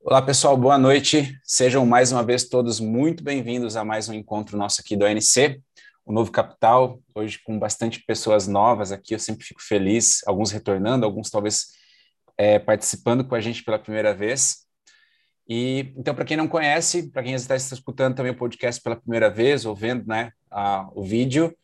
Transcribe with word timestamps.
Olá, 0.00 0.22
pessoal, 0.22 0.56
boa 0.56 0.78
noite. 0.78 1.38
Sejam 1.42 1.84
mais 1.84 2.12
uma 2.12 2.22
vez 2.22 2.48
todos 2.48 2.78
muito 2.78 3.22
bem-vindos 3.22 3.76
a 3.76 3.84
mais 3.84 4.08
um 4.08 4.14
encontro 4.14 4.56
nosso 4.56 4.80
aqui 4.80 4.96
do 4.96 5.04
ANC, 5.04 5.60
o 6.06 6.12
Novo 6.12 6.30
Capital. 6.30 7.02
Hoje, 7.14 7.38
com 7.44 7.58
bastante 7.58 8.02
pessoas 8.06 8.46
novas 8.46 8.92
aqui, 8.92 9.12
eu 9.12 9.18
sempre 9.18 9.44
fico 9.44 9.60
feliz, 9.60 10.22
alguns 10.26 10.52
retornando, 10.52 11.04
alguns 11.04 11.28
talvez 11.30 11.72
é, 12.38 12.60
participando 12.60 13.24
com 13.24 13.34
a 13.34 13.40
gente 13.40 13.62
pela 13.64 13.78
primeira 13.78 14.14
vez. 14.14 14.58
E 15.48 15.92
então, 15.96 16.14
para 16.14 16.24
quem 16.24 16.36
não 16.36 16.48
conhece, 16.48 17.10
para 17.10 17.24
quem 17.24 17.34
está 17.34 17.56
escutando 17.56 18.14
também 18.14 18.32
o 18.32 18.38
podcast 18.38 18.80
pela 18.80 18.96
primeira 18.96 19.28
vez, 19.28 19.66
ou 19.66 19.74
vendo 19.74 20.06
né, 20.06 20.30
a, 20.48 20.88
o 20.94 21.02
vídeo, 21.02 21.54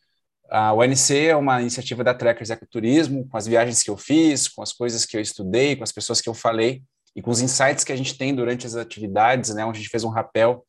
a 0.51 0.75
ONC 0.75 1.29
é 1.29 1.37
uma 1.37 1.62
iniciativa 1.62 2.03
da 2.03 2.12
Trekkers 2.12 2.51
Ecoturismo, 2.51 3.27
com 3.29 3.37
as 3.37 3.46
viagens 3.46 3.82
que 3.82 3.91
eu 3.91 3.96
fiz, 3.96 4.48
com 4.48 4.61
as 4.61 4.73
coisas 4.73 5.07
que 5.07 5.16
eu 5.16 5.21
estudei, 5.21 5.77
com 5.77 5.85
as 5.85 5.93
pessoas 5.93 6.21
que 6.21 6.29
eu 6.29 6.35
falei 6.35 6.82
e 7.14 7.23
com 7.23 7.30
os 7.30 7.41
insights 7.41 7.84
que 7.84 7.92
a 7.92 7.96
gente 7.96 8.16
tem 8.16 8.34
durante 8.34 8.66
as 8.66 8.74
atividades, 8.74 9.54
né, 9.54 9.64
onde 9.64 9.78
a 9.78 9.80
gente 9.80 9.91
fez 9.91 10.04
um 10.04 10.09
rapel, 10.09 10.66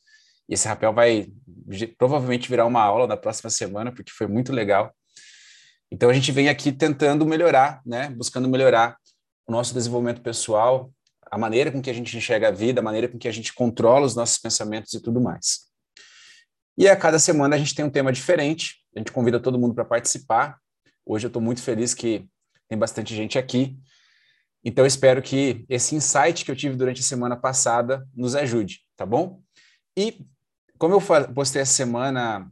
e 0.48 0.54
esse 0.54 0.68
rapel 0.68 0.94
vai 0.94 1.28
provavelmente 1.98 2.48
virar 2.48 2.66
uma 2.66 2.82
aula 2.82 3.08
na 3.08 3.18
próxima 3.18 3.50
semana, 3.50 3.92
porque 3.92 4.12
foi 4.12 4.28
muito 4.28 4.54
legal. 4.54 4.94
Então 5.92 6.10
a 6.10 6.14
gente 6.14 6.32
vem 6.32 6.50
aqui 6.50 6.72
tentando 6.72 7.26
melhorar, 7.26 7.82
né, 7.86 8.10
buscando 8.10 8.48
melhorar 8.48 8.98
o 9.48 9.52
nosso 9.52 9.74
desenvolvimento 9.74 10.22
pessoal, 10.22 10.92
a 11.30 11.38
maneira 11.38 11.72
com 11.72 11.82
que 11.82 11.90
a 11.90 11.94
gente 11.94 12.16
enxerga 12.16 12.50
a 12.50 12.52
vida, 12.52 12.80
a 12.80 12.84
maneira 12.84 13.08
com 13.08 13.18
que 13.18 13.28
a 13.28 13.32
gente 13.32 13.54
controla 13.54 14.06
os 14.06 14.16
nossos 14.16 14.38
pensamentos 14.38 14.94
e 14.94 15.02
tudo 15.02 15.20
mais. 15.20 15.66
E 16.78 16.88
a 16.88 16.96
cada 16.96 17.18
semana 17.18 17.56
a 17.56 17.60
gente 17.60 17.74
tem 17.74 17.86
um 17.86 17.90
tema 17.90 18.12
diferente, 18.12 18.76
a 18.96 19.00
gente 19.00 19.12
convida 19.12 19.40
todo 19.40 19.58
mundo 19.58 19.74
para 19.74 19.86
participar. 19.86 20.60
Hoje 21.06 21.26
eu 21.26 21.30
estou 21.30 21.42
muito 21.42 21.62
feliz 21.62 21.94
que 21.94 22.28
tem 22.68 22.78
bastante 22.78 23.16
gente 23.16 23.38
aqui. 23.38 23.78
Então 24.66 24.86
espero 24.86 25.22
que 25.22 25.64
esse 25.70 25.96
insight 25.96 26.44
que 26.44 26.50
eu 26.50 26.56
tive 26.56 26.76
durante 26.76 27.00
a 27.00 27.04
semana 27.04 27.38
passada 27.38 28.06
nos 28.14 28.36
ajude, 28.36 28.82
tá 28.98 29.06
bom? 29.06 29.40
E 29.96 30.26
como 30.78 30.96
eu 30.96 31.02
postei 31.34 31.62
essa 31.62 31.74
semana, 31.74 32.52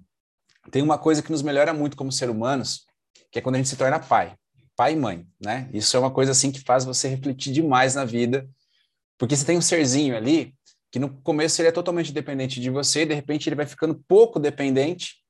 tem 0.71 0.81
uma 0.81 0.97
coisa 0.97 1.21
que 1.21 1.31
nos 1.31 1.41
melhora 1.41 1.73
muito 1.73 1.97
como 1.97 2.11
ser 2.11 2.29
humanos, 2.29 2.85
que 3.31 3.39
é 3.39 3.41
quando 3.41 3.55
a 3.55 3.57
gente 3.57 3.69
se 3.69 3.75
torna 3.75 3.99
pai, 3.99 4.37
pai 4.75 4.93
e 4.93 4.95
mãe, 4.95 5.27
né? 5.43 5.67
Isso 5.73 5.97
é 5.97 5.99
uma 5.99 6.11
coisa 6.11 6.31
assim 6.31 6.51
que 6.51 6.61
faz 6.61 6.85
você 6.85 7.07
refletir 7.07 7.51
demais 7.51 7.95
na 7.95 8.05
vida 8.05 8.47
porque 9.17 9.35
você 9.37 9.45
tem 9.45 9.57
um 9.57 9.61
serzinho 9.61 10.17
ali 10.17 10.53
que 10.91 10.99
no 10.99 11.09
começo 11.21 11.59
ele 11.61 11.69
é 11.69 11.71
totalmente 11.71 12.11
dependente 12.11 12.59
de 12.59 12.69
você, 12.69 13.01
e 13.01 13.05
de 13.05 13.15
repente 13.15 13.49
ele 13.49 13.55
vai 13.55 13.65
ficando 13.65 13.95
pouco 14.07 14.39
dependente, 14.39 15.22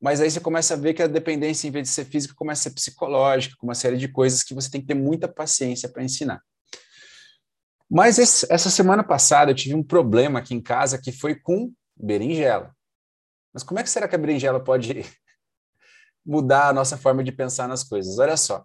mas 0.00 0.20
aí 0.20 0.30
você 0.30 0.40
começa 0.40 0.74
a 0.74 0.76
ver 0.76 0.94
que 0.94 1.02
a 1.02 1.06
dependência, 1.06 1.68
em 1.68 1.70
vez 1.70 1.88
de 1.88 1.94
ser 1.94 2.06
física, 2.06 2.34
começa 2.34 2.60
a 2.60 2.70
ser 2.70 2.74
psicológica, 2.74 3.54
com 3.58 3.66
uma 3.66 3.74
série 3.74 3.98
de 3.98 4.08
coisas 4.08 4.42
que 4.42 4.54
você 4.54 4.70
tem 4.70 4.80
que 4.80 4.86
ter 4.86 4.94
muita 4.94 5.28
paciência 5.28 5.88
para 5.88 6.02
ensinar. 6.02 6.42
Mas 7.90 8.18
esse, 8.18 8.46
essa 8.50 8.70
semana 8.70 9.04
passada 9.04 9.50
eu 9.50 9.54
tive 9.54 9.74
um 9.74 9.82
problema 9.82 10.38
aqui 10.38 10.54
em 10.54 10.60
casa 10.60 10.96
que 10.96 11.12
foi 11.12 11.34
com 11.34 11.72
berinjela. 11.94 12.74
Mas 13.52 13.62
como 13.62 13.78
é 13.78 13.82
que 13.82 13.90
será 13.90 14.08
que 14.08 14.14
a 14.14 14.18
berinjela 14.18 14.62
pode 14.62 15.04
mudar 16.24 16.68
a 16.68 16.72
nossa 16.72 16.96
forma 16.96 17.22
de 17.22 17.32
pensar 17.32 17.68
nas 17.68 17.84
coisas? 17.84 18.18
Olha 18.18 18.36
só. 18.36 18.64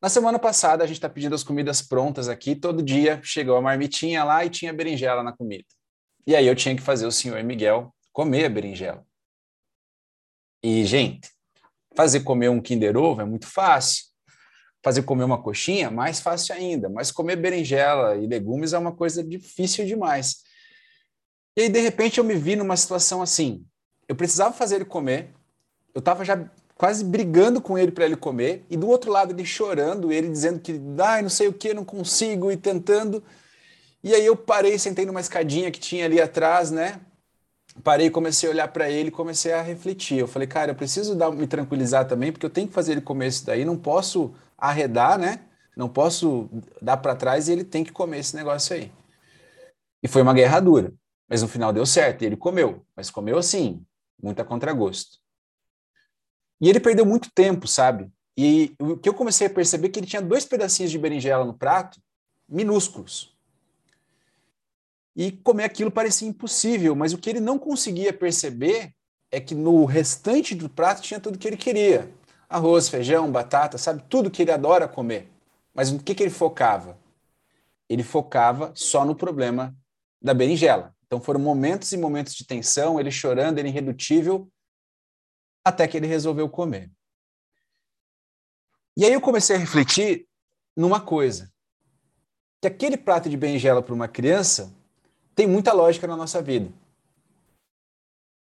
Na 0.00 0.08
semana 0.08 0.38
passada, 0.38 0.82
a 0.82 0.86
gente 0.86 0.96
está 0.96 1.08
pedindo 1.08 1.34
as 1.34 1.44
comidas 1.44 1.82
prontas 1.82 2.28
aqui. 2.28 2.56
Todo 2.56 2.82
dia 2.82 3.20
chegou 3.22 3.56
a 3.56 3.60
marmitinha 3.60 4.24
lá 4.24 4.44
e 4.44 4.50
tinha 4.50 4.72
berinjela 4.72 5.22
na 5.22 5.32
comida. 5.32 5.66
E 6.26 6.34
aí 6.34 6.46
eu 6.46 6.56
tinha 6.56 6.74
que 6.74 6.82
fazer 6.82 7.06
o 7.06 7.12
senhor 7.12 7.42
Miguel 7.44 7.94
comer 8.12 8.46
a 8.46 8.48
berinjela. 8.48 9.04
E, 10.62 10.84
gente, 10.84 11.28
fazer 11.96 12.20
comer 12.20 12.48
um 12.48 12.60
Kinder 12.60 12.96
Ovo 12.96 13.20
é 13.20 13.24
muito 13.24 13.46
fácil. 13.46 14.04
Fazer 14.84 15.02
comer 15.02 15.24
uma 15.24 15.42
coxinha, 15.42 15.90
mais 15.90 16.20
fácil 16.20 16.54
ainda. 16.54 16.88
Mas 16.88 17.10
comer 17.10 17.36
berinjela 17.36 18.16
e 18.16 18.26
legumes 18.26 18.72
é 18.72 18.78
uma 18.78 18.92
coisa 18.92 19.22
difícil 19.22 19.86
demais. 19.86 20.42
E 21.56 21.62
aí, 21.62 21.68
de 21.68 21.80
repente, 21.80 22.18
eu 22.18 22.24
me 22.24 22.34
vi 22.34 22.56
numa 22.56 22.76
situação 22.76 23.22
assim. 23.22 23.64
Eu 24.08 24.16
precisava 24.16 24.52
fazer 24.52 24.76
ele 24.76 24.84
comer. 24.84 25.34
Eu 25.94 25.98
estava 25.98 26.24
já 26.24 26.50
quase 26.82 27.04
brigando 27.04 27.60
com 27.60 27.78
ele 27.78 27.92
para 27.92 28.04
ele 28.04 28.16
comer, 28.16 28.66
e 28.68 28.76
do 28.76 28.88
outro 28.88 29.08
lado 29.08 29.32
ele 29.32 29.44
chorando, 29.44 30.10
ele 30.10 30.28
dizendo 30.28 30.58
que, 30.58 30.80
ai, 30.98 31.22
não 31.22 31.28
sei 31.28 31.46
o 31.46 31.52
que, 31.52 31.72
não 31.72 31.84
consigo, 31.84 32.50
e 32.50 32.56
tentando. 32.56 33.22
E 34.02 34.12
aí 34.12 34.26
eu 34.26 34.36
parei, 34.36 34.76
sentei 34.80 35.06
numa 35.06 35.20
escadinha 35.20 35.70
que 35.70 35.78
tinha 35.78 36.06
ali 36.06 36.20
atrás, 36.20 36.72
né? 36.72 37.00
Parei, 37.82 38.10
comecei 38.10 38.48
a 38.48 38.52
olhar 38.52 38.68
para 38.68 38.90
ele, 38.90 39.10
comecei 39.10 39.52
a 39.52 39.62
refletir. 39.62 40.18
Eu 40.18 40.28
falei, 40.28 40.46
cara, 40.46 40.72
eu 40.72 40.74
preciso 40.74 41.14
dar, 41.14 41.30
me 41.30 41.46
tranquilizar 41.46 42.06
também, 42.06 42.30
porque 42.30 42.44
eu 42.44 42.50
tenho 42.50 42.68
que 42.68 42.74
fazer 42.74 42.92
ele 42.92 43.00
comer 43.00 43.28
isso 43.28 43.46
daí, 43.46 43.64
não 43.64 43.78
posso 43.78 44.34
arredar, 44.58 45.18
né? 45.18 45.40
Não 45.76 45.88
posso 45.88 46.50
dar 46.80 46.98
para 46.98 47.16
trás 47.16 47.48
e 47.48 47.52
ele 47.52 47.64
tem 47.64 47.82
que 47.82 47.92
comer 47.92 48.18
esse 48.18 48.36
negócio 48.36 48.76
aí. 48.76 48.92
E 50.02 50.08
foi 50.08 50.20
uma 50.20 50.34
guerra 50.34 50.60
dura, 50.60 50.92
mas 51.28 51.40
no 51.40 51.48
final 51.48 51.72
deu 51.72 51.86
certo, 51.86 52.22
ele 52.22 52.36
comeu, 52.36 52.84
mas 52.94 53.10
comeu 53.10 53.38
assim, 53.38 53.84
muito 54.22 54.40
a 54.40 54.44
contragosto. 54.44 55.18
E 56.60 56.68
ele 56.68 56.78
perdeu 56.78 57.06
muito 57.06 57.30
tempo, 57.34 57.66
sabe? 57.66 58.12
E 58.36 58.74
o 58.78 58.96
que 58.96 59.08
eu 59.08 59.14
comecei 59.14 59.46
a 59.46 59.50
perceber 59.50 59.88
é 59.88 59.90
que 59.90 59.98
ele 59.98 60.06
tinha 60.06 60.22
dois 60.22 60.44
pedacinhos 60.44 60.90
de 60.90 60.98
berinjela 60.98 61.44
no 61.44 61.54
prato, 61.54 62.00
minúsculos. 62.48 63.31
E 65.14 65.30
comer 65.30 65.64
aquilo 65.64 65.90
parecia 65.90 66.26
impossível, 66.26 66.94
mas 66.94 67.12
o 67.12 67.18
que 67.18 67.28
ele 67.28 67.40
não 67.40 67.58
conseguia 67.58 68.12
perceber 68.12 68.94
é 69.30 69.40
que 69.40 69.54
no 69.54 69.84
restante 69.84 70.54
do 70.54 70.68
prato 70.68 71.02
tinha 71.02 71.20
tudo 71.20 71.38
que 71.38 71.46
ele 71.46 71.56
queria: 71.56 72.12
arroz, 72.48 72.88
feijão, 72.88 73.30
batata, 73.30 73.76
sabe? 73.78 74.02
Tudo 74.08 74.30
que 74.30 74.42
ele 74.42 74.50
adora 74.50 74.88
comer. 74.88 75.28
Mas 75.74 75.90
o 75.90 75.98
que, 75.98 76.14
que 76.14 76.22
ele 76.22 76.30
focava? 76.30 76.98
Ele 77.88 78.02
focava 78.02 78.72
só 78.74 79.04
no 79.04 79.14
problema 79.14 79.74
da 80.20 80.32
berinjela. 80.32 80.94
Então 81.06 81.20
foram 81.20 81.40
momentos 81.40 81.92
e 81.92 81.96
momentos 81.96 82.34
de 82.34 82.46
tensão, 82.46 82.98
ele 82.98 83.10
chorando, 83.10 83.58
ele 83.58 83.68
irredutível, 83.68 84.50
até 85.64 85.86
que 85.86 85.96
ele 85.96 86.06
resolveu 86.06 86.48
comer. 86.48 86.90
E 88.96 89.04
aí 89.04 89.12
eu 89.12 89.20
comecei 89.20 89.56
a 89.56 89.58
refletir 89.58 90.26
numa 90.76 91.00
coisa, 91.00 91.52
que 92.60 92.66
aquele 92.66 92.96
prato 92.96 93.28
de 93.28 93.36
berinjela 93.36 93.82
para 93.82 93.94
uma 93.94 94.08
criança 94.08 94.74
tem 95.34 95.46
muita 95.46 95.72
lógica 95.72 96.06
na 96.06 96.16
nossa 96.16 96.42
vida. 96.42 96.70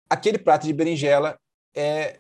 Aquele 0.08 0.38
prato 0.38 0.66
de 0.66 0.72
berinjela 0.72 1.36
é 1.74 2.18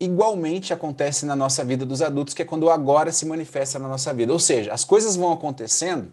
igualmente 0.00 0.72
acontece 0.72 1.26
na 1.26 1.34
nossa 1.34 1.64
vida 1.64 1.84
dos 1.84 2.00
adultos, 2.00 2.32
que 2.32 2.42
é 2.42 2.44
quando 2.44 2.64
o 2.64 2.70
agora 2.70 3.12
se 3.12 3.26
manifesta 3.26 3.78
na 3.78 3.88
nossa 3.88 4.14
vida. 4.14 4.32
Ou 4.32 4.38
seja, 4.38 4.72
as 4.72 4.84
coisas 4.84 5.16
vão 5.16 5.32
acontecendo 5.32 6.12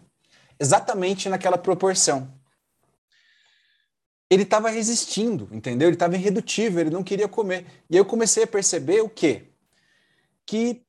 exatamente 0.58 1.28
naquela 1.28 1.56
proporção 1.56 2.36
ele 4.30 4.42
estava 4.42 4.70
resistindo, 4.70 5.48
entendeu? 5.52 5.88
Ele 5.88 5.96
estava 5.96 6.16
irredutível, 6.16 6.80
ele 6.80 6.90
não 6.90 7.04
queria 7.04 7.28
comer. 7.28 7.66
E 7.88 7.94
aí 7.94 7.98
eu 7.98 8.04
comecei 8.04 8.42
a 8.42 8.46
perceber 8.46 9.00
o 9.00 9.08
quê? 9.08 9.52
Que 10.44 10.82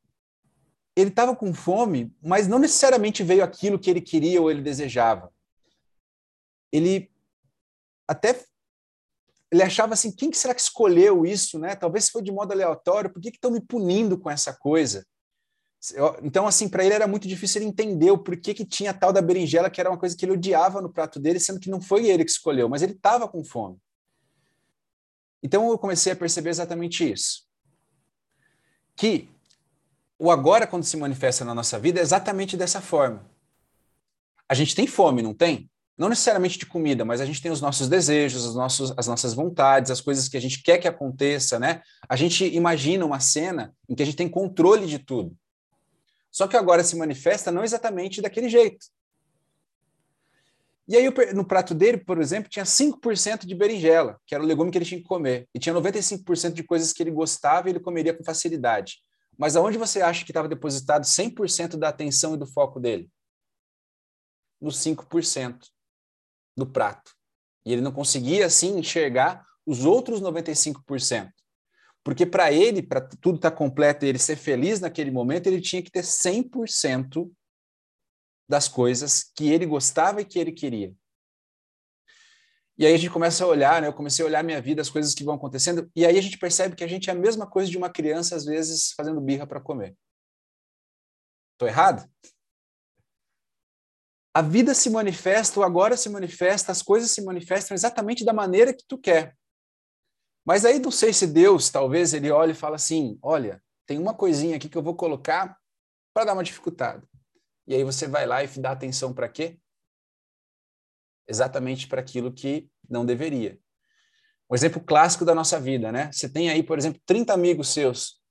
ele 0.96 1.10
estava 1.10 1.36
com 1.36 1.54
fome, 1.54 2.12
mas 2.22 2.48
não 2.48 2.58
necessariamente 2.58 3.24
veio 3.24 3.44
aquilo 3.44 3.78
que 3.78 3.90
ele 3.90 4.02
queria 4.02 4.42
ou 4.42 4.50
ele 4.50 4.62
desejava. 4.62 5.32
Ele 6.72 7.12
até 8.08 8.46
ele 9.52 9.64
achava 9.64 9.94
assim, 9.94 10.12
quem 10.12 10.30
que 10.30 10.38
será 10.38 10.54
que 10.54 10.62
escolheu 10.62 11.26
isso, 11.26 11.58
né? 11.58 11.76
Talvez 11.76 12.10
foi 12.10 12.22
de 12.22 12.32
modo 12.32 12.52
aleatório, 12.52 13.10
por 13.10 13.22
que 13.22 13.30
estão 13.30 13.52
me 13.52 13.62
punindo 13.62 14.18
com 14.18 14.30
essa 14.30 14.54
coisa? 14.54 15.06
Então, 16.22 16.46
assim, 16.48 16.68
para 16.68 16.84
ele 16.84 16.94
era 16.94 17.08
muito 17.08 17.28
difícil 17.28 17.62
ele 17.62 17.70
entender 17.70 18.12
o 18.12 18.18
porquê 18.18 18.54
que 18.54 18.66
tinha 18.66 18.94
tal 18.94 19.14
da 19.14 19.22
berinjela, 19.22 19.70
que 19.70 19.80
era 19.80 19.90
uma 19.90 19.98
coisa 19.98 20.18
que 20.18 20.26
ele 20.26 20.34
odiava 20.34 20.82
no 20.82 20.92
prato 20.92 21.20
dele, 21.20 21.40
sendo 21.40 21.60
que 21.60 21.70
não 21.70 21.80
foi 21.80 22.08
ele 22.08 22.26
que 22.26 22.32
escolheu, 22.32 22.68
mas 22.68 22.82
ele 22.82 22.94
estava 22.94 23.28
com 23.28 23.44
fome. 23.44 23.78
Então, 25.42 25.70
eu 25.70 25.78
comecei 25.78 26.12
a 26.12 26.16
perceber 26.16 26.50
exatamente 26.50 27.10
isso. 27.10 27.48
Que 28.98 29.30
o 30.20 30.30
agora, 30.30 30.68
quando 30.68 30.84
se 30.84 30.98
manifesta 30.98 31.46
na 31.46 31.56
nossa 31.56 31.80
vida, 31.80 32.00
é 32.00 32.04
exatamente 32.04 32.58
dessa 32.58 32.82
forma. 32.82 33.26
A 34.50 34.54
gente 34.54 34.76
tem 34.76 34.88
fome, 34.88 35.22
não 35.22 35.34
tem? 35.34 35.70
Não 35.98 36.10
necessariamente 36.10 36.60
de 36.60 36.66
comida, 36.68 37.04
mas 37.04 37.20
a 37.20 37.26
gente 37.26 37.42
tem 37.42 37.52
os 37.52 37.60
nossos 37.60 37.90
desejos, 37.90 38.46
os 38.46 38.54
nossos, 38.54 38.94
as 38.96 39.08
nossas 39.08 39.34
vontades, 39.34 39.90
as 39.90 40.00
coisas 40.00 40.30
que 40.30 40.38
a 40.38 40.40
gente 40.40 40.62
quer 40.62 40.78
que 40.78 40.88
aconteça, 40.88 41.58
né? 41.58 41.82
A 42.08 42.16
gente 42.16 42.46
imagina 42.46 43.04
uma 43.04 43.20
cena 43.20 43.74
em 43.90 43.96
que 43.96 44.04
a 44.04 44.06
gente 44.06 44.16
tem 44.16 44.30
controle 44.30 44.86
de 44.86 45.00
tudo. 45.00 45.36
Só 46.30 46.48
que 46.48 46.56
agora 46.56 46.84
se 46.84 46.96
manifesta 46.96 47.52
não 47.52 47.64
exatamente 47.64 48.22
daquele 48.22 48.48
jeito. 48.48 48.86
E 50.88 50.96
aí, 50.96 51.10
no 51.34 51.44
prato 51.44 51.74
dele, 51.74 51.98
por 51.98 52.22
exemplo, 52.22 52.50
tinha 52.50 52.64
5% 52.64 53.46
de 53.48 53.56
berinjela, 53.56 54.22
que 54.26 54.36
era 54.36 54.44
o 54.44 54.48
legume 54.48 54.70
que 54.72 54.78
ele 54.78 54.86
tinha 54.86 55.02
que 55.02 55.08
comer. 55.08 55.50
E 55.54 55.60
tinha 55.60 55.74
95% 55.74 56.54
de 56.54 56.64
coisas 56.64 56.94
que 56.94 57.02
ele 57.02 57.12
gostava 57.12 57.68
e 57.68 57.72
ele 57.72 57.80
comeria 57.80 58.14
com 58.14 58.24
facilidade. 58.24 59.00
Mas 59.36 59.56
aonde 59.56 59.80
você 59.80 60.00
acha 60.00 60.24
que 60.24 60.32
estava 60.32 60.48
depositado 60.48 61.04
100% 61.04 61.76
da 61.76 61.90
atenção 61.90 62.36
e 62.36 62.38
do 62.38 62.46
foco 62.46 62.80
dele? 62.80 63.10
Nos 64.62 64.78
5% 64.78 65.58
do 66.58 66.66
prato. 66.66 67.16
E 67.64 67.72
ele 67.72 67.82
não 67.82 67.92
conseguia, 67.92 68.48
assim, 68.48 68.80
enxergar 68.80 69.46
os 69.66 69.86
outros 69.86 70.22
95%. 70.22 71.32
Porque 72.04 72.26
para 72.26 72.52
ele, 72.52 72.82
para 72.82 73.02
tudo 73.02 73.36
estar 73.36 73.52
tá 73.52 73.58
completo 73.58 74.06
e 74.06 74.10
ele 74.10 74.18
ser 74.18 74.38
feliz 74.38 74.80
naquele 74.80 75.12
momento, 75.12 75.48
ele 75.48 75.62
tinha 75.62 75.84
que 75.84 75.92
ter 75.92 76.04
100% 76.04 77.30
das 78.50 78.68
coisas 78.68 79.24
que 79.36 79.50
ele 79.50 79.66
gostava 79.66 80.22
e 80.22 80.26
que 80.26 80.40
ele 80.40 80.52
queria. 80.52 80.96
E 82.78 82.86
aí 82.86 82.94
a 82.94 82.98
gente 82.98 83.10
começa 83.10 83.44
a 83.44 83.48
olhar, 83.48 83.82
né? 83.82 83.88
Eu 83.88 83.94
comecei 83.94 84.24
a 84.24 84.28
olhar 84.28 84.44
minha 84.44 84.62
vida, 84.62 84.82
as 84.82 84.90
coisas 84.90 85.14
que 85.14 85.24
vão 85.24 85.36
acontecendo, 85.36 85.92
e 85.96 86.06
aí 86.06 86.18
a 86.18 86.22
gente 86.22 86.38
percebe 86.38 86.76
que 86.76 86.84
a 86.84 86.88
gente 86.88 87.10
é 87.10 87.14
a 87.14 87.16
mesma 87.16 87.46
coisa 87.46 87.70
de 87.70 87.78
uma 87.78 87.90
criança, 87.90 88.36
às 88.36 88.46
vezes, 88.46 88.94
fazendo 88.94 89.20
birra 89.20 89.46
para 89.46 89.60
comer. 89.60 89.98
Estou 91.54 91.68
errado? 91.68 92.08
A 94.38 94.42
vida 94.44 94.76
se 94.76 94.92
manifesta, 94.92 95.60
o 95.60 95.64
agora 95.64 95.98
se 95.98 96.08
manifesta, 96.10 96.72
as 96.72 96.84
coisas 96.84 97.10
se 97.10 97.24
manifestam 97.24 97.74
exatamente 97.74 98.24
da 98.24 98.32
maneira 98.32 98.72
que 98.72 98.84
tu 98.88 98.96
quer. 98.96 99.36
Mas 100.46 100.64
aí 100.64 100.78
não 100.78 100.92
sei 100.92 101.12
se 101.12 101.26
Deus, 101.26 101.72
talvez, 101.72 102.14
ele 102.14 102.30
olhe 102.30 102.52
e 102.52 102.56
fala 102.56 102.76
assim: 102.76 103.18
olha, 103.24 103.60
tem 103.88 103.98
uma 103.98 104.14
coisinha 104.14 104.56
aqui 104.56 104.70
que 104.70 104.78
eu 104.78 104.84
vou 104.84 104.96
colocar 104.96 105.58
para 106.14 106.26
dar 106.26 106.34
uma 106.34 106.44
dificuldade. 106.44 107.04
E 107.66 107.74
aí 107.74 107.84
você 107.84 108.08
vai 108.08 108.28
lá 108.28 108.44
e 108.44 108.48
dá 108.60 108.74
atenção 108.74 109.12
para 109.12 109.28
quê? 109.28 109.60
Exatamente 111.28 111.88
para 111.88 112.02
aquilo 112.02 112.32
que 112.32 112.70
não 112.88 113.04
deveria. 113.04 113.60
Um 114.48 114.54
exemplo 114.54 114.80
clássico 114.80 115.26
da 115.26 115.34
nossa 115.34 115.60
vida, 115.60 115.92
né? 115.92 116.12
Você 116.12 116.30
tem 116.30 116.52
aí, 116.52 116.62
por 116.62 116.78
exemplo, 116.78 117.02
30 117.08 117.34
amigos 117.34 117.70
seus 117.70 118.22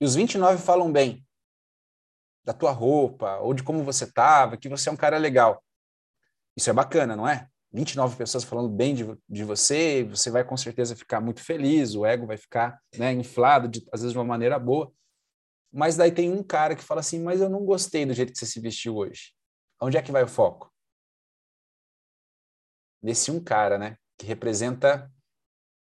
e 0.00 0.06
os 0.06 0.14
29 0.14 0.62
falam 0.62 0.90
bem 0.90 1.23
da 2.44 2.52
tua 2.52 2.70
roupa, 2.70 3.38
ou 3.38 3.54
de 3.54 3.62
como 3.62 3.82
você 3.82 4.04
estava, 4.04 4.56
que 4.56 4.68
você 4.68 4.88
é 4.88 4.92
um 4.92 4.96
cara 4.96 5.16
legal. 5.16 5.62
Isso 6.56 6.70
é 6.70 6.72
bacana, 6.72 7.16
não 7.16 7.26
é? 7.26 7.48
29 7.72 8.16
pessoas 8.16 8.44
falando 8.44 8.68
bem 8.68 8.94
de, 8.94 9.04
de 9.28 9.42
você, 9.42 10.04
você 10.04 10.30
vai 10.30 10.44
com 10.44 10.56
certeza 10.56 10.94
ficar 10.94 11.20
muito 11.20 11.42
feliz, 11.42 11.94
o 11.94 12.06
ego 12.06 12.26
vai 12.26 12.36
ficar 12.36 12.78
né, 12.96 13.12
inflado, 13.12 13.66
de, 13.66 13.84
às 13.92 14.00
vezes 14.00 14.12
de 14.12 14.18
uma 14.18 14.24
maneira 14.24 14.58
boa. 14.58 14.92
Mas 15.72 15.96
daí 15.96 16.12
tem 16.12 16.30
um 16.30 16.42
cara 16.42 16.76
que 16.76 16.84
fala 16.84 17.00
assim, 17.00 17.20
mas 17.20 17.40
eu 17.40 17.50
não 17.50 17.64
gostei 17.64 18.06
do 18.06 18.14
jeito 18.14 18.32
que 18.32 18.38
você 18.38 18.46
se 18.46 18.60
vestiu 18.60 18.96
hoje. 18.96 19.34
Onde 19.80 19.96
é 19.96 20.02
que 20.02 20.12
vai 20.12 20.22
o 20.22 20.28
foco? 20.28 20.72
Nesse 23.02 23.32
um 23.32 23.42
cara, 23.42 23.76
né? 23.76 23.96
Que 24.16 24.24
representa 24.24 25.12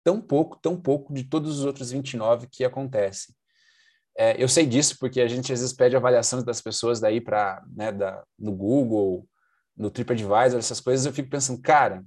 tão 0.03 0.19
pouco, 0.19 0.57
tão 0.57 0.81
pouco 0.81 1.13
de 1.13 1.25
todos 1.25 1.59
os 1.59 1.65
outros 1.67 1.91
29 1.91 2.49
que 2.51 2.65
acontecem. 2.65 3.35
É, 4.17 4.43
eu 4.43 4.49
sei 4.49 4.67
disso 4.67 4.97
porque 4.99 5.21
a 5.21 5.29
gente 5.29 5.53
às 5.53 5.61
vezes 5.61 5.75
pede 5.75 5.97
avaliações 5.97 6.45
das 6.45 6.61
pessoas 6.61 7.01
daí 7.01 7.21
para, 7.21 7.63
né, 7.75 7.91
da, 7.91 8.23
no 8.39 8.53
Google, 8.53 9.27
no 9.77 9.91
TripAdvisor, 9.91 10.59
essas 10.59 10.81
coisas, 10.81 11.07
eu 11.07 11.13
fico 11.13 11.31
pensando, 11.31 11.61
cara, 11.61 12.05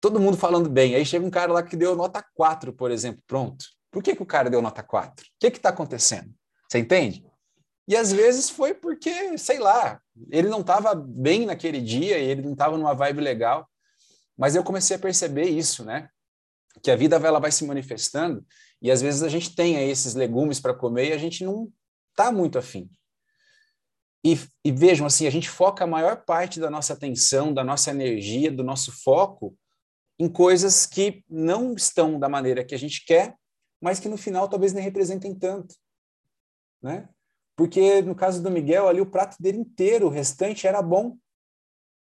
todo 0.00 0.20
mundo 0.20 0.36
falando 0.36 0.68
bem. 0.68 0.94
Aí 0.94 1.04
chega 1.04 1.24
um 1.24 1.30
cara 1.30 1.52
lá 1.52 1.62
que 1.62 1.76
deu 1.76 1.96
nota 1.96 2.22
4, 2.34 2.72
por 2.72 2.90
exemplo, 2.90 3.22
pronto. 3.26 3.64
Por 3.90 4.02
que, 4.02 4.14
que 4.14 4.22
o 4.22 4.26
cara 4.26 4.50
deu 4.50 4.60
nota 4.60 4.82
4? 4.82 5.24
O 5.24 5.28
que 5.38 5.46
está 5.46 5.70
acontecendo? 5.70 6.32
Você 6.68 6.78
entende? 6.78 7.24
E 7.86 7.96
às 7.96 8.12
vezes 8.12 8.48
foi 8.48 8.74
porque, 8.74 9.36
sei 9.38 9.58
lá, 9.58 10.00
ele 10.30 10.48
não 10.48 10.60
estava 10.60 10.94
bem 10.94 11.46
naquele 11.46 11.80
dia, 11.80 12.16
ele 12.16 12.42
não 12.42 12.52
estava 12.52 12.76
numa 12.76 12.94
vibe 12.94 13.20
legal. 13.20 13.68
Mas 14.36 14.54
eu 14.54 14.64
comecei 14.64 14.96
a 14.96 14.98
perceber 14.98 15.44
isso, 15.44 15.84
né? 15.84 16.08
Que 16.82 16.90
a 16.90 16.96
vida 16.96 17.16
ela 17.16 17.38
vai 17.38 17.52
se 17.52 17.64
manifestando 17.64 18.44
e 18.80 18.90
às 18.90 19.00
vezes 19.00 19.22
a 19.22 19.28
gente 19.28 19.54
tem 19.54 19.76
aí 19.76 19.88
esses 19.88 20.14
legumes 20.14 20.58
para 20.58 20.74
comer 20.74 21.10
e 21.10 21.12
a 21.12 21.18
gente 21.18 21.44
não 21.44 21.72
está 22.10 22.32
muito 22.32 22.58
afim. 22.58 22.90
E, 24.24 24.38
e, 24.64 24.70
vejam, 24.70 25.06
assim, 25.06 25.26
a 25.26 25.30
gente 25.30 25.48
foca 25.48 25.84
a 25.84 25.86
maior 25.86 26.24
parte 26.24 26.60
da 26.60 26.70
nossa 26.70 26.92
atenção, 26.92 27.52
da 27.52 27.64
nossa 27.64 27.90
energia, 27.90 28.52
do 28.52 28.62
nosso 28.62 28.92
foco 29.02 29.56
em 30.18 30.28
coisas 30.28 30.86
que 30.86 31.24
não 31.28 31.74
estão 31.74 32.18
da 32.18 32.28
maneira 32.28 32.64
que 32.64 32.74
a 32.74 32.78
gente 32.78 33.04
quer, 33.04 33.36
mas 33.80 33.98
que 33.98 34.08
no 34.08 34.16
final 34.16 34.48
talvez 34.48 34.72
nem 34.72 34.82
representem 34.82 35.34
tanto, 35.34 35.74
né? 36.80 37.08
Porque 37.56 38.00
no 38.02 38.14
caso 38.14 38.42
do 38.42 38.50
Miguel, 38.50 38.88
ali 38.88 39.00
o 39.00 39.10
prato 39.10 39.36
dele 39.40 39.58
inteiro, 39.58 40.06
o 40.06 40.10
restante 40.10 40.66
era 40.66 40.80
bom, 40.80 41.16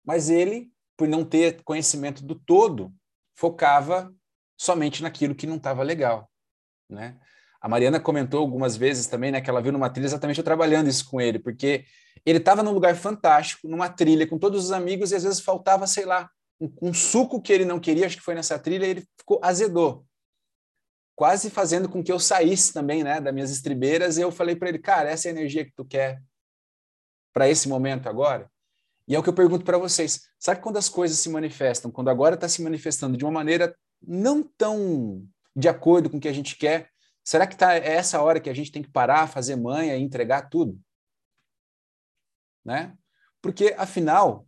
mas 0.06 0.30
ele, 0.30 0.72
por 0.98 1.08
não 1.08 1.24
ter 1.24 1.64
conhecimento 1.64 2.24
do 2.26 2.36
todo, 2.36 2.94
focava 3.36 4.14
somente 4.64 5.04
naquilo 5.04 5.36
que 5.36 5.48
não 5.48 5.58
estava 5.58 5.84
legal 5.84 6.30
né? 6.94 7.18
A 7.62 7.68
Mariana 7.68 8.00
comentou 8.00 8.42
algumas 8.42 8.76
vezes 8.76 9.08
também, 9.08 9.32
né, 9.32 9.42
que 9.42 9.50
ela 9.50 9.62
viu 9.62 9.72
numa 9.72 9.90
trilha 9.90 10.06
exatamente 10.06 10.38
eu 10.38 10.44
trabalhando 10.44 10.90
isso 10.90 11.10
com 11.10 11.20
ele, 11.20 11.40
porque 11.40 11.86
ele 12.26 12.40
estava 12.40 12.62
num 12.62 12.72
lugar 12.72 12.96
fantástico, 12.96 13.68
numa 13.68 13.90
trilha 13.90 14.28
com 14.28 14.38
todos 14.38 14.66
os 14.66 14.72
amigos 14.72 15.12
e 15.12 15.16
às 15.16 15.24
vezes 15.24 15.40
faltava, 15.40 15.88
sei 15.88 16.06
lá, 16.06 16.30
um, 16.60 16.72
um 16.82 16.94
suco 16.94 17.42
que 17.42 17.54
ele 17.54 17.66
não 17.66 17.80
queria, 17.80 18.06
acho 18.06 18.18
que 18.18 18.24
foi 18.24 18.36
nessa 18.36 18.60
trilha, 18.60 18.86
e 18.86 18.90
ele 18.90 19.08
ficou 19.18 19.40
azedou. 19.42 20.06
Quase 21.16 21.50
fazendo 21.50 21.88
com 21.88 22.04
que 22.04 22.12
eu 22.12 22.20
saísse 22.20 22.74
também, 22.74 23.04
né, 23.04 23.22
das 23.22 23.34
minhas 23.34 23.52
estribeiras, 23.52 24.18
e 24.18 24.22
eu 24.22 24.32
falei 24.32 24.56
para 24.56 24.70
ele, 24.70 24.80
cara, 24.80 25.10
essa 25.10 25.28
é 25.28 25.32
a 25.32 25.34
energia 25.34 25.64
que 25.64 25.74
tu 25.74 25.86
quer 25.86 26.22
para 27.34 27.48
esse 27.48 27.70
momento 27.70 28.10
agora? 28.10 28.50
E 29.08 29.16
é 29.16 29.20
o 29.20 29.24
que 29.24 29.30
eu 29.30 29.34
pergunto 29.34 29.66
para 29.66 29.78
vocês. 29.78 30.22
Sabe 30.40 30.62
quando 30.62 30.78
as 30.78 30.90
coisas 30.90 31.18
se 31.18 31.30
manifestam, 31.30 31.92
quando 31.92 32.10
agora 32.10 32.36
está 32.36 32.48
se 32.48 32.62
manifestando 32.62 33.18
de 33.18 33.24
uma 33.24 33.32
maneira 33.32 33.76
não 34.06 34.44
tão 34.44 35.28
de 35.56 35.70
acordo 35.70 36.10
com 36.10 36.18
o 36.18 36.20
que 36.20 36.28
a 36.28 36.34
gente 36.34 36.56
quer. 36.56 36.90
Será 37.24 37.48
que 37.48 37.56
tá, 37.56 37.76
é 37.76 37.94
essa 37.94 38.22
hora 38.22 38.40
que 38.40 38.50
a 38.50 38.54
gente 38.54 38.72
tem 38.72 38.82
que 38.82 38.92
parar, 38.92 39.28
fazer 39.28 39.56
manha 39.56 39.96
e 39.96 40.02
entregar 40.02 40.50
tudo? 40.50 40.80
Né? 42.66 42.96
Porque, 43.42 43.76
afinal, 43.78 44.48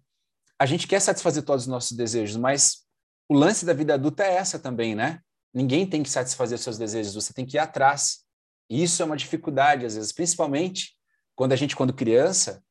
a 0.60 0.66
gente 0.66 0.88
quer 0.88 1.00
satisfazer 1.00 1.44
todos 1.44 1.64
os 1.64 1.68
nossos 1.68 1.94
desejos, 1.94 2.38
mas 2.38 2.86
o 3.30 3.34
lance 3.34 3.66
da 3.66 3.74
vida 3.74 3.94
adulta 3.94 4.24
é 4.24 4.36
essa 4.36 4.60
também, 4.60 4.96
né? 4.96 5.22
Ninguém 5.54 5.88
tem 5.88 6.04
que 6.04 6.10
satisfazer 6.10 6.58
seus 6.58 6.78
desejos, 6.78 7.14
você 7.14 7.34
tem 7.34 7.46
que 7.46 7.58
ir 7.58 7.60
atrás. 7.60 8.26
E 8.70 8.84
isso 8.84 9.02
é 9.02 9.06
uma 9.06 9.18
dificuldade, 9.18 9.86
às 9.86 9.96
vezes, 9.96 10.12
principalmente 10.12 10.96
quando 11.36 11.54
a 11.54 11.56
gente, 11.56 11.76
quando 11.76 11.94
criança, 11.94 12.64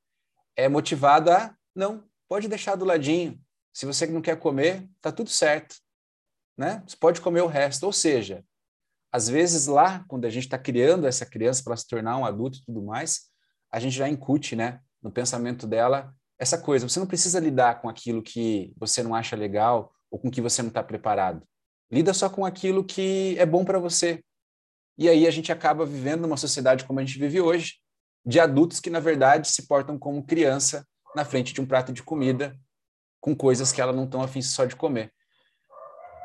é 0.57 0.69
motivado 0.69 1.31
a, 1.31 1.55
não, 1.75 2.05
pode 2.29 2.49
deixar 2.49 2.77
do 2.77 2.85
ladinho. 2.85 3.41
Se 3.73 3.85
você 3.85 4.07
não 4.07 4.23
quer 4.23 4.39
comer, 4.39 4.89
tá 5.01 5.13
tudo 5.13 5.29
certo 5.29 5.84
né? 6.57 6.83
Você 6.87 6.97
pode 6.97 7.21
comer 7.21 7.43
o 7.43 7.47
resto. 7.47 7.85
Ou 7.85 7.93
seja, 7.93 8.45
às 9.13 9.29
vezes 9.29 9.67
lá, 9.67 10.05
quando 10.09 10.25
a 10.25 10.31
gente 10.31 10.45
está 10.45 10.59
criando 10.59 11.07
essa 11.07 11.25
criança 11.25 11.63
para 11.63 11.77
se 11.77 11.87
tornar 11.87 12.19
um 12.19 12.25
adulto 12.25 12.59
e 12.59 12.65
tudo 12.65 12.83
mais, 12.83 13.31
a 13.71 13.79
gente 13.79 13.97
já 13.97 14.09
incute, 14.09 14.57
né, 14.57 14.81
no 15.03 15.11
pensamento 15.11 15.67
dela 15.67 16.15
essa 16.39 16.59
coisa. 16.59 16.89
Você 16.89 16.99
não 16.99 17.07
precisa 17.07 17.39
lidar 17.39 17.81
com 17.81 17.89
aquilo 17.89 18.23
que 18.23 18.73
você 18.77 19.03
não 19.03 19.15
acha 19.15 19.37
legal 19.37 19.93
ou 20.11 20.19
com 20.19 20.31
que 20.31 20.41
você 20.41 20.63
não 20.63 20.69
está 20.69 20.83
preparado. 20.83 21.47
Lida 21.91 22.13
só 22.13 22.29
com 22.29 22.45
aquilo 22.45 22.85
que 22.85 23.37
é 23.39 23.47
bom 23.47 23.65
para 23.65 23.79
você. 23.79 24.23
E 24.97 25.09
aí 25.09 25.27
a 25.27 25.31
gente 25.31 25.53
acaba 25.53 25.85
vivendo 25.85 26.23
numa 26.23 26.37
sociedade 26.37 26.85
como 26.85 27.01
a 27.01 27.05
gente 27.05 27.19
vive 27.19 27.41
hoje, 27.41 27.75
de 28.25 28.41
adultos 28.41 28.81
que 28.81 28.91
na 28.91 29.01
verdade 29.01 29.49
se 29.49 29.67
portam 29.67 29.99
como 29.99 30.25
criança 30.25 30.87
na 31.15 31.25
frente 31.25 31.53
de 31.53 31.61
um 31.61 31.67
prato 31.67 31.93
de 31.93 32.03
comida 32.03 32.57
com 33.21 33.35
coisas 33.35 33.73
que 33.73 33.81
ela 33.81 33.93
não 33.93 34.05
estão 34.05 34.23
afim 34.23 34.43
só 34.43 34.65
de 34.65 34.77
comer. 34.77 35.13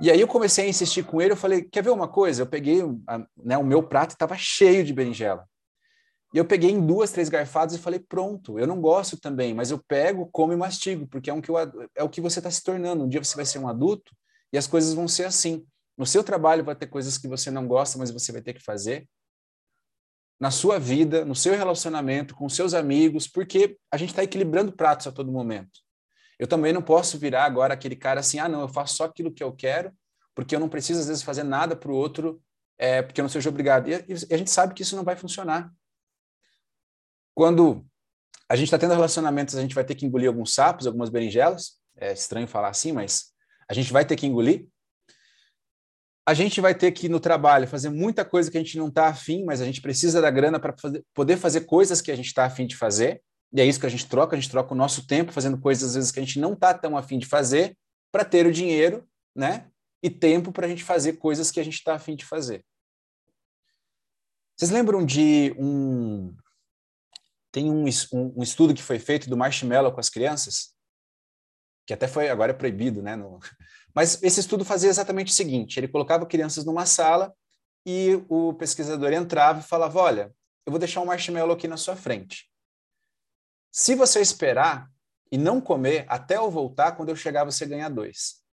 E 0.01 0.09
aí 0.09 0.21
eu 0.21 0.27
comecei 0.27 0.65
a 0.65 0.69
insistir 0.69 1.03
com 1.03 1.21
ele, 1.21 1.33
eu 1.33 1.37
falei, 1.37 1.63
quer 1.63 1.83
ver 1.83 1.89
uma 1.89 2.07
coisa? 2.07 2.41
Eu 2.41 2.47
peguei, 2.47 2.81
a, 3.07 3.25
né, 3.37 3.57
o 3.57 3.65
meu 3.65 3.83
prato 3.83 4.11
estava 4.11 4.37
cheio 4.37 4.83
de 4.83 4.93
berinjela. 4.93 5.45
E 6.33 6.37
eu 6.37 6.45
peguei 6.45 6.69
em 6.69 6.85
duas, 6.85 7.11
três 7.11 7.27
garfadas 7.27 7.75
e 7.75 7.79
falei, 7.79 7.99
pronto, 7.99 8.59
eu 8.59 8.67
não 8.67 8.79
gosto 8.79 9.19
também, 9.19 9.53
mas 9.53 9.71
eu 9.71 9.83
pego, 9.87 10.29
como 10.31 10.53
e 10.53 10.55
mastigo, 10.55 11.07
porque 11.07 11.29
é, 11.29 11.33
um 11.33 11.41
que 11.41 11.49
eu, 11.49 11.57
é 11.95 12.03
o 12.03 12.09
que 12.09 12.21
você 12.21 12.39
está 12.39 12.51
se 12.51 12.63
tornando. 12.63 13.03
Um 13.03 13.09
dia 13.09 13.23
você 13.23 13.35
vai 13.35 13.45
ser 13.45 13.59
um 13.59 13.67
adulto 13.67 14.15
e 14.53 14.57
as 14.57 14.67
coisas 14.67 14.93
vão 14.93 15.07
ser 15.07 15.25
assim. 15.25 15.65
No 15.97 16.05
seu 16.05 16.23
trabalho 16.23 16.63
vai 16.63 16.75
ter 16.75 16.87
coisas 16.87 17.17
que 17.17 17.27
você 17.27 17.49
não 17.49 17.67
gosta, 17.67 17.97
mas 17.97 18.11
você 18.11 18.31
vai 18.31 18.41
ter 18.41 18.53
que 18.53 18.63
fazer. 18.63 19.07
Na 20.39 20.51
sua 20.51 20.79
vida, 20.79 21.25
no 21.25 21.35
seu 21.35 21.53
relacionamento, 21.53 22.35
com 22.35 22.47
seus 22.47 22.73
amigos, 22.73 23.27
porque 23.27 23.77
a 23.91 23.97
gente 23.97 24.09
está 24.09 24.23
equilibrando 24.23 24.71
pratos 24.71 25.07
a 25.07 25.11
todo 25.11 25.31
momento. 25.31 25.81
Eu 26.39 26.47
também 26.47 26.71
não 26.71 26.81
posso 26.81 27.19
virar 27.19 27.43
agora 27.43 27.73
aquele 27.73 27.97
cara 27.97 28.21
assim, 28.21 28.39
ah, 28.39 28.47
não, 28.47 28.61
eu 28.61 28.69
faço 28.69 28.95
só 28.95 29.03
aquilo 29.03 29.31
que 29.31 29.43
eu 29.43 29.51
quero, 29.51 29.91
porque 30.33 30.55
eu 30.55 30.59
não 30.59 30.69
preciso, 30.69 31.01
às 31.01 31.07
vezes, 31.07 31.21
fazer 31.21 31.43
nada 31.43 31.75
para 31.75 31.91
o 31.91 31.95
outro, 31.95 32.41
é, 32.77 33.01
porque 33.01 33.19
eu 33.19 33.23
não 33.23 33.29
seja 33.29 33.49
obrigado. 33.49 33.89
E, 33.89 33.93
e 33.93 34.33
a 34.33 34.37
gente 34.37 34.49
sabe 34.49 34.73
que 34.73 34.81
isso 34.81 34.95
não 34.95 35.03
vai 35.03 35.17
funcionar. 35.17 35.69
Quando 37.35 37.85
a 38.47 38.55
gente 38.55 38.67
está 38.67 38.79
tendo 38.79 38.93
relacionamentos, 38.93 39.55
a 39.55 39.61
gente 39.61 39.75
vai 39.75 39.83
ter 39.83 39.95
que 39.95 40.05
engolir 40.05 40.29
alguns 40.29 40.53
sapos, 40.53 40.87
algumas 40.87 41.09
berinjelas. 41.09 41.77
É 41.97 42.13
estranho 42.13 42.47
falar 42.47 42.69
assim, 42.69 42.93
mas 42.93 43.33
a 43.69 43.73
gente 43.73 43.91
vai 43.91 44.05
ter 44.05 44.15
que 44.15 44.25
engolir. 44.25 44.67
A 46.25 46.33
gente 46.33 46.61
vai 46.61 46.73
ter 46.73 46.91
que, 46.91 47.09
no 47.09 47.19
trabalho, 47.19 47.67
fazer 47.67 47.89
muita 47.89 48.23
coisa 48.23 48.49
que 48.49 48.57
a 48.57 48.61
gente 48.61 48.77
não 48.77 48.87
está 48.87 49.07
afim, 49.07 49.43
mas 49.43 49.61
a 49.61 49.65
gente 49.65 49.81
precisa 49.81 50.21
da 50.21 50.31
grana 50.31 50.59
para 50.59 50.73
poder 51.13 51.37
fazer 51.37 51.61
coisas 51.61 52.01
que 52.01 52.11
a 52.11 52.15
gente 52.15 52.27
está 52.27 52.45
afim 52.45 52.65
de 52.65 52.77
fazer. 52.77 53.21
E 53.51 53.61
é 53.61 53.65
isso 53.65 53.79
que 53.79 53.85
a 53.85 53.89
gente 53.89 54.07
troca, 54.07 54.35
a 54.35 54.39
gente 54.39 54.49
troca 54.49 54.73
o 54.73 54.77
nosso 54.77 55.07
tempo 55.07 55.31
fazendo 55.31 55.59
coisas 55.59 55.89
às 55.89 55.95
vezes 55.95 56.11
que 56.11 56.19
a 56.19 56.23
gente 56.23 56.39
não 56.39 56.53
está 56.53 56.73
tão 56.73 56.95
afim 56.95 57.17
de 57.17 57.25
fazer 57.25 57.77
para 58.11 58.23
ter 58.23 58.45
o 58.45 58.51
dinheiro, 58.51 59.07
né? 59.35 59.69
E 60.03 60.09
tempo 60.09 60.51
para 60.51 60.65
a 60.65 60.69
gente 60.69 60.83
fazer 60.83 61.13
coisas 61.13 61.51
que 61.51 61.59
a 61.59 61.63
gente 61.63 61.75
está 61.75 61.95
afim 61.95 62.15
de 62.15 62.25
fazer. 62.25 62.63
Vocês 64.55 64.71
lembram 64.71 65.05
de 65.05 65.55
um 65.57 66.35
tem 67.51 67.71
um, 67.71 67.85
um, 68.13 68.43
estudo 68.43 68.73
que 68.73 68.83
foi 68.83 68.99
feito 68.99 69.29
do 69.29 69.37
marshmallow 69.37 69.91
com 69.91 69.99
as 69.99 70.09
crianças, 70.09 70.75
que 71.87 71.93
até 71.93 72.07
foi 72.07 72.29
agora 72.29 72.51
é 72.51 72.53
proibido, 72.53 73.01
né? 73.01 73.15
No... 73.15 73.39
Mas 73.95 74.21
esse 74.21 74.39
estudo 74.39 74.63
fazia 74.63 74.89
exatamente 74.89 75.31
o 75.31 75.35
seguinte: 75.35 75.79
ele 75.79 75.87
colocava 75.87 76.25
crianças 76.25 76.63
numa 76.65 76.85
sala 76.85 77.33
e 77.85 78.21
o 78.29 78.53
pesquisador 78.53 79.13
entrava 79.13 79.61
e 79.61 79.63
falava: 79.63 79.99
Olha, 79.99 80.31
eu 80.65 80.71
vou 80.71 80.79
deixar 80.79 81.01
um 81.01 81.05
marshmallow 81.05 81.55
aqui 81.55 81.67
na 81.67 81.77
sua 81.77 81.95
frente. 81.95 82.48
Se 83.71 83.95
você 83.95 84.19
esperar 84.19 84.89
e 85.31 85.37
não 85.37 85.61
comer 85.61 86.05
até 86.09 86.37
eu 86.37 86.49
voltar, 86.49 86.93
quando 86.93 87.09
eu 87.09 87.15
chegar 87.15 87.43
você 87.43 87.65
ganha 87.65 87.89
dois. 87.89 88.43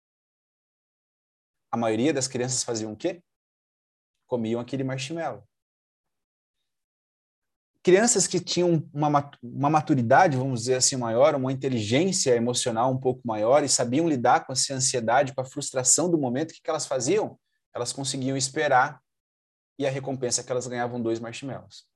a 1.71 1.77
maioria 1.77 2.13
das 2.13 2.29
crianças 2.29 2.63
faziam 2.63 2.93
o 2.93 2.97
quê? 2.97 3.23
Comiam 4.27 4.61
aquele 4.61 4.85
marshmallow. 4.85 5.47
Crianças 7.83 8.27
que 8.27 8.41
tinham 8.41 8.89
uma, 8.93 9.31
uma 9.43 9.71
maturidade, 9.71 10.37
vamos 10.37 10.61
dizer 10.61 10.75
assim, 10.75 10.97
maior, 10.97 11.35
uma 11.35 11.53
inteligência 11.53 12.35
emocional 12.35 12.91
um 12.91 12.99
pouco 12.99 13.21
maior 13.25 13.63
e 13.63 13.69
sabiam 13.69 14.09
lidar 14.09 14.45
com 14.45 14.53
essa 14.53 14.75
ansiedade, 14.75 15.35
com 15.35 15.41
a 15.41 15.45
frustração 15.45 16.11
do 16.11 16.19
momento, 16.19 16.51
o 16.51 16.55
que, 16.55 16.63
que 16.63 16.71
elas 16.71 16.87
faziam? 16.87 17.39
Elas 17.73 17.93
conseguiam 17.93 18.37
esperar 18.37 19.01
e 19.79 19.87
a 19.87 19.91
recompensa 19.91 20.41
é 20.41 20.45
que 20.45 20.51
elas 20.51 20.67
ganhavam 20.67 21.01
dois 21.01 21.21
marshmallows. 21.21 21.87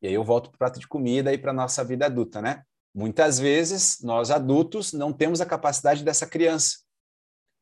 E 0.00 0.08
aí 0.08 0.14
eu 0.14 0.24
volto 0.24 0.50
para 0.50 0.56
o 0.56 0.58
prato 0.58 0.80
de 0.80 0.86
comida 0.86 1.32
e 1.32 1.38
para 1.38 1.50
a 1.50 1.54
nossa 1.54 1.84
vida 1.84 2.06
adulta, 2.06 2.40
né? 2.40 2.62
Muitas 2.94 3.38
vezes, 3.38 3.98
nós 4.02 4.30
adultos 4.30 4.92
não 4.92 5.12
temos 5.12 5.40
a 5.40 5.46
capacidade 5.46 6.04
dessa 6.04 6.26
criança 6.26 6.78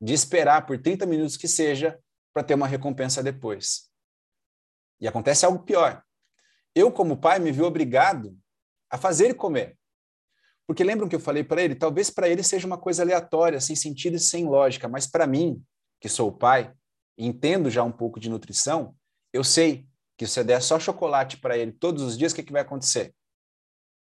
de 0.01 0.13
esperar 0.13 0.67
por 0.67 0.81
30 0.81 1.07
minutos 1.07 1.37
que 1.37 1.49
seja 1.49 1.99
para 2.33 2.43
ter 2.43 2.55
uma 2.55 2.67
recompensa 2.67 3.23
depois. 3.23 3.91
E 5.01 5.09
acontece 5.09 5.45
algo 5.45 5.65
pior. 5.65 6.03
Eu, 6.75 6.93
como 6.93 7.17
pai, 7.17 7.39
me 7.39 7.51
vi 7.51 7.63
obrigado 7.63 8.37
a 8.91 8.99
fazer 8.99 9.27
ele 9.27 9.35
comer. 9.35 9.79
Porque 10.67 10.85
lembram 10.85 11.09
que 11.09 11.15
eu 11.15 11.21
falei 11.21 11.45
para 11.45 11.63
ele? 11.63 11.75
Talvez 11.75 12.11
para 12.11 12.29
ele 12.29 12.43
seja 12.43 12.67
uma 12.67 12.79
coisa 12.79 13.03
aleatória, 13.03 13.61
sem 13.61 13.77
sentido 13.77 14.17
e 14.17 14.21
sem 14.21 14.45
lógica, 14.45 14.89
mas 14.89 15.07
para 15.07 15.27
mim, 15.27 15.63
que 16.01 16.09
sou 16.09 16.29
o 16.29 16.37
pai, 16.37 16.73
entendo 17.17 17.71
já 17.71 17.83
um 17.83 17.93
pouco 17.93 18.19
de 18.21 18.29
nutrição, 18.29 18.95
eu 19.33 19.45
sei 19.45 19.87
que 20.17 20.27
você 20.27 20.43
der 20.43 20.63
só 20.63 20.81
chocolate 20.81 21.37
para 21.37 21.57
ele 21.57 21.73
todos 21.73 22.03
os 22.03 22.17
dias, 22.17 22.33
o 22.33 22.35
que, 22.35 22.43
que 22.43 22.53
vai 22.53 22.63
acontecer? 22.63 23.15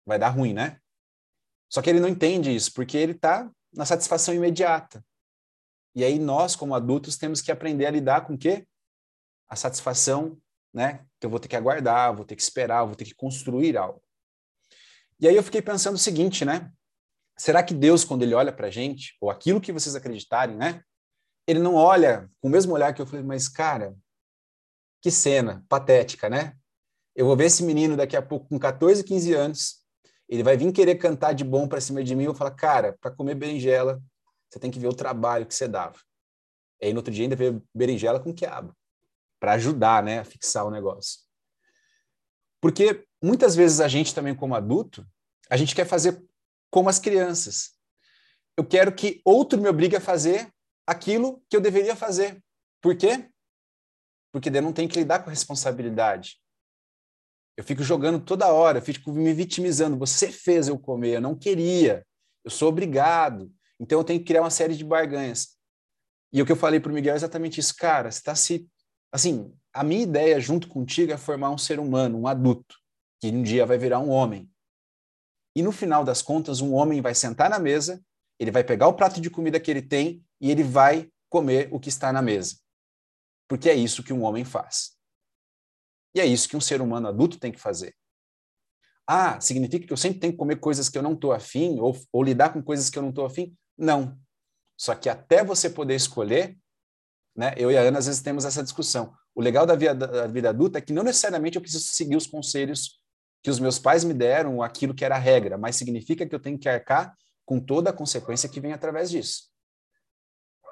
Vai 0.05 0.17
dar 0.17 0.29
ruim, 0.29 0.53
né? 0.53 0.79
Só 1.69 1.81
que 1.81 1.89
ele 1.89 1.99
não 1.99 2.09
entende 2.09 2.53
isso, 2.53 2.73
porque 2.73 2.97
ele 2.97 3.13
está 3.13 3.49
na 3.73 3.85
satisfação 3.85 4.33
imediata. 4.33 5.03
E 5.95 6.03
aí 6.03 6.19
nós, 6.19 6.55
como 6.55 6.75
adultos, 6.75 7.17
temos 7.17 7.41
que 7.41 7.51
aprender 7.51 7.85
a 7.85 7.91
lidar 7.91 8.25
com 8.25 8.33
o 8.33 8.37
quê? 8.37 8.67
A 9.47 9.55
satisfação, 9.55 10.37
né? 10.73 11.05
Que 11.19 11.25
eu 11.25 11.29
vou 11.29 11.39
ter 11.39 11.47
que 11.47 11.55
aguardar, 11.55 12.15
vou 12.15 12.25
ter 12.25 12.35
que 12.35 12.41
esperar, 12.41 12.85
vou 12.85 12.95
ter 12.95 13.05
que 13.05 13.15
construir 13.15 13.77
algo. 13.77 14.01
E 15.19 15.27
aí 15.27 15.35
eu 15.35 15.43
fiquei 15.43 15.61
pensando 15.61 15.95
o 15.95 15.99
seguinte, 15.99 16.43
né? 16.43 16.71
Será 17.37 17.63
que 17.63 17.73
Deus, 17.73 18.03
quando 18.03 18.23
ele 18.23 18.33
olha 18.33 18.51
para 18.51 18.67
a 18.67 18.71
gente, 18.71 19.15
ou 19.21 19.29
aquilo 19.29 19.61
que 19.61 19.71
vocês 19.71 19.95
acreditarem, 19.95 20.55
né? 20.55 20.83
Ele 21.47 21.59
não 21.59 21.75
olha 21.75 22.29
com 22.39 22.47
o 22.47 22.51
mesmo 22.51 22.73
olhar 22.73 22.93
que 22.93 23.01
eu 23.01 23.05
falei, 23.05 23.23
mas 23.23 23.47
cara, 23.47 23.95
que 25.01 25.11
cena 25.11 25.65
patética, 25.67 26.29
né? 26.29 26.55
Eu 27.15 27.25
vou 27.25 27.35
ver 27.35 27.45
esse 27.45 27.63
menino 27.63 27.97
daqui 27.97 28.15
a 28.15 28.21
pouco 28.21 28.47
com 28.47 28.59
14, 28.59 29.03
15 29.03 29.33
anos, 29.33 29.81
ele 30.29 30.43
vai 30.43 30.55
vir 30.55 30.71
querer 30.71 30.95
cantar 30.95 31.33
de 31.33 31.43
bom 31.43 31.67
para 31.67 31.81
cima 31.81 32.03
de 32.03 32.15
mim, 32.15 32.23
eu 32.23 32.31
vou 32.31 32.37
falar, 32.37 32.51
cara, 32.51 32.97
para 33.01 33.11
comer 33.11 33.35
berinjela, 33.35 34.01
você 34.49 34.59
tem 34.59 34.71
que 34.71 34.79
ver 34.79 34.87
o 34.87 34.93
trabalho 34.93 35.45
que 35.45 35.53
você 35.53 35.67
dava. 35.67 35.97
E 36.79 36.85
aí 36.85 36.93
no 36.93 36.99
outro 36.99 37.13
dia 37.13 37.25
ainda 37.25 37.35
ver 37.35 37.61
berinjela 37.75 38.19
com 38.19 38.33
quiabo, 38.33 38.73
para 39.39 39.53
ajudar, 39.53 40.01
né, 40.01 40.19
a 40.19 40.23
fixar 40.23 40.65
o 40.65 40.71
negócio. 40.71 41.19
Porque 42.61 43.05
muitas 43.21 43.55
vezes 43.55 43.81
a 43.81 43.87
gente 43.87 44.15
também 44.15 44.35
como 44.35 44.55
adulto, 44.55 45.05
a 45.49 45.57
gente 45.57 45.75
quer 45.75 45.85
fazer 45.85 46.23
como 46.69 46.89
as 46.89 46.99
crianças. 46.99 47.71
Eu 48.55 48.63
quero 48.63 48.93
que 48.93 49.21
outro 49.25 49.59
me 49.59 49.67
obrigue 49.67 49.95
a 49.95 50.01
fazer 50.01 50.49
aquilo 50.87 51.43
que 51.49 51.57
eu 51.57 51.61
deveria 51.61 51.95
fazer. 51.95 52.41
Por 52.81 52.95
quê? 52.95 53.29
Porque 54.31 54.49
daí 54.49 54.61
não 54.61 54.73
tenho 54.73 54.89
que 54.89 54.99
lidar 54.99 55.19
com 55.19 55.29
responsabilidade. 55.29 56.37
Eu 57.57 57.63
fico 57.63 57.83
jogando 57.83 58.19
toda 58.19 58.51
hora, 58.51 58.81
fico 58.81 59.11
me 59.11 59.33
vitimizando. 59.33 59.97
Você 59.97 60.31
fez 60.31 60.67
eu 60.67 60.79
comer, 60.79 61.15
eu 61.15 61.21
não 61.21 61.35
queria. 61.35 62.05
Eu 62.43 62.51
sou 62.51 62.69
obrigado. 62.69 63.51
Então 63.79 63.99
eu 63.99 64.03
tenho 64.03 64.19
que 64.19 64.25
criar 64.25 64.41
uma 64.41 64.49
série 64.49 64.75
de 64.75 64.85
barganhas. 64.85 65.57
E 66.33 66.41
o 66.41 66.45
que 66.45 66.51
eu 66.51 66.55
falei 66.55 66.79
para 66.79 66.91
o 66.91 66.95
Miguel 66.95 67.13
é 67.13 67.17
exatamente 67.17 67.59
isso. 67.59 67.75
Cara, 67.75 68.09
você 68.09 68.19
está 68.19 68.35
se. 68.35 68.69
Assim, 69.11 69.53
a 69.73 69.83
minha 69.83 70.03
ideia 70.03 70.39
junto 70.39 70.67
contigo 70.67 71.11
é 71.11 71.17
formar 71.17 71.49
um 71.49 71.57
ser 71.57 71.79
humano, 71.79 72.17
um 72.17 72.27
adulto, 72.27 72.75
que 73.19 73.27
um 73.27 73.43
dia 73.43 73.65
vai 73.65 73.77
virar 73.77 73.99
um 73.99 74.09
homem. 74.09 74.49
E 75.55 75.61
no 75.61 75.71
final 75.71 76.03
das 76.03 76.21
contas, 76.21 76.61
um 76.61 76.73
homem 76.73 77.01
vai 77.01 77.13
sentar 77.13 77.49
na 77.49 77.59
mesa, 77.59 78.01
ele 78.39 78.51
vai 78.51 78.63
pegar 78.63 78.87
o 78.87 78.93
prato 78.93 79.19
de 79.19 79.29
comida 79.29 79.59
que 79.59 79.69
ele 79.69 79.81
tem 79.81 80.23
e 80.39 80.49
ele 80.49 80.63
vai 80.63 81.09
comer 81.29 81.67
o 81.71 81.79
que 81.79 81.89
está 81.89 82.13
na 82.13 82.21
mesa. 82.21 82.55
Porque 83.51 83.69
é 83.69 83.75
isso 83.75 84.01
que 84.01 84.13
um 84.13 84.23
homem 84.23 84.45
faz. 84.45 84.91
E 86.15 86.21
é 86.21 86.25
isso 86.25 86.47
que 86.47 86.55
um 86.55 86.61
ser 86.61 86.81
humano 86.81 87.09
adulto 87.09 87.37
tem 87.37 87.51
que 87.51 87.59
fazer. 87.59 87.93
Ah, 89.05 89.41
significa 89.41 89.85
que 89.85 89.91
eu 89.91 89.97
sempre 89.97 90.21
tenho 90.21 90.31
que 90.31 90.39
comer 90.39 90.55
coisas 90.55 90.87
que 90.87 90.97
eu 90.97 91.01
não 91.01 91.11
estou 91.11 91.33
afim, 91.33 91.77
ou, 91.77 91.93
ou 92.13 92.23
lidar 92.23 92.53
com 92.53 92.63
coisas 92.63 92.89
que 92.89 92.97
eu 92.97 93.03
não 93.03 93.09
estou 93.09 93.25
afim? 93.25 93.53
Não. 93.77 94.17
Só 94.77 94.95
que 94.95 95.09
até 95.09 95.43
você 95.43 95.69
poder 95.69 95.95
escolher, 95.95 96.57
né, 97.35 97.53
eu 97.57 97.69
e 97.69 97.75
a 97.77 97.81
Ana 97.81 97.99
às 97.99 98.05
vezes 98.05 98.21
temos 98.21 98.45
essa 98.45 98.63
discussão. 98.63 99.13
O 99.35 99.41
legal 99.41 99.65
da 99.65 99.75
vida, 99.75 99.95
da 99.95 100.27
vida 100.27 100.49
adulta 100.49 100.77
é 100.77 100.81
que 100.81 100.93
não 100.93 101.03
necessariamente 101.03 101.57
eu 101.57 101.61
preciso 101.61 101.83
seguir 101.83 102.15
os 102.15 102.27
conselhos 102.27 103.01
que 103.43 103.49
os 103.49 103.59
meus 103.59 103.77
pais 103.77 104.05
me 104.05 104.13
deram, 104.13 104.63
aquilo 104.63 104.93
que 104.93 105.03
era 105.03 105.15
a 105.15 105.19
regra, 105.19 105.57
mas 105.57 105.75
significa 105.75 106.25
que 106.25 106.33
eu 106.33 106.39
tenho 106.39 106.57
que 106.57 106.69
arcar 106.69 107.13
com 107.45 107.59
toda 107.59 107.89
a 107.89 107.93
consequência 107.93 108.47
que 108.47 108.61
vem 108.61 108.71
através 108.71 109.09
disso. 109.09 109.50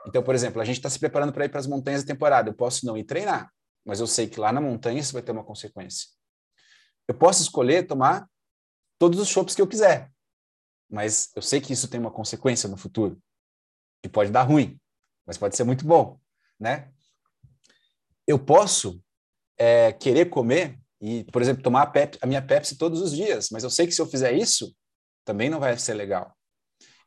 Então, 0.08 0.24
por 0.24 0.34
exemplo, 0.34 0.62
a 0.62 0.66
gente 0.66 0.78
está 0.78 0.90
se 0.90 1.00
preparando 1.00 1.34
para 1.34 1.46
ir 1.46 1.50
para 1.50 1.60
as 1.60 1.68
montanhas 1.68 2.04
da 2.04 2.14
temporada. 2.14 2.50
Eu 2.50 2.54
posso 2.54 2.86
não 2.86 2.98
ir 2.98 3.04
treinar, 3.04 3.52
mas 3.86 4.00
eu 4.00 4.08
sei 4.08 4.28
que 4.28 4.40
lá 4.40 4.52
na 4.52 4.62
montanha 4.62 5.00
isso 5.00 5.14
vai 5.14 5.22
ter 5.22 5.32
uma 5.32 5.44
consequência. 5.44 6.08
Eu 7.08 7.16
posso 7.16 7.42
escolher 7.42 7.88
tomar 7.88 8.28
todos 8.98 9.20
os 9.20 9.28
chopps 9.28 9.56
que 9.56 9.62
eu 9.62 9.68
quiser, 9.68 10.12
mas 10.90 11.32
eu 11.36 11.42
sei 11.42 11.62
que 11.62 11.74
isso 11.74 11.88
tem 11.88 12.00
uma 12.00 12.12
consequência 12.12 12.70
no 12.70 12.78
futuro, 12.78 13.22
que 14.02 14.10
pode 14.10 14.32
dar 14.32 14.44
ruim, 14.44 14.80
mas 15.26 15.38
pode 15.38 15.56
ser 15.56 15.64
muito 15.64 15.86
bom, 15.86 16.20
né? 16.60 16.92
Eu 18.28 18.38
posso 18.38 19.04
é, 19.58 19.92
querer 19.92 20.26
comer 20.26 20.80
e, 21.02 21.24
por 21.26 21.42
exemplo, 21.42 21.64
tomar 21.64 21.84
a, 21.84 21.94
a 22.22 22.28
minha 22.28 22.42
Pepsi 22.42 22.78
todos 22.78 23.02
os 23.02 23.12
dias, 23.12 23.50
mas 23.52 23.64
eu 23.64 23.70
sei 23.70 23.88
que 23.88 23.94
se 23.94 24.02
eu 24.02 24.06
fizer 24.06 24.34
isso, 24.34 24.76
também 25.26 25.50
não 25.50 25.60
vai 25.60 25.78
ser 25.78 25.94
legal. 25.94 26.36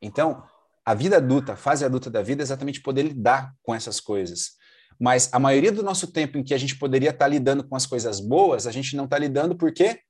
Então, 0.00 0.42
a 0.84 0.94
vida 0.94 1.16
adulta, 1.16 1.52
a 1.52 1.56
fase 1.56 1.84
adulta 1.84 2.10
da 2.10 2.22
vida 2.22 2.42
é 2.42 2.44
exatamente 2.44 2.80
poder 2.80 3.02
lidar 3.02 3.54
com 3.62 3.74
essas 3.74 4.00
coisas. 4.00 4.52
Mas 4.98 5.28
a 5.32 5.38
maioria 5.38 5.72
do 5.72 5.82
nosso 5.82 6.12
tempo 6.12 6.38
em 6.38 6.42
que 6.42 6.54
a 6.54 6.58
gente 6.58 6.78
poderia 6.78 7.10
estar 7.10 7.28
lidando 7.28 7.66
com 7.66 7.76
as 7.76 7.86
coisas 7.86 8.20
boas, 8.20 8.66
a 8.66 8.72
gente 8.72 8.96
não 8.96 9.04
está 9.04 9.18
lidando 9.18 9.56
por 9.56 9.72
quê? 9.72 10.00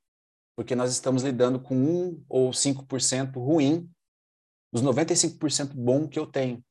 porque 0.54 0.74
nós 0.74 0.92
estamos 0.92 1.22
lidando 1.22 1.60
com 1.60 1.74
1 1.74 2.24
ou 2.28 2.50
5% 2.50 3.34
ruim 3.34 3.90
dos 4.72 4.82
95% 4.82 5.74
bom 5.74 6.08
que 6.08 6.18
eu 6.18 6.26
tenho. 6.26 6.64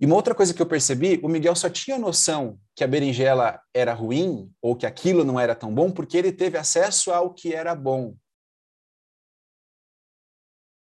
E 0.00 0.06
uma 0.06 0.16
outra 0.16 0.34
coisa 0.34 0.52
que 0.52 0.60
eu 0.60 0.66
percebi, 0.66 1.20
o 1.22 1.28
Miguel 1.28 1.54
só 1.54 1.70
tinha 1.70 1.98
noção 1.98 2.60
que 2.74 2.82
a 2.82 2.88
berinjela 2.88 3.62
era 3.72 3.94
ruim 3.94 4.52
ou 4.60 4.76
que 4.76 4.86
aquilo 4.86 5.24
não 5.24 5.38
era 5.38 5.54
tão 5.54 5.74
bom 5.74 5.90
porque 5.90 6.16
ele 6.16 6.32
teve 6.32 6.58
acesso 6.58 7.12
ao 7.12 7.32
que 7.32 7.54
era 7.54 7.74
bom. 7.74 8.16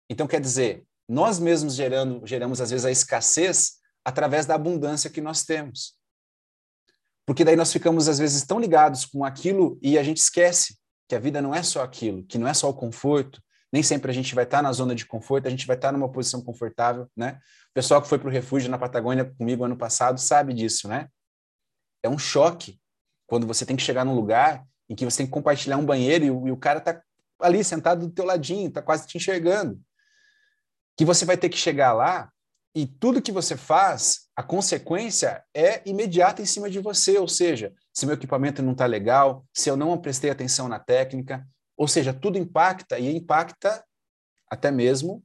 Então, 0.09 0.27
quer 0.27 0.39
dizer, 0.39 0.85
nós 1.11 1.39
mesmos 1.39 1.75
gerando, 1.75 2.25
geramos 2.25 2.61
às 2.61 2.71
vezes 2.71 2.85
a 2.85 2.91
escassez 2.91 3.73
através 4.03 4.45
da 4.45 4.55
abundância 4.55 5.09
que 5.09 5.19
nós 5.19 5.43
temos. 5.43 5.93
Porque 7.25 7.43
daí 7.43 7.57
nós 7.57 7.69
ficamos 7.69 8.07
às 8.07 8.17
vezes 8.17 8.45
tão 8.45 8.57
ligados 8.57 9.03
com 9.03 9.25
aquilo 9.25 9.77
e 9.81 9.97
a 9.97 10.03
gente 10.03 10.19
esquece 10.19 10.77
que 11.09 11.13
a 11.13 11.19
vida 11.19 11.41
não 11.41 11.53
é 11.53 11.61
só 11.63 11.83
aquilo, 11.83 12.23
que 12.23 12.37
não 12.37 12.47
é 12.47 12.53
só 12.53 12.69
o 12.69 12.73
conforto, 12.73 13.43
nem 13.73 13.83
sempre 13.83 14.09
a 14.09 14.13
gente 14.13 14.33
vai 14.33 14.45
estar 14.45 14.61
na 14.61 14.71
zona 14.71 14.95
de 14.95 15.05
conforto, 15.05 15.47
a 15.47 15.49
gente 15.49 15.67
vai 15.67 15.75
estar 15.75 15.91
numa 15.91 16.09
posição 16.09 16.41
confortável, 16.41 17.05
né? 17.13 17.39
O 17.71 17.73
pessoal 17.73 18.01
que 18.01 18.07
foi 18.07 18.17
para 18.17 18.29
o 18.29 18.31
refúgio 18.31 18.71
na 18.71 18.77
Patagônia 18.77 19.25
comigo 19.37 19.65
ano 19.65 19.75
passado 19.75 20.17
sabe 20.17 20.53
disso, 20.53 20.87
né? 20.87 21.09
É 22.01 22.07
um 22.07 22.17
choque 22.17 22.79
quando 23.27 23.45
você 23.45 23.65
tem 23.65 23.75
que 23.75 23.83
chegar 23.83 24.05
num 24.05 24.15
lugar 24.15 24.65
em 24.89 24.95
que 24.95 25.03
você 25.03 25.17
tem 25.17 25.25
que 25.25 25.33
compartilhar 25.33 25.75
um 25.75 25.85
banheiro 25.85 26.23
e 26.23 26.31
o, 26.31 26.47
e 26.47 26.51
o 26.51 26.57
cara 26.57 26.79
está 26.79 27.01
ali 27.41 27.63
sentado 27.65 28.07
do 28.07 28.13
teu 28.13 28.23
ladinho, 28.23 28.69
está 28.69 28.81
quase 28.81 29.05
te 29.05 29.17
enxergando. 29.17 29.77
Que 31.01 31.05
você 31.05 31.25
vai 31.25 31.35
ter 31.35 31.49
que 31.49 31.57
chegar 31.57 31.93
lá 31.93 32.31
e 32.75 32.85
tudo 32.85 33.23
que 33.23 33.31
você 33.31 33.57
faz, 33.57 34.29
a 34.35 34.43
consequência 34.43 35.43
é 35.51 35.81
imediata 35.89 36.43
em 36.43 36.45
cima 36.45 36.69
de 36.69 36.77
você, 36.77 37.17
ou 37.17 37.27
seja, 37.27 37.73
se 37.91 38.05
meu 38.05 38.13
equipamento 38.13 38.61
não 38.61 38.73
está 38.73 38.85
legal, 38.85 39.43
se 39.51 39.67
eu 39.67 39.75
não 39.75 39.99
prestei 39.99 40.29
atenção 40.29 40.67
na 40.67 40.77
técnica, 40.77 41.43
ou 41.75 41.87
seja, 41.87 42.13
tudo 42.13 42.37
impacta 42.37 42.99
e 42.99 43.17
impacta 43.17 43.83
até 44.47 44.69
mesmo 44.69 45.23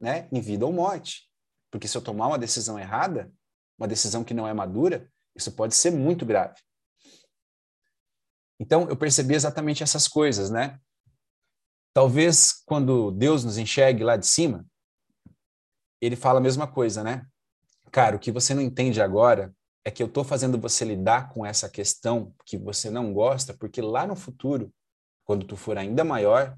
né, 0.00 0.28
em 0.30 0.40
vida 0.40 0.64
ou 0.64 0.72
morte. 0.72 1.28
Porque 1.72 1.88
se 1.88 1.98
eu 1.98 2.02
tomar 2.02 2.28
uma 2.28 2.38
decisão 2.38 2.78
errada, 2.78 3.28
uma 3.76 3.88
decisão 3.88 4.22
que 4.22 4.32
não 4.32 4.46
é 4.46 4.54
madura, 4.54 5.10
isso 5.34 5.50
pode 5.50 5.74
ser 5.74 5.90
muito 5.90 6.24
grave. 6.24 6.54
Então, 8.60 8.88
eu 8.88 8.96
percebi 8.96 9.34
exatamente 9.34 9.82
essas 9.82 10.06
coisas, 10.06 10.50
né? 10.50 10.78
Talvez 11.92 12.62
quando 12.64 13.10
Deus 13.10 13.42
nos 13.42 13.58
enxergue 13.58 14.04
lá 14.04 14.16
de 14.16 14.28
cima, 14.28 14.64
ele 16.00 16.16
fala 16.16 16.38
a 16.38 16.42
mesma 16.42 16.66
coisa, 16.66 17.02
né? 17.02 17.26
Cara, 17.90 18.16
o 18.16 18.18
que 18.18 18.32
você 18.32 18.54
não 18.54 18.62
entende 18.62 19.00
agora 19.00 19.54
é 19.84 19.90
que 19.90 20.02
eu 20.02 20.06
estou 20.06 20.24
fazendo 20.24 20.58
você 20.58 20.84
lidar 20.84 21.28
com 21.30 21.46
essa 21.46 21.68
questão 21.68 22.34
que 22.44 22.58
você 22.58 22.90
não 22.90 23.12
gosta, 23.12 23.54
porque 23.54 23.80
lá 23.80 24.06
no 24.06 24.16
futuro, 24.16 24.72
quando 25.24 25.46
tu 25.46 25.56
for 25.56 25.78
ainda 25.78 26.04
maior, 26.04 26.56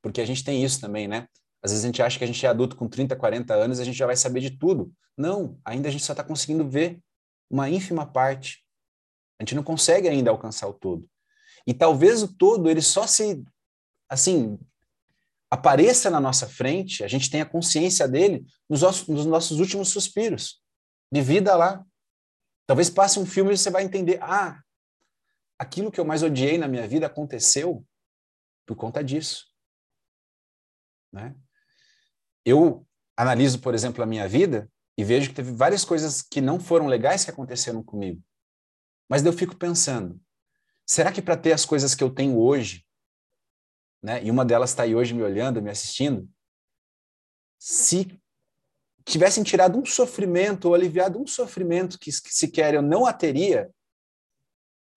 porque 0.00 0.20
a 0.20 0.26
gente 0.26 0.42
tem 0.42 0.64
isso 0.64 0.80
também, 0.80 1.06
né? 1.06 1.28
Às 1.62 1.70
vezes 1.70 1.84
a 1.84 1.88
gente 1.88 2.02
acha 2.02 2.18
que 2.18 2.24
a 2.24 2.26
gente 2.26 2.44
é 2.44 2.48
adulto 2.48 2.74
com 2.74 2.88
30, 2.88 3.14
40 3.14 3.54
anos 3.54 3.78
e 3.78 3.82
a 3.82 3.84
gente 3.84 3.96
já 3.96 4.06
vai 4.06 4.16
saber 4.16 4.40
de 4.40 4.50
tudo. 4.50 4.92
Não, 5.16 5.58
ainda 5.64 5.88
a 5.88 5.92
gente 5.92 6.04
só 6.04 6.12
está 6.12 6.24
conseguindo 6.24 6.68
ver 6.68 7.00
uma 7.48 7.68
ínfima 7.68 8.04
parte. 8.04 8.64
A 9.38 9.44
gente 9.44 9.54
não 9.54 9.62
consegue 9.62 10.08
ainda 10.08 10.30
alcançar 10.30 10.66
o 10.66 10.72
todo. 10.72 11.08
E 11.66 11.72
talvez 11.72 12.22
o 12.22 12.28
todo 12.36 12.68
ele 12.68 12.82
só 12.82 13.06
se 13.06 13.44
assim 14.08 14.58
apareça 15.52 16.08
na 16.08 16.18
nossa 16.18 16.48
frente, 16.48 17.04
a 17.04 17.08
gente 17.08 17.28
tenha 17.28 17.44
consciência 17.44 18.08
dele 18.08 18.42
nos 18.70 18.80
nossos, 18.80 19.06
nos 19.06 19.26
nossos 19.26 19.60
últimos 19.60 19.90
suspiros 19.90 20.62
de 21.12 21.20
vida 21.20 21.54
lá. 21.54 21.84
Talvez 22.66 22.88
passe 22.88 23.18
um 23.18 23.26
filme 23.26 23.52
e 23.52 23.58
você 23.58 23.68
vai 23.68 23.82
entender, 23.82 24.18
ah, 24.22 24.62
aquilo 25.58 25.92
que 25.92 26.00
eu 26.00 26.06
mais 26.06 26.22
odiei 26.22 26.56
na 26.56 26.66
minha 26.66 26.88
vida 26.88 27.06
aconteceu 27.06 27.84
por 28.64 28.76
conta 28.76 29.04
disso. 29.04 29.44
Né? 31.12 31.36
Eu 32.46 32.86
analiso, 33.14 33.60
por 33.60 33.74
exemplo, 33.74 34.02
a 34.02 34.06
minha 34.06 34.26
vida 34.26 34.72
e 34.96 35.04
vejo 35.04 35.28
que 35.28 35.34
teve 35.34 35.52
várias 35.52 35.84
coisas 35.84 36.22
que 36.22 36.40
não 36.40 36.58
foram 36.58 36.86
legais 36.86 37.26
que 37.26 37.30
aconteceram 37.30 37.82
comigo. 37.82 38.22
Mas 39.06 39.22
eu 39.22 39.34
fico 39.34 39.54
pensando, 39.54 40.18
será 40.86 41.12
que 41.12 41.20
para 41.20 41.36
ter 41.36 41.52
as 41.52 41.66
coisas 41.66 41.94
que 41.94 42.02
eu 42.02 42.08
tenho 42.08 42.38
hoje, 42.38 42.86
né, 44.02 44.22
e 44.24 44.30
uma 44.30 44.44
delas 44.44 44.70
está 44.70 44.82
aí 44.82 44.94
hoje 44.94 45.14
me 45.14 45.22
olhando, 45.22 45.62
me 45.62 45.70
assistindo, 45.70 46.28
se 47.58 48.20
tivessem 49.04 49.44
tirado 49.44 49.78
um 49.78 49.84
sofrimento 49.84 50.66
ou 50.66 50.74
aliviado 50.74 51.20
um 51.20 51.26
sofrimento 51.26 51.98
que, 51.98 52.10
que 52.10 52.34
sequer 52.34 52.74
eu 52.74 52.82
não 52.82 53.06
a 53.06 53.12
teria, 53.12 53.70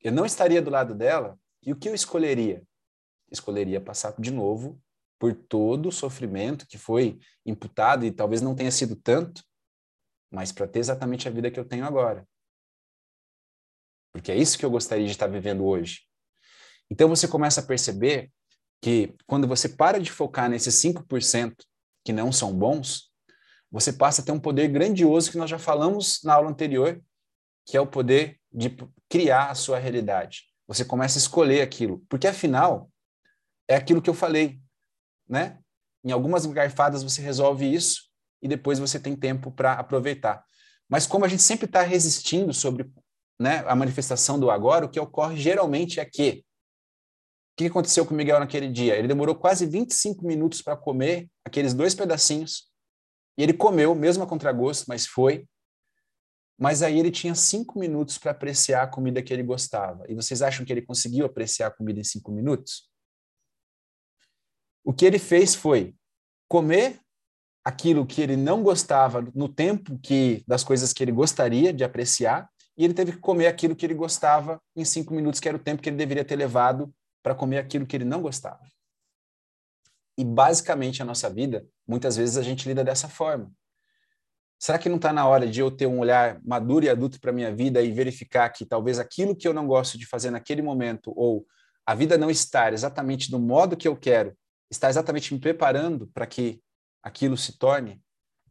eu 0.01 0.11
não 0.11 0.25
estaria 0.25 0.61
do 0.61 0.69
lado 0.69 0.93
dela, 0.95 1.37
e 1.61 1.71
o 1.71 1.75
que 1.75 1.89
eu 1.89 1.95
escolheria? 1.95 2.63
Escolheria 3.31 3.81
passar 3.81 4.13
de 4.19 4.31
novo 4.31 4.81
por 5.19 5.33
todo 5.33 5.89
o 5.89 5.91
sofrimento 5.91 6.67
que 6.67 6.77
foi 6.77 7.19
imputado, 7.45 8.05
e 8.05 8.11
talvez 8.11 8.41
não 8.41 8.55
tenha 8.55 8.71
sido 8.71 8.95
tanto, 8.95 9.43
mas 10.31 10.51
para 10.51 10.67
ter 10.67 10.79
exatamente 10.79 11.27
a 11.27 11.31
vida 11.31 11.49
que 11.49 11.59
eu 11.59 11.65
tenho 11.65 11.85
agora. 11.85 12.27
Porque 14.11 14.31
é 14.31 14.37
isso 14.37 14.57
que 14.57 14.65
eu 14.65 14.71
gostaria 14.71 15.05
de 15.05 15.11
estar 15.11 15.27
vivendo 15.27 15.65
hoje. 15.65 16.01
Então 16.89 17.09
você 17.09 17.27
começa 17.27 17.61
a 17.61 17.65
perceber 17.65 18.31
que 18.85 19.15
quando 19.25 19.47
você 19.47 19.67
para 19.67 19.99
de 19.99 20.11
focar 20.11 20.47
nesses 20.47 20.75
5% 20.75 21.55
que 22.03 22.13
não 22.13 22.31
são 22.31 22.53
bons, 22.53 23.09
você 23.71 23.91
passa 23.91 24.21
a 24.21 24.23
ter 24.23 24.31
um 24.31 24.39
poder 24.39 24.67
grandioso 24.67 25.31
que 25.31 25.39
nós 25.39 25.49
já 25.49 25.57
falamos 25.57 26.21
na 26.23 26.35
aula 26.35 26.51
anterior, 26.51 27.01
que 27.65 27.75
é 27.75 27.81
o 27.81 27.87
poder 27.87 28.39
de 28.53 28.77
criar 29.09 29.49
a 29.49 29.55
sua 29.55 29.79
realidade. 29.79 30.43
Você 30.67 30.85
começa 30.85 31.17
a 31.17 31.19
escolher 31.19 31.61
aquilo, 31.61 32.05
porque 32.07 32.27
afinal 32.27 32.91
é 33.67 33.75
aquilo 33.75 34.03
que 34.03 34.09
eu 34.09 34.13
falei, 34.13 34.59
né? 35.27 35.57
Em 36.03 36.11
algumas 36.11 36.45
garfadas 36.45 37.01
você 37.01 37.23
resolve 37.23 37.65
isso 37.65 38.03
e 38.39 38.47
depois 38.47 38.77
você 38.77 38.99
tem 38.99 39.15
tempo 39.15 39.49
para 39.49 39.73
aproveitar. 39.73 40.45
Mas 40.87 41.07
como 41.07 41.25
a 41.25 41.27
gente 41.27 41.41
sempre 41.41 41.65
está 41.65 41.81
resistindo 41.81 42.53
sobre 42.53 42.87
né, 43.39 43.63
a 43.65 43.75
manifestação 43.75 44.39
do 44.39 44.51
agora, 44.51 44.85
o 44.85 44.89
que 44.89 44.99
ocorre 44.99 45.37
geralmente 45.37 45.99
é 45.99 46.05
que 46.05 46.44
o 47.55 47.57
que 47.57 47.67
aconteceu 47.67 48.05
com 48.05 48.13
o 48.13 48.17
Miguel 48.17 48.37
naquele 48.37 48.67
dia? 48.67 48.97
Ele 48.97 49.07
demorou 49.07 49.33
quase 49.33 49.65
25 49.65 50.27
minutos 50.27 50.61
para 50.61 50.75
comer 50.75 51.29
aqueles 51.45 51.73
dois 51.73 51.95
pedacinhos 51.95 52.69
e 53.37 53.43
ele 53.43 53.53
comeu, 53.53 53.95
mesmo 53.95 54.23
a 54.23 54.27
contragosto, 54.27 54.85
mas 54.89 55.07
foi. 55.07 55.47
Mas 56.59 56.81
aí 56.81 56.99
ele 56.99 57.09
tinha 57.09 57.33
cinco 57.33 57.79
minutos 57.79 58.17
para 58.17 58.31
apreciar 58.31 58.83
a 58.83 58.87
comida 58.87 59.21
que 59.23 59.33
ele 59.33 59.41
gostava. 59.41 60.03
E 60.09 60.13
vocês 60.13 60.41
acham 60.41 60.65
que 60.65 60.73
ele 60.73 60.81
conseguiu 60.81 61.25
apreciar 61.25 61.67
a 61.67 61.71
comida 61.71 61.97
em 61.97 62.03
cinco 62.03 62.29
minutos? 62.29 62.89
O 64.83 64.93
que 64.93 65.05
ele 65.05 65.17
fez 65.17 65.55
foi 65.55 65.95
comer 66.49 66.99
aquilo 67.63 68.05
que 68.05 68.21
ele 68.21 68.35
não 68.35 68.61
gostava 68.61 69.21
no 69.33 69.47
tempo 69.47 69.97
que 69.99 70.43
das 70.45 70.61
coisas 70.61 70.91
que 70.91 71.01
ele 71.01 71.11
gostaria 71.13 71.71
de 71.71 71.85
apreciar, 71.85 72.49
e 72.77 72.83
ele 72.83 72.93
teve 72.93 73.13
que 73.13 73.19
comer 73.19 73.47
aquilo 73.47 73.75
que 73.75 73.85
ele 73.85 73.93
gostava 73.93 74.61
em 74.75 74.83
cinco 74.83 75.13
minutos, 75.13 75.39
que 75.39 75.47
era 75.47 75.57
o 75.57 75.63
tempo 75.63 75.81
que 75.81 75.87
ele 75.87 75.95
deveria 75.95 76.25
ter 76.25 76.35
levado 76.35 76.93
para 77.25 77.33
comer 77.33 77.57
aquilo 77.57 77.87
que 77.87 77.97
ele 77.97 78.05
não 78.05 78.21
gostava. 78.21 78.61
E 80.15 80.23
basicamente 80.23 81.01
a 81.01 81.05
nossa 81.05 81.27
vida, 81.27 81.65
muitas 81.87 82.15
vezes 82.15 82.37
a 82.37 82.43
gente 82.43 82.67
lida 82.67 82.83
dessa 82.83 83.09
forma. 83.09 83.51
Será 84.59 84.77
que 84.77 84.87
não 84.87 84.97
está 84.97 85.11
na 85.11 85.27
hora 85.27 85.47
de 85.47 85.59
eu 85.59 85.71
ter 85.71 85.87
um 85.87 85.97
olhar 85.97 86.39
maduro 86.45 86.85
e 86.85 86.89
adulto 86.89 87.19
para 87.19 87.31
minha 87.31 87.51
vida 87.53 87.81
e 87.81 87.91
verificar 87.91 88.47
que 88.49 88.63
talvez 88.63 88.99
aquilo 88.99 89.35
que 89.35 89.47
eu 89.47 89.55
não 89.55 89.65
gosto 89.65 89.97
de 89.97 90.05
fazer 90.05 90.29
naquele 90.29 90.61
momento 90.61 91.11
ou 91.15 91.47
a 91.83 91.95
vida 91.95 92.15
não 92.15 92.29
estar 92.29 92.73
exatamente 92.73 93.31
do 93.31 93.39
modo 93.39 93.75
que 93.75 93.87
eu 93.87 93.97
quero, 93.97 94.37
está 94.69 94.87
exatamente 94.87 95.33
me 95.33 95.39
preparando 95.39 96.05
para 96.13 96.27
que 96.27 96.61
aquilo 97.01 97.35
se 97.35 97.57
torne, 97.57 97.99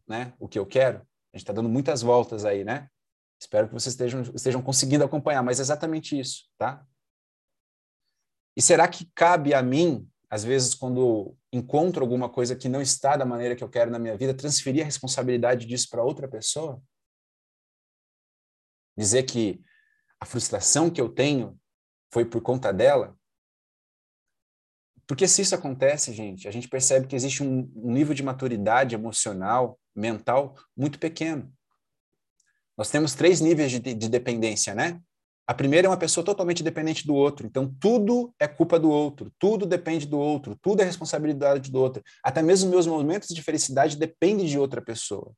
né, 0.04 0.34
o 0.37 0.48
que 0.48 0.58
eu 0.58 0.66
quero? 0.66 0.98
A 1.32 1.37
gente 1.37 1.44
está 1.44 1.52
dando 1.52 1.68
muitas 1.68 2.02
voltas 2.02 2.44
aí, 2.44 2.64
né? 2.64 2.88
Espero 3.40 3.68
que 3.68 3.74
vocês 3.74 3.92
estejam, 3.92 4.22
estejam 4.34 4.60
conseguindo 4.60 5.04
acompanhar, 5.04 5.44
mas 5.44 5.60
é 5.60 5.62
exatamente 5.62 6.18
isso, 6.18 6.48
tá? 6.58 6.84
E 8.56 8.62
será 8.62 8.86
que 8.88 9.10
cabe 9.14 9.52
a 9.52 9.62
mim 9.62 10.08
às 10.34 10.42
vezes, 10.42 10.74
quando 10.74 11.36
encontro 11.52 12.02
alguma 12.02 12.28
coisa 12.28 12.56
que 12.56 12.68
não 12.68 12.82
está 12.82 13.16
da 13.16 13.24
maneira 13.24 13.54
que 13.54 13.62
eu 13.62 13.68
quero 13.68 13.88
na 13.88 14.00
minha 14.00 14.16
vida, 14.16 14.34
transferir 14.34 14.82
a 14.82 14.84
responsabilidade 14.84 15.64
disso 15.64 15.88
para 15.88 16.02
outra 16.02 16.26
pessoa? 16.26 16.82
Dizer 18.98 19.22
que 19.22 19.62
a 20.18 20.26
frustração 20.26 20.90
que 20.90 21.00
eu 21.00 21.08
tenho 21.08 21.56
foi 22.12 22.24
por 22.24 22.40
conta 22.40 22.72
dela? 22.72 23.16
Porque 25.06 25.28
se 25.28 25.42
isso 25.42 25.54
acontece, 25.54 26.12
gente, 26.12 26.48
a 26.48 26.50
gente 26.50 26.66
percebe 26.66 27.06
que 27.06 27.14
existe 27.14 27.44
um, 27.44 27.70
nível 27.76 28.12
de 28.12 28.24
maturidade 28.24 28.96
emocional, 28.96 29.78
mental, 29.94 30.56
muito 30.76 30.98
pequeno. 30.98 31.54
Nós 32.76 32.90
temos 32.90 33.14
três 33.14 33.40
níveis 33.40 33.70
de, 33.70 33.78
de 33.78 34.08
dependência, 34.08 34.74
né? 34.74 35.00
A 35.46 35.52
primeira 35.52 35.87
é 35.87 35.90
uma 35.90 35.96
pessoa 35.96 36.24
totalmente 36.24 36.62
dependente 36.62 37.07
do 37.07 37.14
outro. 37.14 37.46
Então, 37.46 37.72
tudo 37.78 38.35
é 38.38 38.48
culpa 38.48 38.78
do 38.78 38.90
outro, 38.90 39.30
tudo 39.38 39.66
depende 39.66 40.07
do 40.07 40.18
outro, 40.18 40.57
tudo 40.62 40.80
é 40.80 40.85
responsabilidade 40.85 41.70
do 41.70 41.78
outro. 41.78 42.02
Até 42.22 42.42
mesmo 42.42 42.70
meus 42.70 42.87
momentos 42.87 43.28
de 43.28 43.42
felicidade 43.42 43.96
dependem 43.96 44.46
de 44.46 44.59
outra 44.59 44.80
pessoa. 44.80 45.33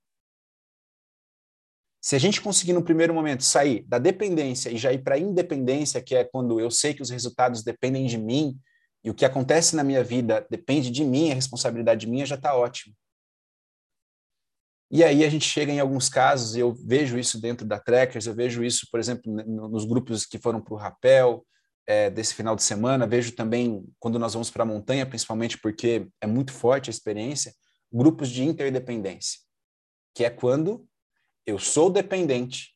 Se 2.00 2.14
a 2.14 2.20
gente 2.20 2.40
conseguir, 2.40 2.72
no 2.72 2.84
primeiro 2.84 3.12
momento, 3.12 3.42
sair 3.42 3.84
da 3.88 3.98
dependência 3.98 4.70
e 4.70 4.76
já 4.76 4.92
ir 4.92 5.02
para 5.02 5.16
a 5.16 5.18
independência, 5.18 6.00
que 6.00 6.14
é 6.14 6.22
quando 6.22 6.60
eu 6.60 6.70
sei 6.70 6.94
que 6.94 7.02
os 7.02 7.10
resultados 7.10 7.64
dependem 7.64 8.06
de 8.06 8.16
mim 8.16 8.56
e 9.02 9.10
o 9.10 9.14
que 9.14 9.24
acontece 9.24 9.74
na 9.74 9.82
minha 9.82 10.04
vida 10.04 10.46
depende 10.48 10.88
de 10.88 11.04
mim, 11.04 11.30
é 11.30 11.34
responsabilidade 11.34 12.06
minha, 12.06 12.24
já 12.24 12.36
está 12.36 12.56
ótimo. 12.56 12.94
E 14.90 15.02
aí 15.02 15.24
a 15.24 15.28
gente 15.28 15.44
chega 15.44 15.72
em 15.72 15.80
alguns 15.80 16.08
casos, 16.08 16.56
eu 16.56 16.72
vejo 16.72 17.18
isso 17.18 17.40
dentro 17.40 17.66
da 17.66 17.78
Trekkers, 17.78 18.26
eu 18.26 18.34
vejo 18.34 18.62
isso, 18.62 18.86
por 18.90 19.00
exemplo, 19.00 19.32
nos 19.32 19.84
grupos 19.84 20.24
que 20.24 20.38
foram 20.38 20.60
para 20.60 20.74
o 20.74 20.76
rapel 20.76 21.44
é, 21.86 22.08
desse 22.08 22.34
final 22.34 22.54
de 22.54 22.62
semana, 22.62 23.06
vejo 23.06 23.32
também 23.32 23.84
quando 23.98 24.18
nós 24.18 24.34
vamos 24.34 24.50
para 24.50 24.62
a 24.62 24.66
montanha, 24.66 25.06
principalmente 25.06 25.58
porque 25.58 26.08
é 26.20 26.26
muito 26.26 26.52
forte 26.52 26.88
a 26.88 26.92
experiência, 26.92 27.52
grupos 27.92 28.28
de 28.28 28.44
interdependência, 28.44 29.40
que 30.14 30.24
é 30.24 30.30
quando 30.30 30.86
eu 31.44 31.58
sou 31.58 31.90
dependente, 31.90 32.74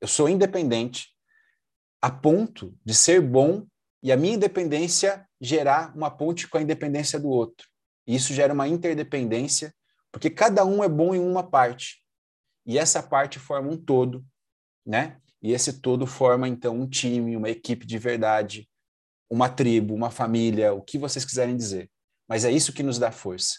eu 0.00 0.08
sou 0.08 0.28
independente, 0.28 1.08
a 2.00 2.10
ponto 2.10 2.76
de 2.84 2.94
ser 2.94 3.20
bom 3.20 3.66
e 4.02 4.12
a 4.12 4.16
minha 4.16 4.34
independência 4.34 5.26
gerar 5.40 5.94
uma 5.96 6.10
ponte 6.10 6.46
com 6.46 6.58
a 6.58 6.62
independência 6.62 7.18
do 7.18 7.28
outro. 7.28 7.66
E 8.06 8.14
isso 8.14 8.32
gera 8.32 8.52
uma 8.52 8.68
interdependência 8.68 9.74
porque 10.12 10.30
cada 10.30 10.64
um 10.64 10.82
é 10.82 10.88
bom 10.88 11.14
em 11.14 11.20
uma 11.20 11.42
parte. 11.42 12.02
E 12.66 12.78
essa 12.78 13.02
parte 13.02 13.38
forma 13.38 13.70
um 13.70 13.76
todo, 13.76 14.24
né? 14.84 15.20
E 15.40 15.52
esse 15.52 15.80
todo 15.80 16.06
forma, 16.06 16.48
então, 16.48 16.78
um 16.78 16.88
time, 16.88 17.36
uma 17.36 17.48
equipe 17.48 17.86
de 17.86 17.98
verdade, 17.98 18.68
uma 19.30 19.48
tribo, 19.48 19.94
uma 19.94 20.10
família, 20.10 20.72
o 20.72 20.82
que 20.82 20.98
vocês 20.98 21.24
quiserem 21.24 21.56
dizer. 21.56 21.90
Mas 22.28 22.44
é 22.44 22.50
isso 22.50 22.72
que 22.72 22.82
nos 22.82 22.98
dá 22.98 23.10
força. 23.10 23.54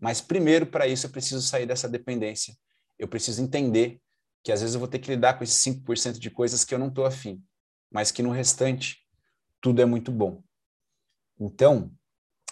Mas 0.00 0.20
primeiro, 0.20 0.66
para 0.66 0.86
isso, 0.86 1.06
eu 1.06 1.10
preciso 1.10 1.42
sair 1.42 1.66
dessa 1.66 1.88
dependência. 1.88 2.54
Eu 2.98 3.08
preciso 3.08 3.42
entender 3.42 4.00
que 4.42 4.52
às 4.52 4.60
vezes 4.60 4.74
eu 4.74 4.80
vou 4.80 4.88
ter 4.88 4.98
que 4.98 5.10
lidar 5.10 5.34
com 5.34 5.44
esses 5.44 5.62
5% 5.62 6.18
de 6.18 6.30
coisas 6.30 6.64
que 6.64 6.74
eu 6.74 6.78
não 6.78 6.88
estou 6.88 7.04
afim, 7.04 7.42
mas 7.90 8.10
que 8.10 8.22
no 8.22 8.30
restante 8.30 8.98
tudo 9.60 9.82
é 9.82 9.84
muito 9.84 10.10
bom. 10.10 10.42
Então, 11.38 11.92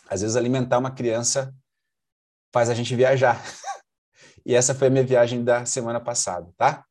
às 0.08 0.20
vezes 0.20 0.36
alimentar 0.36 0.78
uma 0.78 0.90
criança 0.90 1.54
faz 2.56 2.70
a 2.70 2.74
gente 2.74 2.96
viajar. 2.96 3.44
e 4.46 4.54
essa 4.54 4.74
foi 4.74 4.86
a 4.86 4.90
minha 4.90 5.04
viagem 5.04 5.44
da 5.44 5.66
semana 5.66 6.00
passada, 6.00 6.50
tá? 6.56 6.86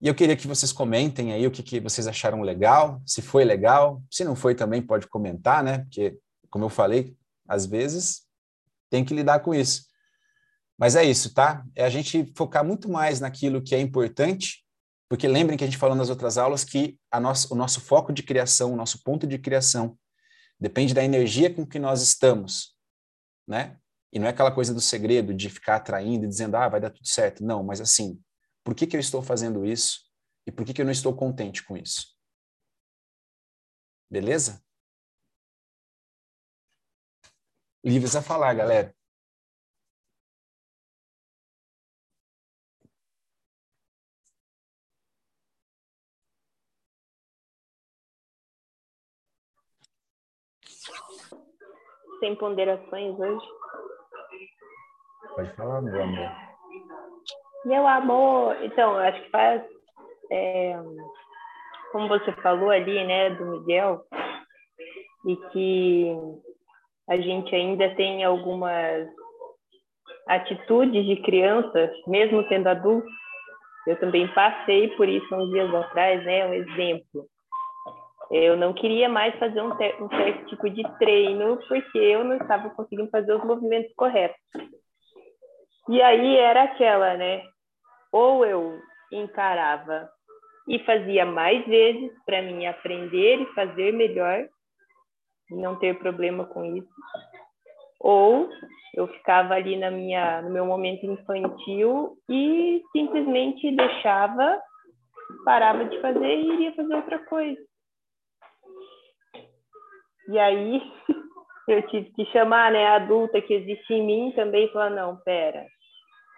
E 0.00 0.08
eu 0.08 0.14
queria 0.14 0.34
que 0.34 0.48
vocês 0.48 0.72
comentem 0.72 1.30
aí 1.30 1.46
o 1.46 1.50
que, 1.50 1.62
que 1.62 1.78
vocês 1.78 2.06
acharam 2.06 2.40
legal, 2.40 3.02
se 3.04 3.20
foi 3.20 3.44
legal, 3.44 4.02
se 4.10 4.24
não 4.24 4.34
foi 4.34 4.54
também 4.54 4.80
pode 4.80 5.06
comentar, 5.08 5.62
né? 5.62 5.80
Porque, 5.80 6.18
como 6.48 6.64
eu 6.64 6.70
falei, 6.70 7.14
às 7.46 7.66
vezes 7.66 8.22
tem 8.88 9.04
que 9.04 9.12
lidar 9.12 9.40
com 9.40 9.54
isso. 9.54 9.84
Mas 10.78 10.96
é 10.96 11.04
isso, 11.04 11.34
tá? 11.34 11.66
É 11.76 11.84
a 11.84 11.90
gente 11.90 12.32
focar 12.34 12.64
muito 12.64 12.88
mais 12.88 13.20
naquilo 13.20 13.60
que 13.60 13.74
é 13.74 13.78
importante, 13.78 14.64
porque 15.06 15.28
lembrem 15.28 15.58
que 15.58 15.64
a 15.64 15.66
gente 15.66 15.76
falou 15.76 15.94
nas 15.94 16.08
outras 16.08 16.38
aulas 16.38 16.64
que 16.64 16.98
a 17.10 17.20
nosso, 17.20 17.52
o 17.52 17.54
nosso 17.54 17.78
foco 17.78 18.10
de 18.10 18.22
criação, 18.22 18.72
o 18.72 18.76
nosso 18.76 19.02
ponto 19.02 19.26
de 19.26 19.36
criação, 19.36 19.98
depende 20.58 20.94
da 20.94 21.04
energia 21.04 21.52
com 21.52 21.66
que 21.66 21.78
nós 21.78 22.00
estamos, 22.00 22.74
né? 23.46 23.76
E 24.12 24.18
não 24.18 24.26
é 24.26 24.30
aquela 24.30 24.52
coisa 24.52 24.74
do 24.74 24.80
segredo 24.80 25.32
de 25.32 25.48
ficar 25.48 25.76
atraindo 25.76 26.26
e 26.26 26.28
dizendo, 26.28 26.56
ah, 26.56 26.68
vai 26.68 26.80
dar 26.80 26.90
tudo 26.90 27.06
certo. 27.06 27.42
Não, 27.42 27.62
mas 27.62 27.80
assim, 27.80 28.22
por 28.62 28.74
que, 28.74 28.86
que 28.86 28.94
eu 28.94 29.00
estou 29.00 29.22
fazendo 29.22 29.64
isso 29.64 30.00
e 30.46 30.52
por 30.52 30.66
que, 30.66 30.74
que 30.74 30.82
eu 30.82 30.84
não 30.84 30.92
estou 30.92 31.16
contente 31.16 31.64
com 31.64 31.76
isso? 31.76 32.14
Beleza? 34.10 34.62
Livres 37.82 38.14
a 38.14 38.22
falar, 38.22 38.54
galera. 38.54 38.94
Sem 52.20 52.36
ponderações 52.36 53.18
hoje. 53.18 53.46
Pode 55.34 55.50
falar, 55.56 55.80
meu 55.82 56.02
amor. 56.02 56.30
Meu 57.64 57.86
amor, 57.86 58.56
então, 58.62 58.96
acho 58.96 59.22
que 59.22 59.30
faz, 59.30 59.62
é, 60.30 60.76
como 61.92 62.08
você 62.08 62.32
falou 62.42 62.70
ali, 62.70 63.04
né, 63.04 63.30
do 63.30 63.46
Miguel, 63.46 64.02
e 65.26 65.36
que 65.52 66.16
a 67.08 67.16
gente 67.16 67.54
ainda 67.54 67.94
tem 67.94 68.24
algumas 68.24 69.08
atitudes 70.28 71.04
de 71.04 71.22
criança, 71.22 71.92
mesmo 72.06 72.46
sendo 72.48 72.68
adulto. 72.68 73.08
Eu 73.86 73.98
também 73.98 74.26
passei 74.34 74.88
por 74.96 75.08
isso 75.08 75.34
uns 75.34 75.50
dias 75.50 75.74
atrás, 75.74 76.24
né, 76.24 76.46
um 76.46 76.54
exemplo. 76.54 77.26
Eu 78.30 78.56
não 78.56 78.72
queria 78.72 79.08
mais 79.08 79.38
fazer 79.38 79.60
um, 79.60 79.72
um 79.72 80.08
certo 80.08 80.46
tipo 80.46 80.70
de 80.70 80.82
treino 80.98 81.58
porque 81.68 81.98
eu 81.98 82.24
não 82.24 82.36
estava 82.36 82.70
conseguindo 82.70 83.10
fazer 83.10 83.34
os 83.34 83.44
movimentos 83.44 83.92
corretos. 83.94 84.40
E 85.88 86.00
aí 86.00 86.36
era 86.36 86.64
aquela, 86.64 87.16
né? 87.16 87.42
Ou 88.12 88.46
eu 88.46 88.80
encarava 89.12 90.08
e 90.68 90.78
fazia 90.84 91.26
mais 91.26 91.64
vezes 91.66 92.12
para 92.24 92.42
mim 92.42 92.66
aprender 92.66 93.40
e 93.40 93.54
fazer 93.54 93.92
melhor, 93.92 94.48
e 95.50 95.54
não 95.56 95.76
ter 95.78 95.98
problema 95.98 96.44
com 96.46 96.64
isso. 96.64 96.88
Ou 98.00 98.48
eu 98.94 99.06
ficava 99.08 99.54
ali 99.54 99.76
na 99.76 99.90
minha, 99.90 100.42
no 100.42 100.50
meu 100.50 100.66
momento 100.66 101.04
infantil 101.04 102.16
e 102.28 102.82
simplesmente 102.92 103.74
deixava, 103.74 104.60
parava 105.44 105.84
de 105.84 106.00
fazer 106.00 106.36
e 106.36 106.52
iria 106.52 106.74
fazer 106.74 106.94
outra 106.94 107.18
coisa. 107.24 107.60
E 110.28 110.38
aí 110.38 110.80
eu 111.72 111.82
tive 111.88 112.10
que 112.12 112.24
chamar 112.26 112.70
né, 112.72 112.86
a 112.86 112.96
adulta 112.96 113.40
que 113.40 113.54
existe 113.54 113.94
em 113.94 114.04
mim 114.04 114.32
também 114.34 114.70
falar, 114.72 114.90
não, 114.90 115.16
pera, 115.16 115.64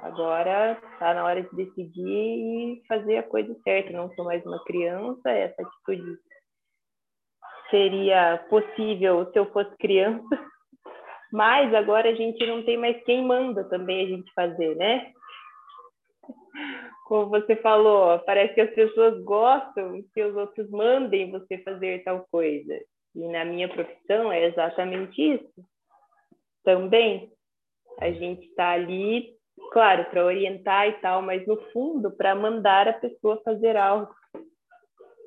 agora 0.00 0.78
está 0.92 1.14
na 1.14 1.24
hora 1.24 1.42
de 1.42 1.56
decidir 1.56 2.06
e 2.06 2.82
fazer 2.86 3.18
a 3.18 3.22
coisa 3.22 3.54
certa, 3.62 3.92
não 3.92 4.10
sou 4.14 4.24
mais 4.24 4.44
uma 4.46 4.62
criança, 4.64 5.30
essa 5.30 5.62
atitude 5.62 6.18
seria 7.70 8.38
possível 8.48 9.30
se 9.32 9.38
eu 9.38 9.50
fosse 9.52 9.76
criança, 9.78 10.28
mas 11.32 11.74
agora 11.74 12.10
a 12.10 12.14
gente 12.14 12.46
não 12.46 12.62
tem 12.62 12.76
mais 12.76 13.02
quem 13.04 13.24
manda 13.24 13.64
também 13.68 14.04
a 14.04 14.08
gente 14.08 14.32
fazer, 14.34 14.76
né? 14.76 15.12
Como 17.06 17.28
você 17.28 17.56
falou, 17.56 18.18
parece 18.20 18.54
que 18.54 18.60
as 18.60 18.70
pessoas 18.74 19.22
gostam 19.24 20.02
que 20.14 20.22
os 20.22 20.34
outros 20.36 20.70
mandem 20.70 21.30
você 21.30 21.58
fazer 21.58 22.02
tal 22.02 22.26
coisa. 22.30 22.78
E 23.14 23.28
na 23.28 23.44
minha 23.44 23.68
profissão 23.68 24.32
é 24.32 24.46
exatamente 24.46 25.20
isso. 25.20 25.66
Também 26.64 27.30
a 28.00 28.10
gente 28.10 28.46
está 28.48 28.70
ali, 28.70 29.34
claro, 29.72 30.04
para 30.06 30.24
orientar 30.24 30.88
e 30.88 30.92
tal, 30.94 31.22
mas 31.22 31.46
no 31.46 31.56
fundo 31.70 32.10
para 32.10 32.34
mandar 32.34 32.88
a 32.88 32.92
pessoa 32.92 33.40
fazer 33.44 33.76
algo. 33.76 34.12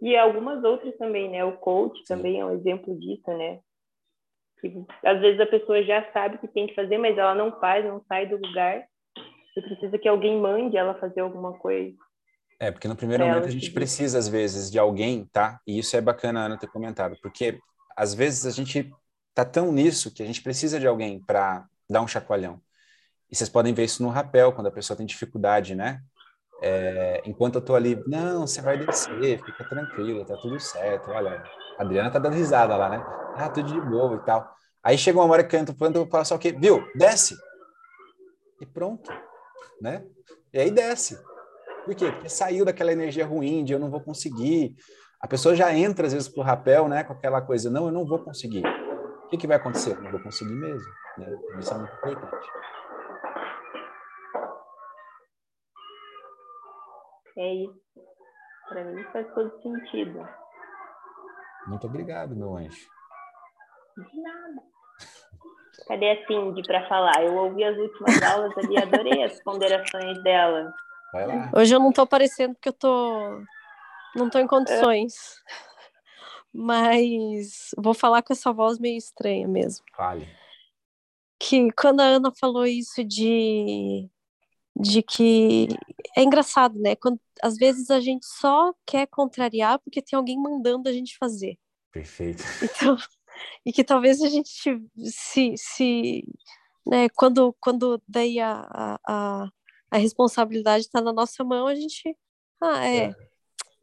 E 0.02 0.16
algumas 0.16 0.64
outras 0.64 0.96
também, 0.98 1.30
né? 1.30 1.44
O 1.44 1.58
coach 1.58 2.04
também 2.06 2.40
é 2.40 2.46
um 2.46 2.52
exemplo 2.52 2.98
disso, 3.00 3.28
né? 3.28 3.60
Que, 4.60 4.74
às 5.04 5.20
vezes 5.20 5.40
a 5.40 5.46
pessoa 5.46 5.84
já 5.84 6.12
sabe 6.12 6.36
o 6.36 6.40
que 6.40 6.48
tem 6.48 6.68
que 6.68 6.76
fazer, 6.76 6.98
mas 6.98 7.18
ela 7.18 7.34
não 7.34 7.60
faz, 7.60 7.86
não 7.86 8.04
sai 8.08 8.28
do 8.28 8.36
lugar. 8.38 8.86
E 9.56 9.62
precisa 9.62 9.98
que 9.98 10.08
alguém 10.08 10.40
mande 10.40 10.78
ela 10.78 10.94
fazer 11.00 11.22
alguma 11.22 11.58
coisa. 11.58 11.96
É, 12.60 12.72
porque 12.72 12.88
no 12.88 12.96
primeiro 12.96 13.26
momento 13.26 13.48
a 13.48 13.52
gente 13.52 13.72
precisa, 13.72 14.18
às 14.18 14.28
vezes, 14.28 14.72
de 14.72 14.78
alguém, 14.78 15.26
tá? 15.32 15.60
E 15.66 15.80
isso 15.80 15.96
é 15.96 16.02
bacana 16.02 16.46
Ana 16.46 16.58
ter 16.58 16.68
comentado, 16.68 17.16
porque 17.22 17.60
às 17.98 18.14
vezes 18.14 18.46
a 18.46 18.52
gente 18.52 18.94
tá 19.34 19.44
tão 19.44 19.72
nisso 19.72 20.14
que 20.14 20.22
a 20.22 20.26
gente 20.26 20.42
precisa 20.44 20.80
de 20.80 20.86
alguém 20.86 21.20
para 21.20 21.66
dar 21.90 22.02
um 22.02 22.08
chacoalhão. 22.08 22.62
E 23.30 23.36
vocês 23.36 23.50
podem 23.50 23.74
ver 23.74 23.86
isso 23.86 24.04
no 24.04 24.10
rapel, 24.10 24.54
quando 24.54 24.68
a 24.68 24.72
pessoa 24.72 24.96
tem 24.96 25.06
dificuldade, 25.06 25.74
né? 25.74 26.02
É, 26.62 27.22
enquanto 27.26 27.56
eu 27.56 27.62
tô 27.62 27.76
ali, 27.76 28.02
não, 28.08 28.48
você 28.48 28.62
vai 28.62 28.78
descer, 28.78 29.44
fica 29.44 29.68
tranquilo, 29.68 30.24
tá 30.26 30.38
tudo 30.38 30.60
certo. 30.60 31.10
Olha, 31.10 31.44
a 31.78 31.84
Adriana 31.84 32.12
tá 32.12 32.20
dando 32.20 32.36
risada 32.36 32.76
lá, 32.78 32.90
né? 32.90 33.04
Ah, 33.36 33.50
tudo 33.50 33.72
de 33.74 33.82
boa 33.82 34.16
e 34.16 34.26
tal. 34.26 34.56
Aí 34.84 34.98
chega 34.98 35.20
uma 35.20 35.32
hora 35.32 35.44
que 35.44 35.56
eu 35.56 35.60
entro 35.60 35.76
planta, 35.76 35.98
eu 35.98 36.08
falo 36.08 36.24
só 36.24 36.36
o 36.36 36.40
quê? 36.40 36.52
Viu? 36.52 36.88
Desce. 36.96 37.36
E 38.62 38.66
pronto, 38.66 39.12
né? 39.82 40.06
E 40.54 40.60
aí 40.60 40.72
desce. 40.72 41.20
Por 41.84 41.96
quê? 41.96 42.12
Porque 42.12 42.30
saiu 42.30 42.64
daquela 42.64 42.92
energia 42.92 43.26
ruim 43.26 43.64
de 43.64 43.74
eu 43.74 43.80
não 43.80 43.90
vou 43.90 44.02
conseguir, 44.02 44.76
a 45.20 45.28
pessoa 45.28 45.56
já 45.56 45.74
entra, 45.74 46.06
às 46.06 46.14
vezes, 46.14 46.30
para 46.30 46.42
o 46.42 46.44
rapel, 46.44 46.88
né, 46.88 47.04
com 47.04 47.14
aquela 47.14 47.42
coisa, 47.42 47.70
não, 47.70 47.88
eu 47.88 47.92
não 47.92 48.06
vou 48.06 48.20
conseguir. 48.20 48.64
O 49.26 49.30
que, 49.30 49.38
que 49.38 49.48
vai 49.48 49.58
acontecer? 49.58 49.96
Eu 49.96 50.02
não 50.02 50.12
vou 50.12 50.22
conseguir 50.22 50.54
mesmo. 50.54 50.88
Né? 51.18 51.28
Isso 51.60 51.74
é 51.74 51.78
muito 51.78 51.94
importante. 51.94 52.48
É 57.38 57.54
isso. 57.54 57.80
Para 58.70 58.84
mim 58.84 59.04
faz 59.12 59.28
todo 59.34 59.62
sentido. 59.62 60.28
Muito 61.68 61.88
obrigado, 61.88 62.36
meu 62.36 62.56
anjo. 62.56 62.88
De 63.98 64.22
nada. 64.22 64.62
Cadê 65.88 66.12
a 66.12 66.28
Cindy 66.28 66.64
para 66.64 66.88
falar? 66.88 67.24
Eu 67.24 67.36
ouvi 67.36 67.64
as 67.64 67.78
últimas 67.78 68.22
aulas 68.24 68.58
ali, 68.58 68.78
adorei 68.78 69.24
as 69.24 69.42
ponderações 69.44 70.22
dela. 70.24 70.74
Hoje 71.56 71.76
eu 71.76 71.80
não 71.80 71.90
estou 71.90 72.04
aparecendo 72.04 72.54
porque 72.56 72.70
eu 72.70 72.74
tô 72.74 73.42
não 74.18 74.28
estou 74.28 74.42
em 74.42 74.48
condições. 74.48 75.16
Mas 76.54 77.70
vou 77.78 77.94
falar 77.94 78.22
com 78.24 78.34
essa 78.34 78.52
voz 78.52 78.80
meio 78.80 78.98
estranha 78.98 79.48
mesmo. 79.48 79.86
Fale. 79.96 80.28
Que 81.40 81.72
quando 81.72 82.00
a 82.00 82.06
Ana 82.06 82.32
falou 82.32 82.66
isso 82.66 83.04
de 83.04 84.10
de 84.80 85.02
que 85.02 85.68
é 86.16 86.22
engraçado, 86.22 86.78
né? 86.80 86.96
Quando 86.96 87.20
às 87.42 87.56
vezes 87.58 87.90
a 87.90 88.00
gente 88.00 88.26
só 88.26 88.74
quer 88.86 89.08
contrariar 89.08 89.80
porque 89.80 90.02
tem 90.02 90.18
alguém 90.18 90.40
mandando 90.40 90.88
a 90.88 90.92
gente 90.92 91.18
fazer. 91.18 91.58
Perfeito. 91.92 92.44
Então, 92.64 92.98
e 93.64 93.72
que 93.72 93.84
talvez 93.84 94.22
a 94.22 94.30
gente 94.30 94.50
se, 94.96 95.54
se 95.56 96.24
né, 96.86 97.08
quando, 97.10 97.56
quando 97.60 98.02
daí 98.08 98.40
a, 98.40 98.68
a, 99.06 99.50
a 99.92 99.98
responsabilidade 99.98 100.86
está 100.86 101.02
na 101.02 101.14
nossa 101.14 101.44
mão, 101.44 101.68
a 101.68 101.76
gente, 101.76 102.18
ah, 102.62 102.86
é, 102.86 102.98
é 103.06 103.16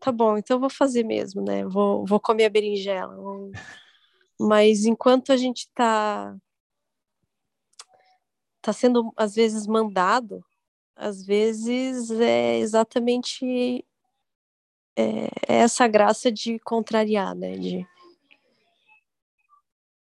tá 0.04 0.12
bom, 0.12 0.36
então 0.36 0.56
eu 0.56 0.60
vou 0.60 0.68
fazer 0.68 1.02
mesmo, 1.02 1.42
né? 1.42 1.64
Vou, 1.64 2.04
vou 2.04 2.20
comer 2.20 2.44
a 2.44 2.50
berinjela. 2.50 3.16
Vou... 3.16 3.50
Mas 4.38 4.84
enquanto 4.84 5.32
a 5.32 5.36
gente 5.36 5.70
tá 5.74 6.36
tá 8.60 8.72
sendo 8.72 9.10
às 9.16 9.34
vezes 9.34 9.66
mandado, 9.66 10.44
às 10.94 11.24
vezes 11.24 12.10
é 12.10 12.58
exatamente 12.58 13.84
é, 14.96 15.24
é 15.48 15.54
essa 15.60 15.88
graça 15.88 16.30
de 16.30 16.58
contrariar, 16.58 17.34
né? 17.34 17.56
De, 17.56 17.86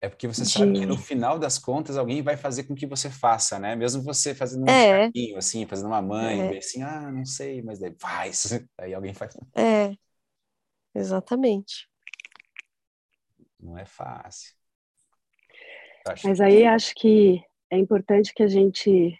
é 0.04 0.08
porque 0.08 0.28
você 0.28 0.42
de... 0.42 0.50
sabe 0.50 0.72
que 0.74 0.84
no 0.84 0.98
final 0.98 1.38
das 1.38 1.58
contas 1.58 1.96
alguém 1.96 2.22
vai 2.22 2.36
fazer 2.36 2.64
com 2.64 2.74
que 2.74 2.86
você 2.86 3.08
faça, 3.08 3.58
né? 3.58 3.74
Mesmo 3.74 4.02
você 4.02 4.34
fazendo 4.34 4.64
um 4.64 4.68
é. 4.68 5.10
assim, 5.36 5.66
fazendo 5.66 5.86
uma 5.86 6.02
mãe, 6.02 6.40
é. 6.40 6.58
assim, 6.58 6.82
ah, 6.82 7.10
não 7.10 7.24
sei, 7.24 7.62
mas 7.62 7.78
daí 7.78 7.94
faz. 7.98 8.52
Aí 8.78 8.92
alguém 8.92 9.14
faz. 9.14 9.34
É, 9.56 9.96
exatamente. 10.94 11.88
Não 13.58 13.78
é 13.78 13.86
fácil. 13.86 14.54
Mas 16.22 16.38
aí 16.38 16.66
acho 16.66 16.94
que 16.94 17.42
é 17.70 17.78
importante 17.78 18.34
que 18.34 18.42
a 18.42 18.46
gente 18.46 19.18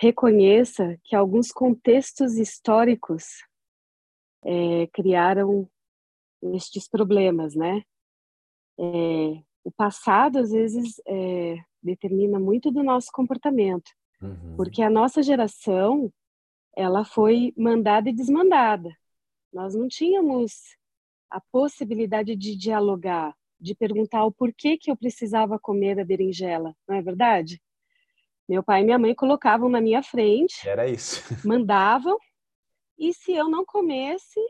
reconheça 0.00 0.98
que 1.04 1.14
alguns 1.14 1.52
contextos 1.52 2.36
históricos 2.36 3.44
é, 4.44 4.88
criaram 4.92 5.70
estes 6.54 6.88
problemas, 6.88 7.54
né? 7.54 7.84
É, 8.80 9.44
o 9.64 9.70
passado 9.70 10.38
às 10.38 10.50
vezes 10.50 11.00
é, 11.06 11.56
determina 11.82 12.38
muito 12.38 12.70
do 12.70 12.82
nosso 12.82 13.08
comportamento, 13.12 13.90
uhum. 14.20 14.56
porque 14.56 14.82
a 14.82 14.90
nossa 14.90 15.22
geração 15.22 16.12
ela 16.76 17.04
foi 17.04 17.52
mandada 17.56 18.08
e 18.08 18.14
desmandada. 18.14 18.90
Nós 19.52 19.74
não 19.74 19.88
tínhamos 19.88 20.52
a 21.28 21.40
possibilidade 21.40 22.34
de 22.36 22.56
dialogar, 22.56 23.34
de 23.58 23.74
perguntar 23.74 24.24
o 24.24 24.32
porquê 24.32 24.76
que 24.76 24.90
eu 24.90 24.96
precisava 24.96 25.58
comer 25.58 25.98
a 26.00 26.04
berinjela, 26.04 26.74
não 26.88 26.96
é 26.96 27.02
verdade? 27.02 27.60
Meu 28.48 28.64
pai 28.64 28.80
e 28.80 28.84
minha 28.84 28.98
mãe 28.98 29.14
colocavam 29.14 29.68
na 29.68 29.80
minha 29.80 30.02
frente. 30.02 30.68
Era 30.68 30.88
isso. 30.88 31.22
Mandavam. 31.46 32.18
E 32.98 33.14
se 33.14 33.32
eu 33.32 33.48
não 33.48 33.64
comesse, 33.64 34.40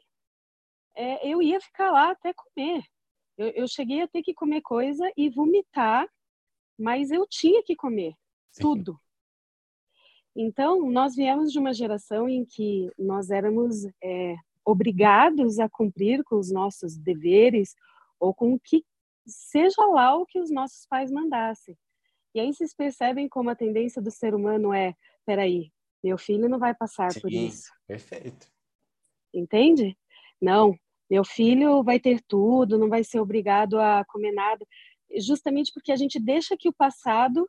é, 0.96 1.29
eu 1.31 1.42
ia 1.42 1.61
ficar 1.61 1.90
lá 1.90 2.11
até 2.11 2.33
comer. 2.33 2.83
Eu, 3.40 3.48
eu, 3.53 3.66
cheguei 3.66 4.03
a 4.03 4.07
ter 4.07 4.22
que 4.22 4.35
comer 4.35 4.61
coisa 4.61 5.11
e 5.16 5.31
vomitar, 5.31 6.07
mas 6.79 7.11
eu 7.11 7.26
tinha 7.26 7.62
que 7.62 7.74
comer 7.74 8.14
Sim. 8.50 8.61
tudo. 8.61 9.00
Então, 10.37 10.90
nós 10.90 11.16
viemos 11.16 11.50
de 11.50 11.59
uma 11.59 11.72
geração 11.72 12.29
em 12.29 12.44
que 12.44 12.90
nós 12.98 13.31
éramos 13.31 13.87
é, 14.05 14.37
obrigados 14.62 15.59
a 15.59 15.70
cumprir 15.70 16.22
com 16.22 16.37
os 16.37 16.53
nossos 16.53 16.98
deveres 16.98 17.74
ou 18.18 18.35
com 18.35 18.53
o 18.53 18.61
que 18.61 18.85
seja 19.26 19.87
lá 19.87 20.14
o 20.14 20.26
que 20.26 20.38
os 20.38 20.50
nossos 20.50 20.85
pais 20.85 21.11
mandassem. 21.11 21.79
E 22.35 22.40
aí 22.40 22.53
vocês 22.53 22.74
percebem 22.74 23.26
como 23.26 23.48
a 23.48 23.57
tendência 23.57 24.03
do 24.03 24.11
ser 24.11 24.35
humano 24.35 24.70
é, 24.74 24.94
peraí, 25.24 25.72
meu 26.05 26.18
filho 26.18 26.46
não 26.46 26.59
vai 26.59 26.74
passar 26.74 27.11
Sim, 27.11 27.20
por 27.22 27.33
isso. 27.33 27.72
Perfeito. 27.87 28.53
Entende? 29.33 29.96
Não, 30.38 30.79
meu 31.11 31.25
filho 31.25 31.83
vai 31.83 31.99
ter 31.99 32.23
tudo, 32.29 32.79
não 32.79 32.88
vai 32.88 33.03
ser 33.03 33.18
obrigado 33.18 33.81
a 33.81 34.05
comer 34.05 34.33
nada, 34.33 34.64
justamente 35.18 35.73
porque 35.75 35.90
a 35.90 35.96
gente 35.96 36.20
deixa 36.20 36.57
que 36.57 36.68
o 36.68 36.73
passado 36.73 37.49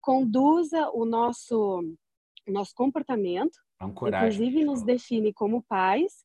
conduza 0.00 0.90
o 0.92 1.04
nosso 1.04 1.82
o 2.48 2.50
nosso 2.50 2.74
comportamento, 2.74 3.56
inclusive 3.80 4.64
nos 4.64 4.82
define 4.82 5.32
como 5.32 5.62
pais, 5.62 6.24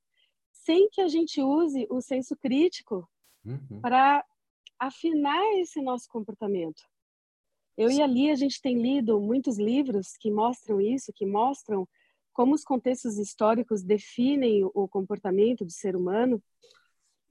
sem 0.51 0.89
que 0.89 0.99
a 0.99 1.07
gente 1.07 1.39
use 1.41 1.85
o 1.91 2.01
senso 2.01 2.35
crítico 2.35 3.07
uhum. 3.45 3.79
para 3.81 4.25
afinar 4.79 5.43
esse 5.59 5.79
nosso 5.79 6.07
comportamento. 6.09 6.81
Eu 7.77 7.91
e 7.91 8.01
a 8.01 8.07
Lia, 8.07 8.33
a 8.33 8.35
gente 8.35 8.59
tem 8.59 8.81
lido 8.81 9.19
muitos 9.19 9.59
livros 9.59 10.17
que 10.19 10.31
mostram 10.31 10.81
isso, 10.81 11.13
que 11.13 11.25
mostram 11.25 11.87
como 12.37 12.53
os 12.53 12.63
contextos 12.63 13.17
históricos 13.17 13.81
definem 13.81 14.63
o 14.63 14.87
comportamento 14.87 15.65
do 15.65 15.71
ser 15.71 15.95
humano. 15.95 16.39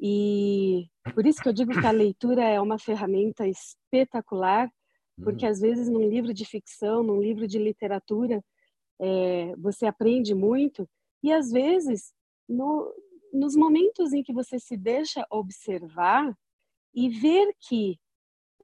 E 0.00 0.90
por 1.14 1.24
isso 1.24 1.40
que 1.40 1.48
eu 1.48 1.52
digo 1.52 1.70
que 1.70 1.86
a 1.86 1.92
leitura 1.92 2.42
é 2.42 2.60
uma 2.60 2.76
ferramenta 2.76 3.46
espetacular, 3.46 4.68
porque 5.22 5.44
uhum. 5.44 5.52
às 5.52 5.60
vezes 5.60 5.88
num 5.88 6.08
livro 6.08 6.34
de 6.34 6.44
ficção, 6.44 7.04
num 7.04 7.22
livro 7.22 7.46
de 7.46 7.56
literatura, 7.56 8.44
é, 8.98 9.54
você 9.54 9.86
aprende 9.86 10.34
muito, 10.34 10.88
e 11.22 11.32
às 11.32 11.52
vezes, 11.52 12.12
no, 12.48 12.92
nos 13.32 13.54
momentos 13.54 14.12
em 14.12 14.24
que 14.24 14.32
você 14.32 14.58
se 14.58 14.76
deixa 14.76 15.24
observar 15.30 16.36
e 16.92 17.08
ver 17.08 17.54
que 17.60 17.96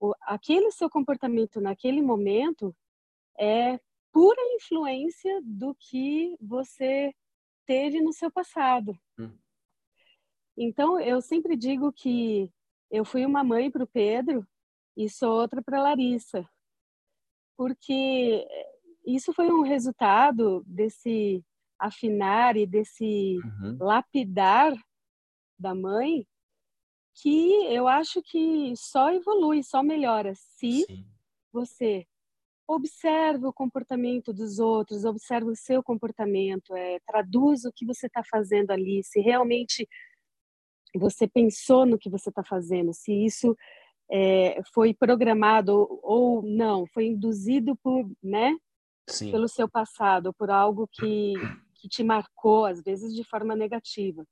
o, 0.01 0.13
aquele 0.23 0.73
seu 0.73 0.91
comportamento 0.91 1.61
naquele 1.61 2.03
momento 2.03 2.75
é 3.39 3.79
pura 4.13 4.41
influência 4.55 5.41
do 5.43 5.75
que 5.75 6.37
você 6.41 7.15
teve 7.67 8.01
no 8.01 8.13
seu 8.13 8.31
passado. 8.31 8.97
Hum. 9.19 9.37
Então, 10.57 11.01
eu 11.01 11.21
sempre 11.21 11.57
digo 11.57 11.93
que 11.93 12.53
eu 12.91 13.05
fui 13.05 13.25
uma 13.25 13.43
mãe 13.43 13.71
para 13.71 13.85
o 13.85 13.87
Pedro 13.87 14.47
e 14.97 15.09
sou 15.09 15.33
outra 15.33 15.63
para 15.63 15.83
Larissa, 15.83 16.47
porque 17.57 18.47
isso 19.07 19.33
foi 19.33 19.51
um 19.51 19.63
resultado 19.63 20.63
desse 20.67 21.43
afinar 21.79 22.57
e 22.57 22.67
desse 22.67 23.39
uhum. 23.43 23.79
lapidar 23.81 24.73
da 25.59 25.75
mãe 25.75 26.27
que 27.15 27.65
eu 27.67 27.89
acho 27.89 28.23
que 28.23 28.75
só 28.77 29.13
evolui, 29.13 29.63
só 29.63 29.83
melhora 29.83 30.35
se 30.35 30.85
Sim. 30.85 31.07
você 31.53 32.07
observa 32.67 33.49
o 33.49 33.53
comportamento 33.53 34.33
dos 34.33 34.59
outros, 34.59 35.05
observa 35.05 35.51
o 35.51 35.57
seu 35.57 35.83
comportamento, 35.83 36.75
é, 36.75 36.99
traduz 37.07 37.65
o 37.65 37.73
que 37.73 37.85
você 37.85 38.07
está 38.07 38.23
fazendo 38.29 38.71
ali, 38.71 39.03
se 39.03 39.21
realmente 39.21 39.89
você 40.97 41.27
pensou 41.27 41.87
no 41.87 41.99
que 41.99 42.11
você 42.11 42.29
está 42.29 42.45
fazendo, 42.45 42.93
se 42.93 43.13
isso 43.13 43.57
é, 44.11 44.61
foi 44.75 44.93
programado 44.93 45.73
ou, 45.73 46.01
ou, 46.03 46.43
não, 46.43 46.87
foi 46.87 47.07
induzido 47.07 47.77
por, 47.77 48.09
né, 48.23 48.57
Sim. 49.09 49.31
pelo 49.31 49.49
seu 49.49 49.69
passado, 49.69 50.35
por 50.35 50.51
algo 50.51 50.87
que, 50.91 51.33
que 51.77 51.89
te 51.89 52.05
marcou, 52.05 52.67
às 52.67 52.83
vezes 52.83 53.15
de 53.15 53.25
forma 53.25 53.57
negativa. 53.57 54.25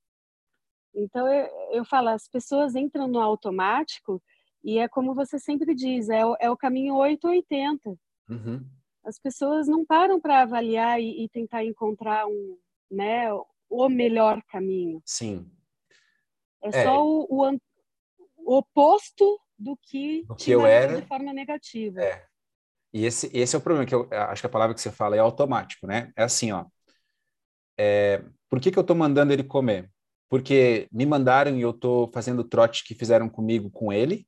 Então, 0.95 1.27
eu, 1.29 1.49
eu 1.73 1.85
falo, 1.85 2.09
as 2.09 2.29
pessoas 2.29 2.75
entram 2.75 3.07
no 3.07 3.21
automático 3.21 4.23
e 4.63 4.79
é 4.79 4.89
como 4.89 5.15
você 5.15 5.39
sempre 5.39 5.75
diz, 5.75 6.09
é, 6.09 6.27
o, 6.27 6.37
é 6.41 6.51
o 6.51 6.57
caminho 6.57 6.97
880. 6.97 7.97
Uhum. 8.31 8.65
As 9.05 9.19
pessoas 9.19 9.67
não 9.67 9.85
param 9.85 10.21
para 10.21 10.43
avaliar 10.43 11.01
e, 11.01 11.25
e, 11.25 11.29
tentar 11.29 11.65
encontrar 11.65 12.27
um, 12.27 12.59
né, 12.91 13.29
o 13.69 13.89
melhor 13.89 14.43
caminho. 14.49 15.03
Sim. 15.05 15.51
É, 16.63 16.69
é. 16.69 16.85
só 16.85 17.05
o, 17.05 17.27
o, 17.29 17.59
o, 18.39 18.57
oposto 18.59 19.41
do 19.59 19.77
que, 19.77 20.25
do 20.25 20.35
que 20.35 20.51
eu 20.51 20.67
era 20.67 21.01
de 21.01 21.07
forma 21.07 21.33
negativa. 21.33 22.03
É. 22.03 22.27
E 22.93 23.05
esse, 23.05 23.31
esse 23.33 23.55
é 23.55 23.59
o 23.59 23.63
problema, 23.63 23.87
que 23.87 23.95
eu 23.95 24.09
acho 24.11 24.43
que 24.43 24.47
a 24.47 24.51
palavra 24.51 24.75
que 24.75 24.81
você 24.81 24.91
fala 24.91 25.17
é 25.17 25.19
automático, 25.19 25.87
né? 25.87 26.13
É 26.17 26.25
assim, 26.25 26.53
ó. 26.53 26.67
É, 27.79 28.23
por 28.49 28.61
que, 28.61 28.71
que 28.71 28.79
eu 28.79 28.83
estou 28.83 28.97
mandando 28.97 29.33
ele 29.33 29.45
comer? 29.45 29.91
Porque 30.29 30.89
me 30.93 31.07
mandaram 31.07 31.57
e 31.57 31.63
eu 31.63 31.71
estou 31.71 32.11
fazendo 32.13 32.41
o 32.41 32.49
trote 32.49 32.85
que 32.85 32.95
fizeram 32.95 33.29
comigo 33.29 33.71
com 33.71 33.93
ele, 33.93 34.27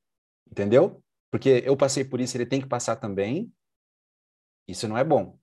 entendeu? 0.49 1.03
Porque 1.29 1.61
eu 1.65 1.75
passei 1.75 2.03
por 2.03 2.21
isso, 2.21 2.37
ele 2.37 2.45
tem 2.45 2.61
que 2.61 2.67
passar 2.67 2.95
também. 2.95 3.51
Isso 4.67 4.87
não 4.87 4.97
é 4.97 5.03
bom, 5.03 5.37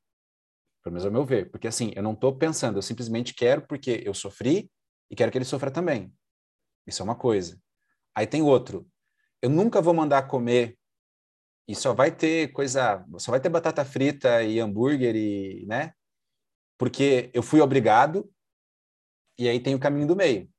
pelo 0.83 0.95
menos 0.95 1.05
ao 1.05 1.13
meu 1.13 1.25
ver. 1.25 1.51
Porque 1.51 1.69
assim, 1.69 1.93
eu 1.95 2.03
não 2.03 2.13
estou 2.13 2.37
pensando, 2.37 2.79
eu 2.79 2.83
simplesmente 2.83 3.35
quero 3.35 3.67
porque 3.67 4.03
eu 4.05 4.15
sofri 4.15 4.71
e 5.11 5.17
quero 5.17 5.31
que 5.31 5.39
ele 5.39 5.45
sofra 5.45 5.71
também. 5.71 6.13
Isso 6.87 7.03
é 7.03 7.05
uma 7.05 7.17
coisa. 7.17 7.61
Aí 8.15 8.27
tem 8.27 8.43
outro. 8.43 8.89
Eu 9.43 9.51
nunca 9.51 9.81
vou 9.81 9.95
mandar 9.95 10.27
comer 10.27 10.79
e 11.69 11.75
só 11.75 11.95
vai 11.95 12.11
ter 12.11 12.53
coisa, 12.53 13.05
só 13.19 13.31
vai 13.31 13.41
ter 13.41 13.49
batata 13.49 13.85
frita 13.85 14.43
e 14.43 14.59
hambúrguer 14.59 15.15
e, 15.15 15.65
né? 15.67 15.95
Porque 16.79 17.31
eu 17.33 17.43
fui 17.43 17.61
obrigado 17.61 18.31
e 19.39 19.49
aí 19.49 19.61
tem 19.61 19.75
o 19.75 19.81
caminho 19.81 20.07
do 20.07 20.17
meio. 20.17 20.51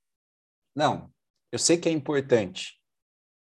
Não, 0.76 1.12
eu 1.52 1.60
sei 1.60 1.78
que 1.78 1.90
é 1.90 1.92
importante. 1.92 2.80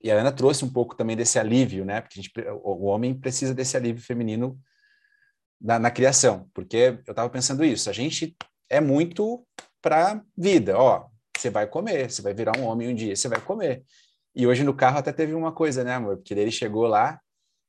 E 0.01 0.09
a 0.09 0.15
Ana 0.15 0.31
trouxe 0.31 0.63
um 0.63 0.71
pouco 0.71 0.95
também 0.95 1.15
desse 1.15 1.37
alívio, 1.37 1.85
né? 1.85 2.01
Porque 2.01 2.21
gente, 2.21 2.31
o 2.63 2.85
homem 2.85 3.13
precisa 3.13 3.53
desse 3.53 3.75
alívio 3.75 4.01
feminino 4.01 4.59
na, 5.59 5.77
na 5.79 5.91
criação, 5.91 6.49
porque 6.53 6.99
eu 7.05 7.11
estava 7.11 7.29
pensando 7.29 7.63
isso. 7.63 7.89
A 7.89 7.93
gente 7.93 8.35
é 8.69 8.79
muito 8.79 9.45
para 9.81 10.23
vida. 10.37 10.77
Ó, 10.77 11.09
você 11.35 11.49
vai 11.49 11.67
comer, 11.67 12.09
você 12.09 12.21
vai 12.21 12.33
virar 12.33 12.57
um 12.57 12.65
homem 12.65 12.87
um 12.87 12.95
dia, 12.95 13.15
você 13.15 13.27
vai 13.27 13.41
comer. 13.41 13.83
E 14.35 14.45
hoje 14.47 14.63
no 14.63 14.73
carro 14.73 14.99
até 14.99 15.11
teve 15.11 15.33
uma 15.33 15.51
coisa, 15.51 15.83
né, 15.83 15.95
amor? 15.95 16.17
Porque 16.17 16.33
ele 16.33 16.51
chegou 16.51 16.85
lá 16.87 17.19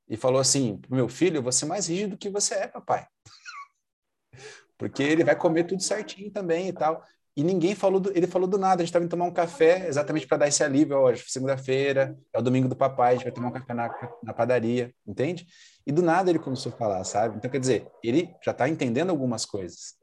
e 0.09 0.17
falou 0.17 0.41
assim: 0.41 0.81
meu 0.91 1.09
filho, 1.09 1.43
você 1.43 1.65
é 1.65 1.69
mais 1.69 1.89
rígido 1.89 2.11
do 2.11 2.19
que 2.19 2.31
você 2.31 2.55
é, 2.55 2.69
papai. 2.69 3.07
Porque 4.79 5.03
ele 5.03 5.25
vai 5.25 5.37
comer 5.37 5.65
tudo 5.65 5.83
certinho 5.83 6.31
também 6.31 6.69
e 6.69 6.73
tal. 6.73 7.05
E 7.37 7.45
ninguém 7.45 7.75
falou, 7.75 8.01
do, 8.01 8.11
ele 8.17 8.27
falou 8.27 8.49
do 8.49 8.59
nada. 8.59 8.83
A 8.83 8.85
gente 8.85 8.91
estava 8.91 9.05
indo 9.05 9.11
tomar 9.11 9.25
um 9.25 9.33
café 9.33 9.87
exatamente 9.87 10.27
para 10.27 10.39
dar 10.39 10.49
esse 10.49 10.63
alívio. 10.63 10.97
Ó, 10.99 11.15
segunda-feira, 11.15 12.19
é 12.33 12.39
o 12.39 12.43
domingo 12.43 12.69
do 12.69 12.77
papai, 12.77 13.11
a 13.11 13.17
gente 13.17 13.25
vai 13.25 13.33
tomar 13.33 13.49
um 13.49 13.53
café 13.53 13.73
na, 13.73 13.89
na 14.23 14.35
padaria, 14.35 14.93
entende? 15.07 15.47
E 15.87 15.93
do 15.93 16.03
nada 16.03 16.31
ele 16.31 16.39
começou 16.39 16.73
a 16.73 16.77
falar, 16.77 17.05
sabe? 17.05 17.37
Então, 17.37 17.51
quer 17.51 17.61
dizer, 17.61 17.87
ele 18.03 18.35
já 18.45 18.51
está 18.51 18.69
entendendo 18.69 19.11
algumas 19.11 19.47
coisas. 19.47 19.95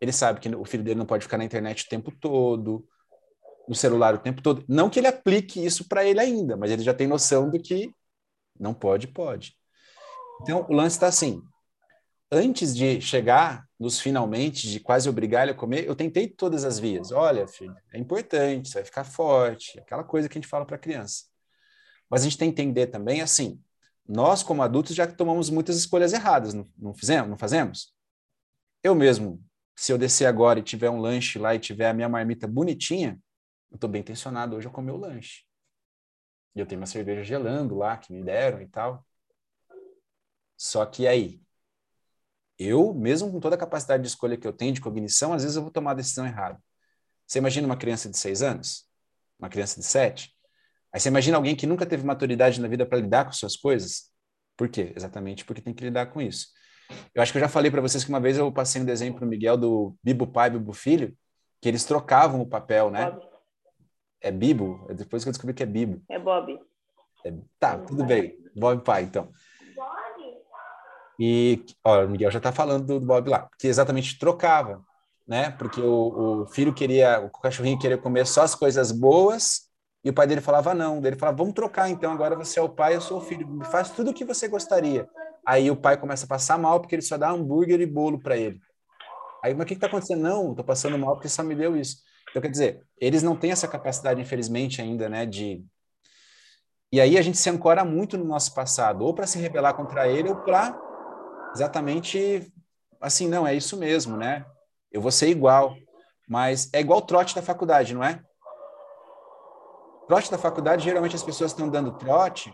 Ele 0.00 0.12
sabe 0.12 0.40
que 0.40 0.54
o 0.54 0.64
filho 0.64 0.84
dele 0.84 0.98
não 0.98 1.06
pode 1.06 1.24
ficar 1.24 1.38
na 1.38 1.44
internet 1.44 1.84
o 1.84 1.88
tempo 1.88 2.12
todo, 2.12 2.86
no 3.66 3.74
celular 3.74 4.14
o 4.14 4.18
tempo 4.18 4.42
todo. 4.42 4.64
Não 4.68 4.90
que 4.90 5.00
ele 5.00 5.06
aplique 5.06 5.64
isso 5.64 5.88
para 5.88 6.04
ele 6.04 6.20
ainda, 6.20 6.56
mas 6.56 6.70
ele 6.70 6.82
já 6.82 6.92
tem 6.92 7.06
noção 7.06 7.50
do 7.50 7.58
que 7.58 7.90
não 8.58 8.74
pode, 8.74 9.08
pode. 9.08 9.54
Então, 10.42 10.66
o 10.68 10.74
lance 10.74 10.96
está 10.96 11.06
assim. 11.06 11.42
Antes 12.30 12.74
de 12.74 13.00
chegar 13.00 13.65
nos 13.78 14.00
finalmente, 14.00 14.68
de 14.68 14.80
quase 14.80 15.08
obrigar 15.08 15.42
ele 15.42 15.52
a 15.52 15.54
comer, 15.54 15.86
eu 15.86 15.94
tentei 15.94 16.26
todas 16.26 16.64
as 16.64 16.78
vias. 16.78 17.12
Olha, 17.12 17.46
filho, 17.46 17.76
é 17.92 17.98
importante, 17.98 18.68
você 18.68 18.78
vai 18.78 18.84
ficar 18.84 19.04
forte, 19.04 19.78
aquela 19.78 20.02
coisa 20.02 20.28
que 20.28 20.38
a 20.38 20.40
gente 20.40 20.48
fala 20.48 20.64
para 20.64 20.76
a 20.76 20.78
criança. 20.78 21.24
Mas 22.08 22.22
a 22.22 22.24
gente 22.24 22.38
tem 22.38 22.52
que 22.52 22.60
entender 22.62 22.86
também, 22.86 23.20
assim, 23.20 23.62
nós 24.08 24.42
como 24.42 24.62
adultos 24.62 24.94
já 24.94 25.06
tomamos 25.06 25.50
muitas 25.50 25.76
escolhas 25.76 26.12
erradas, 26.12 26.54
não, 26.54 26.64
não 26.78 26.94
fizemos, 26.94 27.28
não 27.28 27.36
fazemos? 27.36 27.94
Eu 28.82 28.94
mesmo, 28.94 29.44
se 29.74 29.92
eu 29.92 29.98
descer 29.98 30.26
agora 30.26 30.58
e 30.58 30.62
tiver 30.62 30.88
um 30.88 31.00
lanche 31.00 31.38
lá 31.38 31.54
e 31.54 31.58
tiver 31.58 31.88
a 31.88 31.94
minha 31.94 32.08
marmita 32.08 32.46
bonitinha, 32.46 33.20
eu 33.70 33.74
estou 33.74 33.90
bem 33.90 34.00
intencionado 34.00 34.56
hoje 34.56 34.68
a 34.68 34.70
comer 34.70 34.92
o 34.92 34.96
lanche. 34.96 35.44
E 36.54 36.60
eu 36.60 36.66
tenho 36.66 36.80
uma 36.80 36.86
cerveja 36.86 37.22
gelando 37.22 37.76
lá, 37.76 37.96
que 37.98 38.12
me 38.12 38.22
deram 38.24 38.62
e 38.62 38.66
tal. 38.66 39.04
Só 40.56 40.86
que 40.86 41.06
aí, 41.06 41.42
eu, 42.58 42.94
mesmo 42.94 43.30
com 43.30 43.40
toda 43.40 43.56
a 43.56 43.58
capacidade 43.58 44.02
de 44.02 44.08
escolha 44.08 44.36
que 44.36 44.46
eu 44.46 44.52
tenho 44.52 44.72
de 44.72 44.80
cognição, 44.80 45.32
às 45.32 45.42
vezes 45.42 45.56
eu 45.56 45.62
vou 45.62 45.70
tomar 45.70 45.92
a 45.92 45.94
decisão 45.94 46.26
errada. 46.26 46.58
Você 47.26 47.38
imagina 47.38 47.66
uma 47.66 47.76
criança 47.76 48.08
de 48.08 48.16
seis 48.16 48.42
anos? 48.42 48.88
Uma 49.38 49.48
criança 49.48 49.80
de 49.80 49.86
sete? 49.86 50.34
Aí 50.92 51.00
você 51.00 51.08
imagina 51.08 51.36
alguém 51.36 51.54
que 51.54 51.66
nunca 51.66 51.84
teve 51.84 52.04
maturidade 52.04 52.60
na 52.60 52.68
vida 52.68 52.86
para 52.86 52.98
lidar 52.98 53.24
com 53.26 53.32
suas 53.32 53.56
coisas? 53.56 54.10
Por 54.56 54.68
quê? 54.68 54.92
Exatamente 54.96 55.44
porque 55.44 55.60
tem 55.60 55.74
que 55.74 55.84
lidar 55.84 56.06
com 56.06 56.20
isso. 56.20 56.46
Eu 57.14 57.22
acho 57.22 57.32
que 57.32 57.38
eu 57.38 57.42
já 57.42 57.48
falei 57.48 57.70
para 57.70 57.80
vocês 57.80 58.04
que 58.04 58.10
uma 58.10 58.20
vez 58.20 58.38
eu 58.38 58.50
passei 58.52 58.80
um 58.80 58.84
desenho 58.84 59.14
para 59.14 59.24
o 59.24 59.28
Miguel 59.28 59.56
do 59.56 59.96
Bibo 60.02 60.26
pai, 60.26 60.50
Bibo 60.50 60.72
filho, 60.72 61.16
que 61.60 61.68
eles 61.68 61.84
trocavam 61.84 62.40
o 62.40 62.46
papel, 62.46 62.90
né? 62.90 63.10
Bob. 63.10 63.26
É 64.20 64.30
Bibo? 64.30 64.86
É 64.88 64.94
depois 64.94 65.22
que 65.22 65.28
eu 65.28 65.32
descobri 65.32 65.54
que 65.54 65.62
é 65.62 65.66
Bibo. 65.66 66.02
É 66.08 66.18
Bob. 66.18 66.58
É... 67.24 67.34
Tá, 67.58 67.78
tudo 67.78 68.04
bem. 68.04 68.38
Bob 68.54 68.82
pai, 68.82 69.02
então. 69.02 69.30
E, 71.18 71.64
ó, 71.82 72.04
o 72.04 72.08
Miguel 72.08 72.30
já 72.30 72.38
está 72.38 72.52
falando 72.52 72.86
do, 72.86 73.00
do 73.00 73.06
Bob 73.06 73.28
lá, 73.28 73.48
que 73.58 73.66
exatamente 73.66 74.18
trocava, 74.18 74.84
né? 75.26 75.50
Porque 75.52 75.80
o, 75.80 76.42
o, 76.42 76.46
filho 76.46 76.74
queria, 76.74 77.20
o 77.20 77.30
cachorrinho 77.30 77.78
queria 77.78 77.98
comer 77.98 78.26
só 78.26 78.42
as 78.42 78.54
coisas 78.54 78.92
boas 78.92 79.62
e 80.04 80.10
o 80.10 80.12
pai 80.12 80.26
dele 80.26 80.40
falava 80.40 80.74
não. 80.74 80.98
Ele 81.04 81.16
falava, 81.16 81.38
vamos 81.38 81.54
trocar 81.54 81.88
então, 81.88 82.12
agora 82.12 82.36
você 82.36 82.58
é 82.58 82.62
o 82.62 82.68
pai, 82.68 82.94
eu 82.94 83.00
sou 83.00 83.18
o 83.18 83.20
filho, 83.20 83.48
me 83.48 83.64
faz 83.64 83.90
tudo 83.90 84.10
o 84.10 84.14
que 84.14 84.24
você 84.24 84.46
gostaria. 84.46 85.08
Aí 85.46 85.70
o 85.70 85.76
pai 85.76 85.96
começa 85.96 86.26
a 86.26 86.28
passar 86.28 86.58
mal 86.58 86.80
porque 86.80 86.94
ele 86.94 87.02
só 87.02 87.16
dá 87.16 87.30
hambúrguer 87.30 87.80
e 87.80 87.86
bolo 87.86 88.18
para 88.18 88.36
ele. 88.36 88.60
Aí, 89.42 89.54
mas 89.54 89.64
o 89.64 89.66
que 89.66 89.74
está 89.74 89.86
acontecendo? 89.86 90.22
Não, 90.22 90.50
estou 90.50 90.64
passando 90.64 90.98
mal 90.98 91.14
porque 91.14 91.28
só 91.28 91.42
me 91.42 91.54
deu 91.54 91.76
isso. 91.76 91.98
Então, 92.30 92.42
quer 92.42 92.50
dizer, 92.50 92.82
eles 93.00 93.22
não 93.22 93.36
têm 93.36 93.52
essa 93.52 93.68
capacidade, 93.68 94.20
infelizmente, 94.20 94.82
ainda, 94.82 95.08
né, 95.08 95.24
de... 95.24 95.64
E 96.92 97.00
aí 97.00 97.16
a 97.16 97.22
gente 97.22 97.38
se 97.38 97.48
ancora 97.48 97.84
muito 97.84 98.18
no 98.18 98.24
nosso 98.24 98.54
passado, 98.54 99.04
ou 99.04 99.14
para 99.14 99.26
se 99.26 99.38
rebelar 99.38 99.74
contra 99.74 100.08
ele, 100.08 100.28
ou 100.28 100.36
para 100.36 100.76
exatamente 101.54 102.52
assim, 103.00 103.28
não, 103.28 103.46
é 103.46 103.54
isso 103.54 103.76
mesmo, 103.76 104.16
né? 104.16 104.44
Eu 104.90 105.00
vou 105.00 105.10
ser 105.10 105.28
igual. 105.28 105.76
Mas 106.28 106.68
é 106.72 106.80
igual 106.80 106.98
o 106.98 107.06
trote 107.06 107.34
da 107.34 107.42
faculdade, 107.42 107.94
não 107.94 108.02
é? 108.02 108.22
Trote 110.08 110.30
da 110.30 110.38
faculdade, 110.38 110.84
geralmente 110.84 111.16
as 111.16 111.22
pessoas 111.22 111.52
estão 111.52 111.68
dando 111.68 111.96
trote 111.96 112.52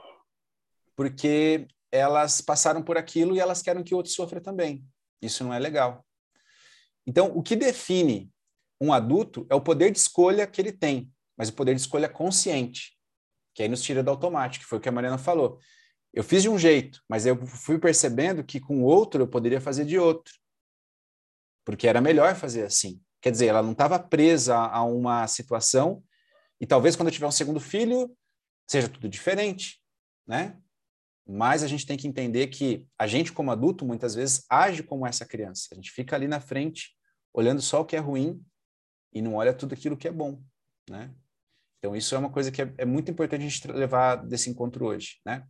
porque 0.96 1.66
elas 1.90 2.40
passaram 2.40 2.82
por 2.82 2.96
aquilo 2.96 3.34
e 3.34 3.40
elas 3.40 3.62
querem 3.62 3.82
que 3.82 3.94
o 3.94 3.96
outro 3.96 4.12
sofra 4.12 4.40
também. 4.40 4.84
Isso 5.20 5.44
não 5.44 5.52
é 5.52 5.58
legal. 5.58 6.04
Então, 7.06 7.32
o 7.34 7.42
que 7.42 7.56
define 7.56 8.30
um 8.80 8.92
adulto 8.92 9.46
é 9.50 9.54
o 9.54 9.60
poder 9.60 9.90
de 9.90 9.98
escolha 9.98 10.46
que 10.46 10.60
ele 10.60 10.72
tem, 10.72 11.10
mas 11.36 11.48
o 11.48 11.54
poder 11.54 11.74
de 11.74 11.80
escolha 11.80 12.08
consciente, 12.08 12.98
que 13.54 13.62
aí 13.62 13.68
nos 13.68 13.82
tira 13.82 14.02
do 14.02 14.10
automático, 14.10 14.64
foi 14.64 14.78
o 14.78 14.80
que 14.80 14.88
a 14.88 14.92
Mariana 14.92 15.18
falou. 15.18 15.58
Eu 16.12 16.22
fiz 16.22 16.42
de 16.42 16.48
um 16.48 16.58
jeito, 16.58 17.02
mas 17.08 17.24
eu 17.24 17.36
fui 17.46 17.78
percebendo 17.78 18.44
que 18.44 18.60
com 18.60 18.82
outro 18.82 19.22
eu 19.22 19.28
poderia 19.28 19.60
fazer 19.60 19.84
de 19.84 19.98
outro. 19.98 20.32
Porque 21.64 21.88
era 21.88 22.00
melhor 22.00 22.34
fazer 22.34 22.64
assim. 22.64 23.00
Quer 23.20 23.30
dizer, 23.30 23.46
ela 23.46 23.62
não 23.62 23.72
estava 23.72 23.98
presa 23.98 24.56
a 24.56 24.82
uma 24.82 25.26
situação 25.26 26.02
e 26.60 26.66
talvez 26.66 26.96
quando 26.96 27.08
eu 27.08 27.12
tiver 27.12 27.26
um 27.26 27.32
segundo 27.32 27.60
filho 27.60 28.14
seja 28.68 28.88
tudo 28.88 29.08
diferente, 29.08 29.80
né? 30.26 30.58
Mas 31.26 31.62
a 31.62 31.68
gente 31.68 31.86
tem 31.86 31.96
que 31.96 32.08
entender 32.08 32.48
que 32.48 32.86
a 32.98 33.06
gente 33.06 33.32
como 33.32 33.50
adulto 33.50 33.84
muitas 33.84 34.14
vezes 34.14 34.44
age 34.50 34.82
como 34.82 35.06
essa 35.06 35.24
criança. 35.24 35.68
A 35.72 35.74
gente 35.76 35.90
fica 35.90 36.16
ali 36.16 36.26
na 36.26 36.40
frente 36.40 36.96
olhando 37.32 37.62
só 37.62 37.80
o 37.80 37.84
que 37.84 37.96
é 37.96 38.00
ruim 38.00 38.44
e 39.12 39.22
não 39.22 39.36
olha 39.36 39.54
tudo 39.54 39.72
aquilo 39.74 39.96
que 39.96 40.08
é 40.08 40.12
bom, 40.12 40.42
né? 40.90 41.14
Então 41.78 41.96
isso 41.96 42.14
é 42.14 42.18
uma 42.18 42.30
coisa 42.30 42.50
que 42.50 42.62
é, 42.62 42.74
é 42.78 42.84
muito 42.84 43.10
importante 43.10 43.44
a 43.44 43.48
gente 43.48 43.68
levar 43.68 44.16
desse 44.16 44.50
encontro 44.50 44.86
hoje, 44.86 45.20
né? 45.24 45.46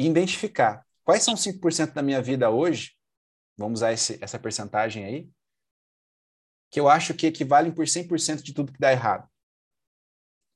E 0.00 0.06
identificar 0.06 0.82
quais 1.04 1.22
são 1.22 1.34
os 1.34 1.42
5% 1.44 1.92
da 1.92 2.02
minha 2.02 2.22
vida 2.22 2.48
hoje, 2.48 2.92
vamos 3.54 3.80
usar 3.80 3.92
esse, 3.92 4.18
essa 4.22 4.38
percentagem 4.38 5.04
aí, 5.04 5.30
que 6.70 6.80
eu 6.80 6.88
acho 6.88 7.12
que 7.12 7.26
equivalem 7.26 7.70
por 7.70 7.84
100% 7.84 8.40
de 8.40 8.54
tudo 8.54 8.72
que 8.72 8.80
dá 8.80 8.90
errado. 8.90 9.28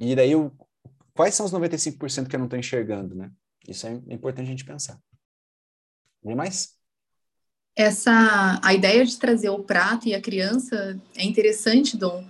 E 0.01 0.17
daí, 0.17 0.33
eu, 0.33 0.51
quais 1.13 1.35
são 1.35 1.45
os 1.45 1.53
95% 1.53 2.27
que 2.27 2.35
eu 2.35 2.39
não 2.39 2.47
estou 2.47 2.59
enxergando, 2.59 3.15
né? 3.15 3.31
Isso 3.69 3.87
é 3.87 3.91
importante 4.09 4.47
a 4.47 4.51
gente 4.51 4.65
pensar. 4.65 4.99
Tem 6.23 6.35
mais? 6.35 6.79
Essa, 7.77 8.59
a 8.63 8.73
ideia 8.73 9.05
de 9.05 9.19
trazer 9.19 9.51
o 9.51 9.63
prato 9.63 10.09
e 10.09 10.15
a 10.15 10.23
criança 10.23 10.99
é 11.15 11.23
interessante, 11.23 11.99
Dom, 11.99 12.27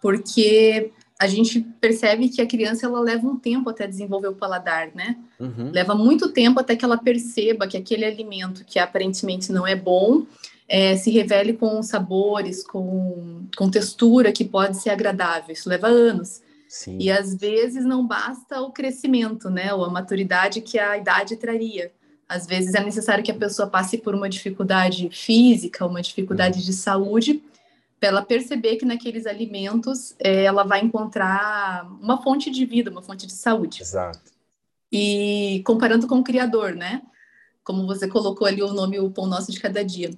porque 0.00 0.92
a 1.22 1.26
gente 1.28 1.60
percebe 1.80 2.28
que 2.28 2.42
a 2.42 2.46
criança 2.46 2.84
ela 2.84 2.98
leva 2.98 3.24
um 3.28 3.38
tempo 3.38 3.70
até 3.70 3.86
desenvolver 3.86 4.26
o 4.26 4.34
paladar, 4.34 4.90
né? 4.92 5.16
Uhum. 5.38 5.70
Leva 5.70 5.94
muito 5.94 6.32
tempo 6.32 6.58
até 6.58 6.74
que 6.74 6.84
ela 6.84 6.98
perceba 6.98 7.68
que 7.68 7.76
aquele 7.76 8.04
alimento 8.04 8.64
que 8.64 8.76
aparentemente 8.76 9.52
não 9.52 9.64
é 9.64 9.76
bom 9.76 10.26
é, 10.68 10.96
se 10.96 11.12
revele 11.12 11.52
com 11.52 11.80
sabores, 11.80 12.66
com, 12.66 13.46
com 13.56 13.70
textura 13.70 14.32
que 14.32 14.44
pode 14.44 14.82
ser 14.82 14.90
agradável. 14.90 15.52
Isso 15.52 15.68
leva 15.68 15.86
anos. 15.86 16.42
Sim. 16.68 16.98
E 16.98 17.08
às 17.08 17.36
vezes 17.36 17.84
não 17.84 18.04
basta 18.04 18.60
o 18.60 18.72
crescimento, 18.72 19.48
né? 19.48 19.72
Ou 19.72 19.84
a 19.84 19.90
maturidade 19.90 20.60
que 20.60 20.76
a 20.76 20.98
idade 20.98 21.36
traria. 21.36 21.92
Às 22.28 22.48
vezes 22.48 22.74
é 22.74 22.82
necessário 22.82 23.22
que 23.22 23.30
a 23.30 23.36
pessoa 23.36 23.68
passe 23.68 23.96
por 23.96 24.12
uma 24.12 24.28
dificuldade 24.28 25.08
física, 25.12 25.86
uma 25.86 26.02
dificuldade 26.02 26.58
uhum. 26.58 26.64
de 26.64 26.72
saúde, 26.72 27.42
para 28.02 28.08
ela 28.08 28.22
perceber 28.22 28.78
que 28.78 28.84
naqueles 28.84 29.26
alimentos 29.26 30.12
é, 30.18 30.42
ela 30.42 30.64
vai 30.64 30.80
encontrar 30.80 31.88
uma 32.00 32.20
fonte 32.20 32.50
de 32.50 32.66
vida, 32.66 32.90
uma 32.90 33.00
fonte 33.00 33.28
de 33.28 33.32
saúde. 33.32 33.80
Exato. 33.80 34.18
E 34.90 35.62
comparando 35.64 36.08
com 36.08 36.18
o 36.18 36.24
criador, 36.24 36.74
né? 36.74 37.00
Como 37.62 37.86
você 37.86 38.08
colocou 38.08 38.44
ali 38.44 38.60
o 38.60 38.72
nome 38.72 38.98
O 38.98 39.08
Pão 39.08 39.28
Nosso 39.28 39.52
de 39.52 39.60
Cada 39.60 39.84
Dia. 39.84 40.10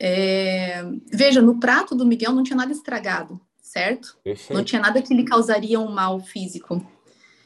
É... 0.00 0.82
Veja, 1.12 1.42
no 1.42 1.60
prato 1.60 1.94
do 1.94 2.06
Miguel 2.06 2.32
não 2.32 2.42
tinha 2.42 2.56
nada 2.56 2.72
estragado, 2.72 3.38
certo? 3.60 4.16
Perfeito. 4.24 4.54
Não 4.54 4.64
tinha 4.64 4.80
nada 4.80 5.02
que 5.02 5.12
lhe 5.12 5.24
causaria 5.24 5.78
um 5.78 5.90
mal 5.90 6.18
físico. 6.20 6.82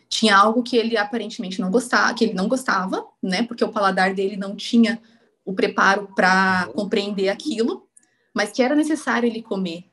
Tinha 0.09 0.37
algo 0.37 0.63
que 0.63 0.77
ele 0.77 0.97
aparentemente 0.97 1.61
não 1.61 1.69
gostava, 1.69 2.15
que 2.15 2.23
ele 2.23 2.35
não 2.35 2.47
gostava, 2.47 3.05
né? 3.21 3.43
Porque 3.43 3.65
o 3.65 3.73
paladar 3.73 4.15
dele 4.15 4.37
não 4.37 4.55
tinha 4.55 5.03
o 5.45 5.53
preparo 5.53 6.13
para 6.15 6.67
uhum. 6.69 6.75
compreender 6.75 7.29
aquilo 7.29 7.88
mas 8.35 8.53
que 8.53 8.63
era 8.63 8.75
necessário 8.75 9.27
ele 9.27 9.43
comer. 9.43 9.85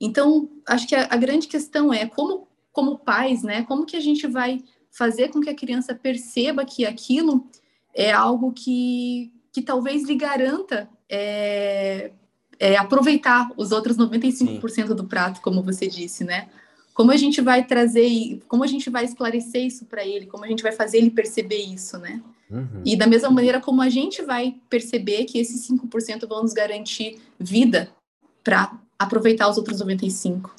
Então, 0.00 0.48
acho 0.66 0.86
que 0.88 0.94
a, 0.94 1.06
a, 1.10 1.16
grande 1.16 1.46
questão 1.46 1.92
é 1.92 2.06
como, 2.06 2.48
como 2.72 2.98
pais, 2.98 3.42
né? 3.42 3.64
Como 3.64 3.84
que 3.84 3.96
a 3.96 4.00
gente 4.00 4.26
vai 4.26 4.62
fazer 4.90 5.28
com 5.28 5.40
que 5.40 5.50
a 5.50 5.54
criança 5.54 5.94
perceba 5.94 6.64
que 6.64 6.86
aquilo 6.86 7.46
é 7.94 8.10
algo 8.10 8.52
que, 8.52 9.32
que 9.52 9.60
talvez 9.60 10.04
lhe 10.04 10.14
garanta 10.14 10.88
é, 11.08 12.12
é, 12.58 12.76
aproveitar 12.76 13.50
os 13.56 13.72
outros 13.72 13.96
95% 13.96 14.70
Sim. 14.70 14.94
do 14.94 15.04
prato, 15.04 15.40
como 15.40 15.62
você 15.62 15.86
disse, 15.86 16.24
né? 16.24 16.48
Como 16.94 17.10
a 17.10 17.16
gente 17.16 17.40
vai 17.40 17.64
trazer, 17.64 18.40
como 18.48 18.64
a 18.64 18.66
gente 18.66 18.90
vai 18.90 19.04
esclarecer 19.04 19.64
isso 19.64 19.84
para 19.86 20.04
ele, 20.04 20.26
como 20.26 20.44
a 20.44 20.48
gente 20.48 20.62
vai 20.62 20.72
fazer 20.72 20.98
ele 20.98 21.10
perceber 21.10 21.62
isso, 21.62 21.98
né? 21.98 22.22
Uhum. 22.50 22.82
E 22.84 22.96
da 22.96 23.06
mesma 23.06 23.30
maneira 23.30 23.60
como 23.60 23.80
a 23.80 23.88
gente 23.88 24.22
vai 24.22 24.60
perceber 24.68 25.24
que 25.24 25.38
esses 25.38 25.66
5% 25.66 26.26
vão 26.26 26.42
nos 26.42 26.52
garantir 26.52 27.20
vida 27.38 27.94
para 28.42 28.78
aproveitar 28.98 29.48
os 29.48 29.56
outros 29.56 29.80
95%. 29.80 30.50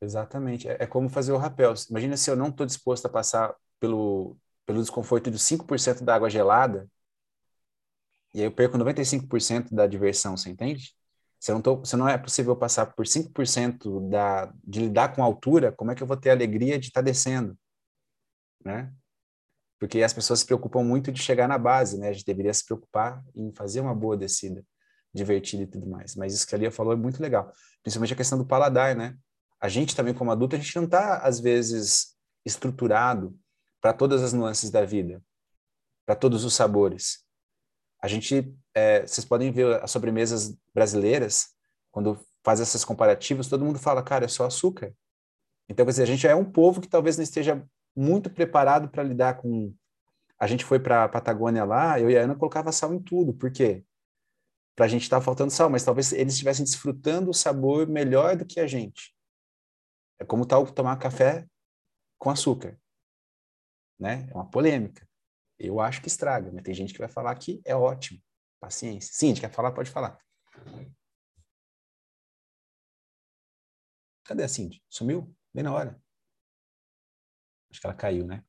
Exatamente. 0.00 0.68
É, 0.68 0.76
é 0.80 0.86
como 0.86 1.08
fazer 1.08 1.32
o 1.32 1.36
rapel. 1.36 1.74
Imagina 1.90 2.16
se 2.16 2.30
eu 2.30 2.36
não 2.36 2.48
estou 2.48 2.64
disposto 2.64 3.06
a 3.06 3.08
passar 3.08 3.54
pelo, 3.80 4.36
pelo 4.64 4.80
desconforto 4.80 5.30
de 5.30 5.38
5% 5.38 6.04
da 6.04 6.14
água 6.14 6.30
gelada, 6.30 6.88
e 8.34 8.40
aí 8.40 8.46
eu 8.46 8.52
perco 8.52 8.76
95% 8.76 9.74
da 9.74 9.86
diversão, 9.86 10.36
você 10.36 10.50
entende? 10.50 10.94
Se, 11.40 11.50
eu 11.50 11.54
não 11.54 11.62
tô, 11.62 11.84
se 11.84 11.96
não 11.96 12.08
é 12.08 12.18
possível 12.18 12.54
passar 12.54 12.86
por 12.86 13.06
5% 13.06 14.10
da, 14.10 14.52
de 14.62 14.80
lidar 14.80 15.14
com 15.14 15.22
a 15.22 15.24
altura, 15.24 15.72
como 15.72 15.90
é 15.90 15.94
que 15.94 16.02
eu 16.02 16.06
vou 16.06 16.16
ter 16.16 16.30
a 16.30 16.32
alegria 16.34 16.78
de 16.78 16.88
estar 16.88 17.00
tá 17.00 17.04
descendo? 17.04 17.56
Né? 18.62 18.92
Porque 19.78 20.02
as 20.02 20.12
pessoas 20.12 20.40
se 20.40 20.46
preocupam 20.46 20.82
muito 20.82 21.12
de 21.12 21.20
chegar 21.20 21.46
na 21.46 21.58
base, 21.58 21.98
né? 21.98 22.08
A 22.08 22.12
gente 22.12 22.24
deveria 22.24 22.52
se 22.52 22.64
preocupar 22.64 23.22
em 23.34 23.52
fazer 23.52 23.80
uma 23.80 23.94
boa 23.94 24.16
descida, 24.16 24.64
divertida 25.12 25.64
e 25.64 25.66
tudo 25.66 25.86
mais. 25.86 26.14
Mas 26.16 26.34
isso 26.34 26.46
que 26.46 26.54
a 26.54 26.58
Lia 26.58 26.70
falou 26.70 26.92
é 26.92 26.96
muito 26.96 27.20
legal, 27.20 27.52
principalmente 27.82 28.14
a 28.14 28.16
questão 28.16 28.38
do 28.38 28.46
paladar, 28.46 28.96
né? 28.96 29.16
A 29.60 29.68
gente 29.68 29.96
também, 29.96 30.14
como 30.14 30.30
adulto, 30.30 30.56
a 30.56 30.58
gente 30.58 30.76
não 30.76 30.84
está, 30.84 31.18
às 31.18 31.40
vezes, 31.40 32.14
estruturado 32.44 33.38
para 33.80 33.92
todas 33.92 34.22
as 34.22 34.32
nuances 34.32 34.70
da 34.70 34.84
vida, 34.84 35.22
para 36.04 36.14
todos 36.14 36.44
os 36.44 36.54
sabores. 36.54 37.24
A 38.00 38.08
gente, 38.08 38.54
é, 38.74 39.06
vocês 39.06 39.24
podem 39.24 39.50
ver 39.50 39.82
as 39.82 39.90
sobremesas 39.90 40.56
brasileiras, 40.74 41.48
quando 41.90 42.18
faz 42.44 42.60
esses 42.60 42.84
comparativos, 42.84 43.48
todo 43.48 43.64
mundo 43.64 43.78
fala, 43.78 44.02
cara, 44.02 44.26
é 44.26 44.28
só 44.28 44.46
açúcar. 44.46 44.94
Então, 45.68 45.84
quer 45.84 45.90
dizer, 45.90 46.02
a 46.04 46.06
gente 46.06 46.26
é 46.26 46.34
um 46.34 46.44
povo 46.44 46.80
que 46.80 46.88
talvez 46.88 47.16
não 47.16 47.24
esteja 47.24 47.66
muito 47.96 48.28
preparado 48.28 48.88
para 48.88 49.02
lidar 49.02 49.38
com. 49.38 49.74
A 50.38 50.46
gente 50.46 50.64
foi 50.64 50.78
para 50.78 51.04
a 51.04 51.08
Patagônia 51.08 51.64
lá, 51.64 51.98
eu 51.98 52.10
e 52.10 52.18
a 52.18 52.22
Ana 52.22 52.36
colocava 52.36 52.70
sal 52.70 52.92
em 52.92 53.02
tudo, 53.02 53.32
por 53.32 53.50
quê? 53.50 53.84
Para 54.76 54.84
a 54.84 54.88
gente 54.88 55.04
estar 55.04 55.18
tá 55.18 55.22
faltando 55.24 55.50
sal, 55.50 55.70
mas 55.70 55.82
talvez 55.82 56.12
eles 56.12 56.34
estivessem 56.34 56.64
desfrutando 56.64 57.30
o 57.30 57.34
sabor 57.34 57.88
melhor 57.88 58.36
do 58.36 58.44
que 58.44 58.60
a 58.60 58.66
gente. 58.66 59.16
É 60.18 60.24
como 60.24 60.44
tal 60.44 60.66
tomar 60.66 60.98
café 60.98 61.46
com 62.18 62.28
açúcar, 62.28 62.78
né? 63.98 64.28
É 64.30 64.34
uma 64.34 64.50
polêmica. 64.50 65.08
Eu 65.58 65.80
acho 65.80 66.02
que 66.02 66.08
estraga, 66.08 66.52
mas 66.52 66.62
tem 66.62 66.74
gente 66.74 66.92
que 66.92 66.98
vai 66.98 67.08
falar 67.08 67.34
que 67.36 67.62
é 67.64 67.74
ótimo. 67.74 68.22
Paciência. 68.60 69.14
Sim, 69.14 69.34
quer 69.34 69.50
falar? 69.50 69.72
Pode 69.72 69.90
falar. 69.90 70.18
Cadê 74.24 74.42
a 74.42 74.48
Cindy? 74.48 74.82
Sumiu? 74.90 75.34
Bem 75.54 75.64
na 75.64 75.72
hora. 75.72 76.05
Acho 77.76 77.80
que 77.82 77.86
ela 77.86 77.96
caiu, 77.96 78.26
né? 78.26 78.42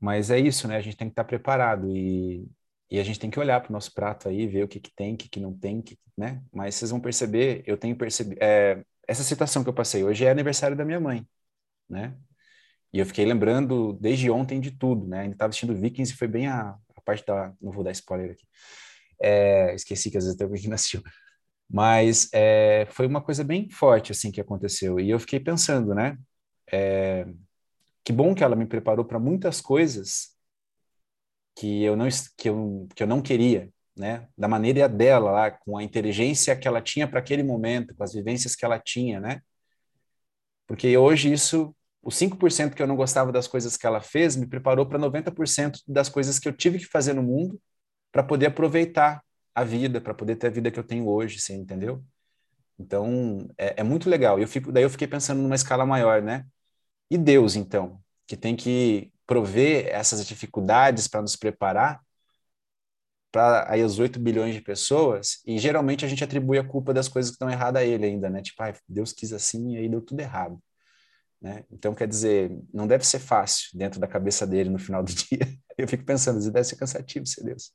Mas 0.00 0.30
é 0.30 0.38
isso, 0.38 0.68
né? 0.68 0.76
A 0.76 0.80
gente 0.80 0.96
tem 0.96 1.08
que 1.08 1.12
estar 1.12 1.24
preparado 1.24 1.90
e 1.96 2.48
E 2.90 3.00
a 3.00 3.04
gente 3.04 3.18
tem 3.20 3.30
que 3.30 3.40
olhar 3.40 3.60
para 3.60 3.70
o 3.70 3.72
nosso 3.72 3.92
prato 3.94 4.28
aí, 4.28 4.46
ver 4.46 4.64
o 4.64 4.68
que, 4.68 4.80
que 4.80 4.92
tem, 4.94 5.14
o 5.14 5.16
que, 5.18 5.28
que 5.28 5.40
não 5.40 5.52
tem, 5.58 5.82
que, 5.82 5.98
né? 6.16 6.42
Mas 6.52 6.76
vocês 6.76 6.90
vão 6.92 7.00
perceber, 7.00 7.62
eu 7.66 7.76
tenho 7.78 7.96
percebido. 7.96 8.38
É, 8.42 8.84
essa 9.08 9.24
situação 9.24 9.62
que 9.64 9.70
eu 9.70 9.74
passei 9.74 10.04
hoje 10.04 10.24
é 10.24 10.30
aniversário 10.30 10.76
da 10.76 10.84
minha 10.84 11.00
mãe, 11.00 11.26
né? 11.88 12.16
E 12.92 12.98
eu 13.00 13.06
fiquei 13.06 13.24
lembrando 13.26 13.94
desde 13.94 14.30
ontem 14.30 14.60
de 14.60 14.70
tudo, 14.72 15.06
né? 15.06 15.20
Ainda 15.22 15.34
estava 15.34 15.50
assistindo 15.50 15.74
Vikings 15.74 16.14
e 16.14 16.16
foi 16.16 16.28
bem 16.28 16.46
a, 16.48 16.70
a, 16.96 17.00
parte 17.04 17.24
da. 17.26 17.52
Não 17.60 17.72
vou 17.72 17.84
dar 17.84 17.92
spoiler 17.92 18.32
aqui. 18.32 18.44
É, 19.20 19.74
esqueci 19.74 20.10
que 20.10 20.18
às 20.18 20.24
vezes 20.24 20.36
até 20.36 20.44
alguém 20.44 20.68
não 20.68 20.74
assistiu. 20.74 21.02
Mas 21.68 22.30
é, 22.32 22.86
foi 22.90 23.06
uma 23.06 23.22
coisa 23.22 23.44
bem 23.44 23.68
forte, 23.70 24.12
assim, 24.12 24.30
que 24.32 24.40
aconteceu. 24.40 25.00
E 25.00 25.10
eu 25.10 25.18
fiquei 25.20 25.40
pensando, 25.40 25.94
né? 25.94 26.18
É, 26.72 27.26
que 28.06 28.12
bom 28.12 28.36
que 28.36 28.44
ela 28.44 28.54
me 28.54 28.66
preparou 28.66 29.04
para 29.04 29.18
muitas 29.18 29.60
coisas 29.60 30.36
que 31.56 31.82
eu 31.82 31.96
não 31.96 32.06
que 32.36 32.48
eu, 32.48 32.88
que 32.94 33.02
eu 33.02 33.06
não 33.06 33.20
queria, 33.20 33.68
né? 33.96 34.28
Da 34.38 34.46
maneira 34.46 34.88
dela 34.88 35.32
lá, 35.32 35.50
com 35.50 35.76
a 35.76 35.82
inteligência 35.82 36.54
que 36.54 36.68
ela 36.68 36.80
tinha 36.80 37.08
para 37.08 37.18
aquele 37.18 37.42
momento, 37.42 37.96
com 37.96 38.04
as 38.04 38.14
vivências 38.14 38.54
que 38.54 38.64
ela 38.64 38.78
tinha, 38.78 39.18
né? 39.18 39.40
Porque 40.68 40.96
hoje 40.96 41.32
isso, 41.32 41.74
os 42.00 42.14
5% 42.14 42.76
que 42.76 42.82
eu 42.82 42.86
não 42.86 42.94
gostava 42.94 43.32
das 43.32 43.48
coisas 43.48 43.76
que 43.76 43.86
ela 43.88 44.00
fez, 44.00 44.36
me 44.36 44.46
preparou 44.46 44.86
para 44.86 45.00
90% 45.00 45.80
das 45.88 46.08
coisas 46.08 46.38
que 46.38 46.46
eu 46.46 46.52
tive 46.52 46.78
que 46.78 46.86
fazer 46.86 47.12
no 47.12 47.24
mundo 47.24 47.60
para 48.12 48.22
poder 48.22 48.46
aproveitar 48.46 49.20
a 49.52 49.64
vida, 49.64 50.00
para 50.00 50.14
poder 50.14 50.36
ter 50.36 50.46
a 50.46 50.50
vida 50.50 50.70
que 50.70 50.78
eu 50.78 50.84
tenho 50.84 51.08
hoje, 51.08 51.40
você 51.40 51.54
entendeu? 51.54 52.04
Então, 52.78 53.48
é, 53.58 53.80
é 53.80 53.82
muito 53.82 54.08
legal. 54.08 54.38
Eu 54.38 54.46
fico, 54.46 54.70
daí 54.70 54.84
eu 54.84 54.90
fiquei 54.90 55.08
pensando 55.08 55.42
numa 55.42 55.56
escala 55.56 55.84
maior, 55.84 56.22
né? 56.22 56.46
E 57.10 57.18
Deus, 57.18 57.56
então, 57.56 58.00
que 58.26 58.36
tem 58.36 58.56
que 58.56 59.12
prover 59.26 59.86
essas 59.88 60.26
dificuldades 60.26 61.08
para 61.08 61.22
nos 61.22 61.36
preparar 61.36 62.00
para 63.36 63.70
aí 63.70 63.82
os 63.84 63.98
8 63.98 64.18
bilhões 64.18 64.54
de 64.54 64.62
pessoas, 64.62 65.42
e 65.46 65.58
geralmente 65.58 66.04
a 66.06 66.08
gente 66.08 66.24
atribui 66.24 66.58
a 66.58 66.64
culpa 66.66 66.94
das 66.94 67.06
coisas 67.06 67.30
que 67.30 67.34
estão 67.34 67.50
erradas 67.50 67.82
a 67.82 67.84
ele 67.84 68.06
ainda, 68.06 68.30
né? 68.30 68.40
Tipo, 68.40 68.62
ah, 68.62 68.72
Deus 68.88 69.12
quis 69.12 69.30
assim 69.30 69.74
e 69.74 69.76
aí 69.76 69.88
deu 69.90 70.00
tudo 70.00 70.20
errado. 70.20 70.58
Né? 71.40 71.64
Então, 71.70 71.94
quer 71.94 72.08
dizer, 72.08 72.50
não 72.72 72.86
deve 72.86 73.06
ser 73.06 73.18
fácil 73.18 73.68
dentro 73.74 74.00
da 74.00 74.08
cabeça 74.08 74.46
dele 74.46 74.70
no 74.70 74.78
final 74.78 75.02
do 75.02 75.12
dia. 75.14 75.46
Eu 75.76 75.86
fico 75.86 76.04
pensando, 76.04 76.40
deve 76.50 76.64
ser 76.64 76.76
cansativo 76.76 77.26
ser 77.26 77.44
Deus. 77.44 77.72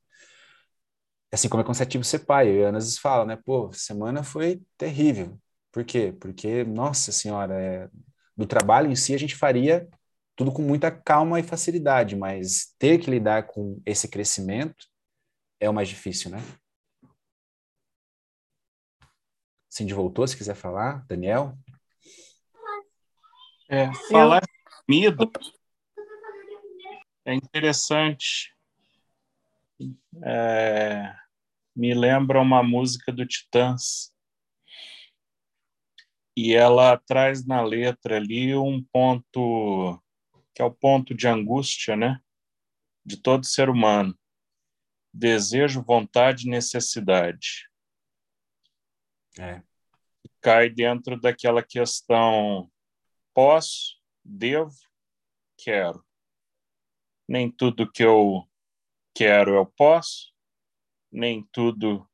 Assim 1.31 1.47
como 1.47 1.61
é 1.61 1.65
cansativo 1.65 2.03
ser 2.03 2.19
pai. 2.19 2.49
Eu 2.49 2.55
e 2.55 2.63
Ana 2.63 2.77
às 2.79 2.85
vezes 2.85 2.99
fala, 2.99 3.25
né? 3.25 3.37
Pô, 3.45 3.71
semana 3.71 4.23
foi 4.23 4.61
terrível. 4.77 5.39
Por 5.71 5.85
quê? 5.85 6.11
Porque, 6.19 6.63
nossa 6.63 7.11
senhora, 7.11 7.53
é, 7.61 7.89
do 8.41 8.47
trabalho 8.47 8.91
em 8.91 8.95
si 8.95 9.13
a 9.13 9.19
gente 9.19 9.35
faria 9.35 9.87
tudo 10.35 10.51
com 10.51 10.63
muita 10.63 10.89
calma 10.89 11.39
e 11.39 11.43
facilidade, 11.43 12.15
mas 12.15 12.73
ter 12.79 12.97
que 12.97 13.11
lidar 13.11 13.43
com 13.43 13.79
esse 13.85 14.07
crescimento 14.07 14.87
é 15.59 15.69
o 15.69 15.73
mais 15.73 15.87
difícil, 15.87 16.31
né? 16.31 16.39
Cindy 19.69 19.93
voltou, 19.93 20.27
se 20.27 20.35
quiser 20.35 20.55
falar. 20.55 21.05
Daniel? 21.05 21.55
É, 23.69 23.93
falar 24.09 24.41
Eu... 24.41 24.81
comida 24.85 25.29
é 27.23 27.35
interessante. 27.35 28.53
É, 30.23 31.15
me 31.75 31.93
lembra 31.93 32.41
uma 32.41 32.63
música 32.63 33.11
do 33.11 33.25
Titãs 33.25 34.11
e 36.35 36.53
ela 36.53 36.97
traz 36.97 37.45
na 37.45 37.61
letra 37.61 38.17
ali 38.17 38.55
um 38.55 38.83
ponto 38.83 40.01
que 40.53 40.61
é 40.61 40.65
o 40.65 40.73
ponto 40.73 41.15
de 41.15 41.27
angústia, 41.27 41.95
né, 41.95 42.21
de 43.05 43.17
todo 43.17 43.45
ser 43.45 43.69
humano. 43.69 44.17
Desejo, 45.13 45.83
vontade, 45.83 46.47
necessidade. 46.47 47.69
É. 49.37 49.61
Cai 50.41 50.69
dentro 50.69 51.19
daquela 51.19 51.63
questão 51.63 52.71
posso, 53.33 53.97
devo, 54.23 54.75
quero. 55.57 56.05
Nem 57.27 57.49
tudo 57.49 57.91
que 57.91 58.03
eu 58.03 58.47
quero 59.13 59.55
eu 59.55 59.65
posso, 59.65 60.33
nem 61.11 61.45
tudo 61.51 62.09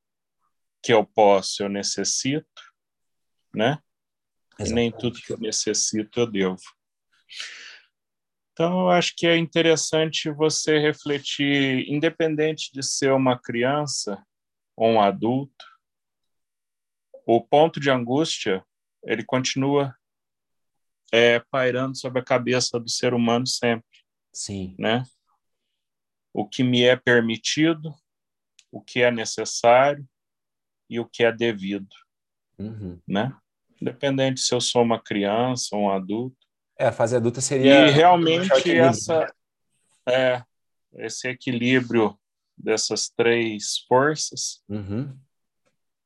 que 0.82 0.94
eu 0.94 1.06
posso 1.06 1.64
eu 1.64 1.70
necessito, 1.70 2.62
né? 3.54 3.82
Exatamente. 4.60 4.74
Nem 4.74 4.92
tudo 4.92 5.22
que 5.22 5.34
eu 5.34 5.38
necessito 5.38 6.20
eu 6.20 6.28
devo. 6.28 6.62
Então, 8.52 8.82
eu 8.82 8.90
acho 8.90 9.14
que 9.16 9.28
é 9.28 9.38
interessante 9.38 10.32
você 10.32 10.80
refletir, 10.80 11.88
independente 11.88 12.72
de 12.74 12.82
ser 12.82 13.12
uma 13.12 13.38
criança 13.38 14.26
ou 14.76 14.94
um 14.94 15.02
adulto, 15.02 15.66
o 17.26 17.40
ponto 17.40 17.80
de 17.80 17.92
angústia 17.92 18.66
ele 19.04 19.24
continua 19.24 19.96
é, 21.12 21.40
pairando 21.52 21.98
sobre 21.98 22.20
a 22.20 22.26
cabeça 22.26 22.80
do 22.80 22.90
ser 22.90 23.14
humano 23.14 23.46
sempre. 23.46 23.88
Sim. 24.34 24.76
Né? 24.80 25.04
O 26.34 26.48
que 26.48 26.64
me 26.64 26.84
é 26.84 26.96
permitido, 26.96 27.94
o 28.72 28.82
que 28.82 29.02
é 29.02 29.12
necessário 29.12 30.08
e 30.90 31.00
o 31.00 31.06
que 31.06 31.24
é 31.24 31.32
devido. 31.32 31.94
Uhum. 32.58 33.00
Né? 33.08 33.36
Independente 33.82 34.40
se 34.42 34.54
eu 34.54 34.62
sou 34.62 34.82
uma 34.82 35.02
criança 35.02 35.76
ou 35.76 35.84
um 35.84 35.92
adulto. 35.92 36.38
É, 36.78 36.88
a 36.88 36.92
fase 36.92 37.16
adulta 37.16 37.42
seria. 37.42 37.88
E 37.88 37.92
realmente 37.92 38.72
essa, 38.76 39.34
é, 40.08 40.44
esse 40.96 41.28
equilíbrio 41.28 42.18
dessas 42.58 43.10
três 43.10 43.80
forças 43.88 44.64
uhum. 44.68 45.16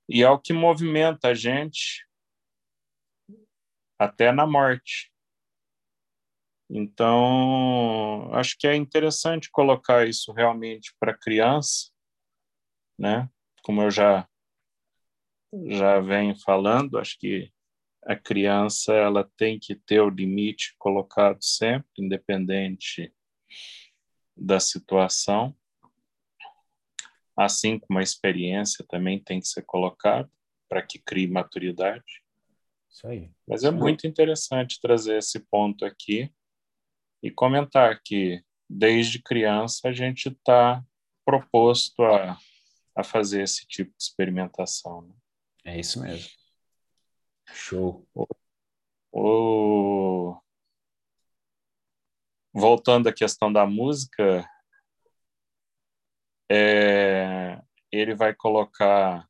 e 0.10 0.22
é 0.22 0.30
o 0.30 0.40
que 0.40 0.52
movimenta 0.52 1.30
a 1.30 1.34
gente 1.34 2.06
até 3.98 4.32
na 4.32 4.46
morte. 4.46 5.12
Então, 6.70 8.34
acho 8.34 8.58
que 8.58 8.66
é 8.66 8.76
interessante 8.76 9.50
colocar 9.52 10.08
isso 10.08 10.32
realmente 10.32 10.94
para 11.00 11.18
criança, 11.18 11.90
né? 12.98 13.30
Como 13.62 13.82
eu 13.82 13.92
já 13.92 14.28
já 15.68 16.00
venho 16.00 16.34
falando, 16.40 16.98
acho 16.98 17.20
que 17.20 17.52
a 18.04 18.16
criança 18.16 18.94
ela 18.94 19.30
tem 19.38 19.60
que 19.60 19.76
ter 19.76 20.02
o 20.02 20.10
limite 20.10 20.76
colocado 20.78 21.42
sempre, 21.42 21.90
independente 22.00 23.14
da 24.36 24.60
situação, 24.60 25.56
assim 27.38 27.78
como 27.80 28.00
a 28.00 28.04
experiência 28.04 28.86
também 28.88 29.20
tem 29.20 29.40
que 29.40 29.48
ser 29.48 29.64
colocada 29.64 30.30
para 30.68 30.82
que 30.82 31.00
crie 31.00 31.28
maturidade. 31.28 32.24
Isso 32.90 33.08
aí. 33.08 33.32
Mas 33.48 33.64
é 33.64 33.72
muito 33.72 34.08
interessante 34.08 34.80
trazer 34.82 35.18
esse 35.18 35.40
ponto 35.40 35.86
aqui 35.86 36.32
e 37.24 37.30
comentar 37.30 38.02
que 38.04 38.44
desde 38.70 39.22
criança 39.22 39.90
a 39.90 39.92
gente 39.92 40.30
está 40.30 40.84
proposto 41.26 42.04
a, 42.04 42.38
a 42.96 43.04
fazer 43.04 43.44
esse 43.44 43.66
tipo 43.68 43.92
de 43.92 44.04
experimentação. 44.04 45.02
Né? 45.04 45.16
É 45.66 45.80
isso 45.80 46.02
mesmo. 46.02 46.30
Show. 47.54 48.08
O... 49.12 50.40
Voltando 52.54 53.08
à 53.08 53.14
questão 53.14 53.52
da 53.52 53.66
música, 53.66 54.48
é... 56.50 57.62
ele 57.92 58.16
vai 58.16 58.34
colocar 58.34 59.28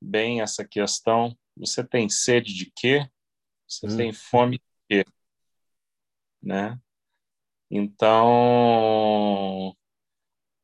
bem 0.00 0.40
essa 0.40 0.66
questão. 0.66 1.36
Você 1.56 1.84
tem 1.84 2.08
sede 2.08 2.54
de 2.54 2.72
quê? 2.74 3.08
Você 3.68 3.86
hum. 3.86 3.96
tem 3.96 4.12
fome 4.12 4.58
de 4.58 4.64
quê? 4.88 5.04
Né? 6.42 6.78
Então, 7.70 8.22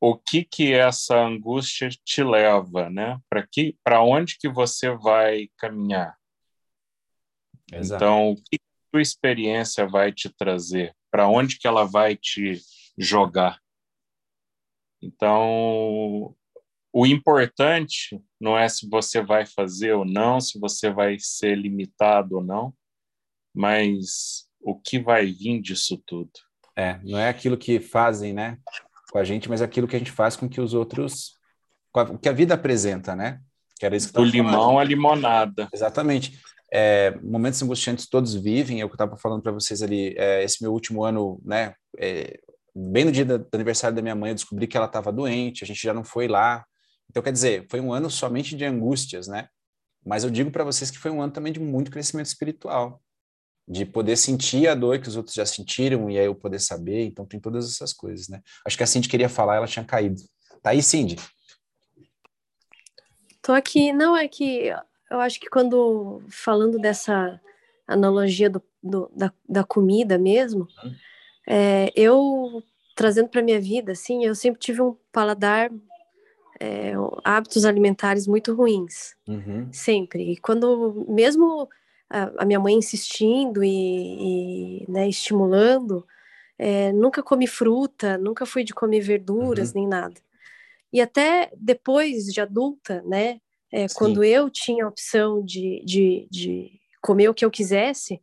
o 0.01 0.19
que 0.19 0.45
que 0.45 0.75
essa 0.75 1.17
angústia 1.17 1.89
te 1.89 2.23
leva, 2.23 2.91
né? 2.91 3.19
Para 3.29 3.47
que, 3.47 3.77
para 3.83 4.03
onde 4.03 4.37
que 4.39 4.49
você 4.49 4.91
vai 4.91 5.49
caminhar? 5.57 6.19
Exato. 7.73 8.03
Então, 8.03 8.31
o 8.33 8.37
que 8.37 8.57
a 8.57 8.91
tua 8.93 9.03
experiência 9.03 9.87
vai 9.87 10.13
te 10.13 10.29
trazer? 10.29 10.95
Para 11.11 11.29
onde 11.29 11.59
que 11.59 11.67
ela 11.67 11.85
vai 11.85 12.17
te 12.17 12.61
jogar? 12.97 13.59
Então, 15.01 16.35
o 16.93 17.07
importante 17.07 18.21
não 18.41 18.59
é 18.59 18.69
se 18.69 18.89
você 18.89 19.23
vai 19.23 19.47
fazer 19.47 19.93
ou 19.93 20.05
não, 20.05 20.41
se 20.41 20.59
você 20.59 20.91
vai 20.91 21.17
ser 21.19 21.57
limitado 21.57 22.37
ou 22.37 22.45
não, 22.45 22.75
mas 23.55 24.49
o 24.61 24.75
que 24.75 24.99
vai 24.99 25.27
vir 25.27 25.61
disso 25.61 26.03
tudo. 26.05 26.31
É, 26.75 26.99
não 27.05 27.19
é 27.19 27.29
aquilo 27.29 27.57
que 27.57 27.81
fazem, 27.81 28.33
né, 28.33 28.59
com 29.11 29.19
a 29.19 29.25
gente, 29.25 29.49
mas 29.49 29.61
é 29.61 29.65
aquilo 29.65 29.87
que 29.87 29.97
a 29.97 29.99
gente 29.99 30.13
faz 30.13 30.37
com 30.37 30.49
que 30.49 30.61
os 30.61 30.75
outros, 30.75 31.35
o 31.95 32.19
que 32.19 32.29
a 32.29 32.33
vida 32.33 32.55
apresenta, 32.55 33.17
né? 33.17 33.41
Que 33.79 33.87
era 33.87 33.97
isso 33.97 34.09
que 34.09 34.15
Do 34.15 34.25
limão 34.25 34.79
à 34.79 34.85
limonada. 34.85 35.69
Exatamente 35.73 36.39
é, 36.73 37.19
momentos 37.23 37.63
angustiantes 37.63 38.09
todos 38.09 38.35
vivem, 38.35 38.81
é 38.81 38.85
o 38.85 38.89
que 38.89 38.93
eu 38.93 38.97
estava 38.97 39.17
falando 39.17 39.43
para 39.43 39.53
vocês 39.53 39.83
ali, 39.83 40.15
é, 40.17 40.43
esse 40.45 40.63
meu 40.63 40.73
último 40.73 41.03
ano, 41.05 41.41
né, 41.45 41.75
é, 41.99 42.39
bem 42.75 43.05
no 43.05 43.13
dia 43.13 43.25
do 43.25 43.47
aniversário 43.53 43.97
da 43.97 44.03
minha 44.03 44.15
mãe, 44.15 44.31
eu 44.31 44.35
descobri 44.35 44.67
que 44.67 44.77
ela 44.77 44.87
estava 44.87 45.13
doente, 45.13 45.65
a 45.65 45.67
gente 45.67 45.83
já 45.83 45.93
não 45.93 46.05
foi 46.05 46.29
lá. 46.29 46.65
Então, 47.11 47.23
quer 47.23 47.33
dizer, 47.33 47.67
foi 47.71 47.81
um 47.81 47.93
ano 47.93 48.11
somente 48.11 48.55
de 48.55 48.65
angústias, 48.65 49.27
né? 49.27 49.49
Mas 50.05 50.25
eu 50.25 50.31
digo 50.31 50.51
para 50.51 50.65
vocês 50.65 50.91
que 50.91 50.99
foi 50.99 51.11
um 51.11 51.21
ano 51.21 51.33
também 51.33 51.53
de 51.53 51.59
muito 51.59 51.91
crescimento 51.91 52.27
espiritual, 52.27 53.03
de 53.67 53.85
poder 53.85 54.17
sentir 54.17 54.69
a 54.69 54.75
dor 54.75 55.01
que 55.01 55.09
os 55.09 55.17
outros 55.17 55.35
já 55.35 55.45
sentiram 55.45 56.09
e 56.09 56.19
aí 56.19 56.27
eu 56.27 56.35
poder 56.35 56.61
saber. 56.61 57.05
Então, 57.05 57.27
tem 57.27 57.41
todas 57.41 57.69
essas 57.69 57.93
coisas, 57.93 58.29
né? 58.29 58.41
Acho 58.67 58.77
que 58.77 58.83
a 58.83 58.87
Cindy 58.87 59.09
queria 59.09 59.29
falar, 59.29 59.57
ela 59.57 59.67
tinha 59.67 59.85
caído. 59.85 60.21
Tá 60.63 60.71
aí, 60.71 60.83
Cindy? 60.83 61.17
Tô 63.43 63.53
aqui. 63.53 63.93
Não, 63.93 64.17
é 64.17 64.29
que 64.29 64.71
eu 65.11 65.21
acho 65.21 65.41
que 65.41 65.49
quando 65.49 66.23
falando 66.29 66.79
dessa 66.79 67.41
analogia 67.87 68.51
do, 68.51 68.63
do 68.83 69.11
da, 69.15 69.33
da 69.49 69.65
comida 69.65 70.19
mesmo, 70.19 70.69
uhum. 70.83 70.95
é, 71.47 71.93
eu 71.97 72.63
trazendo 72.95 73.29
para 73.29 73.43
minha 73.43 73.61
vida, 73.61 73.93
assim, 73.93 74.25
eu 74.25 74.35
sempre 74.35 74.61
tive 74.61 74.83
um 74.83 74.97
paladar, 75.13 75.71
é, 76.61 76.93
hábitos 77.23 77.65
alimentares 77.65 78.27
muito 78.27 78.53
ruins, 78.53 79.15
uhum. 79.27 79.69
sempre. 79.73 80.33
E 80.33 80.37
quando, 80.37 81.07
mesmo 81.09 81.69
a, 82.11 82.43
a 82.43 82.45
minha 82.45 82.59
mãe 82.59 82.75
insistindo 82.75 83.63
e, 83.63 84.83
e 84.83 84.91
né, 84.91 85.09
estimulando, 85.09 86.05
é, 86.59 86.93
nunca 86.93 87.23
comi 87.23 87.47
fruta, 87.47 88.19
nunca 88.19 88.45
fui 88.45 88.65
de 88.65 88.75
comer 88.75 89.01
verduras 89.01 89.69
uhum. 89.69 89.75
nem 89.77 89.89
nada. 89.89 90.21
E 90.93 91.01
até 91.01 91.53
depois 91.57 92.25
de 92.25 92.41
adulta, 92.41 93.03
né, 93.07 93.41
é, 93.73 93.87
quando 93.95 94.25
eu 94.25 94.49
tinha 94.49 94.85
a 94.85 94.89
opção 94.89 95.45
de, 95.45 95.83
de, 95.85 96.29
de 96.31 96.81
comer 97.03 97.29
o 97.29 97.35
que 97.35 97.45
eu 97.45 97.51
quisesse, 97.51 98.23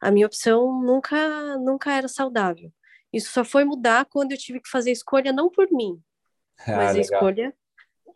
a 0.00 0.10
minha 0.10 0.26
opção 0.26 0.80
nunca, 0.82 1.58
nunca 1.58 1.92
era 1.92 2.08
saudável. 2.08 2.72
Isso 3.12 3.30
só 3.30 3.44
foi 3.44 3.64
mudar 3.64 4.06
quando 4.06 4.32
eu 4.32 4.38
tive 4.38 4.60
que 4.60 4.68
fazer 4.68 4.90
a 4.90 4.94
escolha 4.94 5.32
não 5.32 5.50
por 5.50 5.70
mim, 5.70 6.00
ah, 6.66 6.76
mas 6.76 6.96
a 6.96 7.00
escolha 7.00 7.54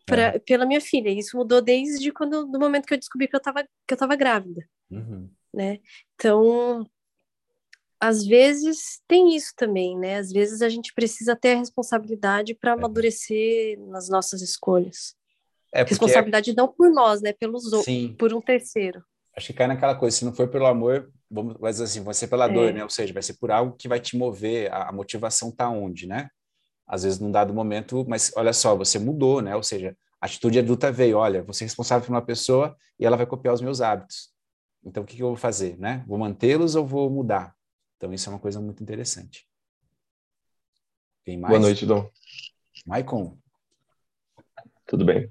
pra, 0.06 0.22
é. 0.22 0.38
pela 0.38 0.66
minha 0.66 0.80
filha. 0.80 1.10
Isso 1.10 1.36
mudou 1.36 1.60
desde 1.60 2.10
quando, 2.12 2.46
do 2.46 2.58
momento 2.58 2.86
que 2.86 2.94
eu 2.94 2.98
descobri 2.98 3.28
que 3.28 3.36
eu 3.36 3.38
estava 3.38 3.62
que 3.86 3.94
eu 3.94 4.16
grávida, 4.16 4.66
uhum. 4.90 5.30
né? 5.52 5.80
Então, 6.14 6.86
às 8.00 8.26
vezes 8.26 9.00
tem 9.06 9.36
isso 9.36 9.52
também, 9.56 9.98
né? 9.98 10.16
Às 10.16 10.32
vezes 10.32 10.62
a 10.62 10.68
gente 10.68 10.94
precisa 10.94 11.36
ter 11.36 11.52
a 11.52 11.58
responsabilidade 11.58 12.54
para 12.54 12.70
é. 12.70 12.74
amadurecer 12.74 13.78
nas 13.80 14.08
nossas 14.08 14.40
escolhas. 14.40 15.14
É 15.72 15.82
responsabilidade 15.82 16.54
não 16.54 16.68
por 16.68 16.90
nós, 16.90 17.20
né? 17.20 17.32
Pelos 17.32 17.72
outros, 17.72 18.16
por 18.18 18.34
um 18.34 18.40
terceiro. 18.40 19.02
Acho 19.36 19.48
que 19.48 19.52
cai 19.52 19.68
naquela 19.68 19.94
coisa, 19.94 20.16
se 20.16 20.24
não 20.24 20.34
for 20.34 20.48
pelo 20.48 20.66
amor, 20.66 21.10
vamos, 21.30 21.56
mas 21.60 21.80
assim, 21.80 22.02
vai 22.02 22.14
ser 22.14 22.26
pela 22.26 22.46
é. 22.46 22.52
dor, 22.52 22.72
né? 22.72 22.82
Ou 22.82 22.90
seja, 22.90 23.12
vai 23.12 23.22
ser 23.22 23.34
por 23.34 23.50
algo 23.50 23.76
que 23.76 23.86
vai 23.86 24.00
te 24.00 24.16
mover, 24.16 24.72
a, 24.72 24.88
a 24.88 24.92
motivação 24.92 25.52
tá 25.52 25.68
onde, 25.68 26.06
né? 26.06 26.28
Às 26.86 27.04
vezes 27.04 27.20
num 27.20 27.30
dado 27.30 27.54
momento, 27.54 28.04
mas 28.08 28.32
olha 28.36 28.52
só, 28.52 28.74
você 28.76 28.98
mudou, 28.98 29.40
né? 29.40 29.54
Ou 29.54 29.62
seja, 29.62 29.96
a 30.20 30.26
atitude 30.26 30.58
adulta 30.58 30.90
veio, 30.90 31.16
olha, 31.16 31.42
você 31.42 31.64
é 31.64 31.66
responsável 31.66 32.04
por 32.04 32.12
uma 32.12 32.22
pessoa 32.22 32.76
e 32.98 33.06
ela 33.06 33.16
vai 33.16 33.26
copiar 33.26 33.54
os 33.54 33.60
meus 33.60 33.80
hábitos. 33.80 34.30
Então, 34.84 35.02
o 35.02 35.06
que, 35.06 35.16
que 35.16 35.22
eu 35.22 35.28
vou 35.28 35.36
fazer, 35.36 35.78
né? 35.78 36.04
Vou 36.06 36.18
mantê-los 36.18 36.74
ou 36.74 36.84
vou 36.84 37.08
mudar? 37.08 37.54
Então, 37.96 38.12
isso 38.12 38.28
é 38.28 38.32
uma 38.32 38.38
coisa 38.38 38.60
muito 38.60 38.82
interessante. 38.82 39.46
Tem 41.24 41.38
mais? 41.38 41.50
Boa 41.50 41.60
noite, 41.60 41.86
Dom. 41.86 42.10
Maicon. 42.86 43.38
Tudo 44.86 45.04
bem. 45.04 45.30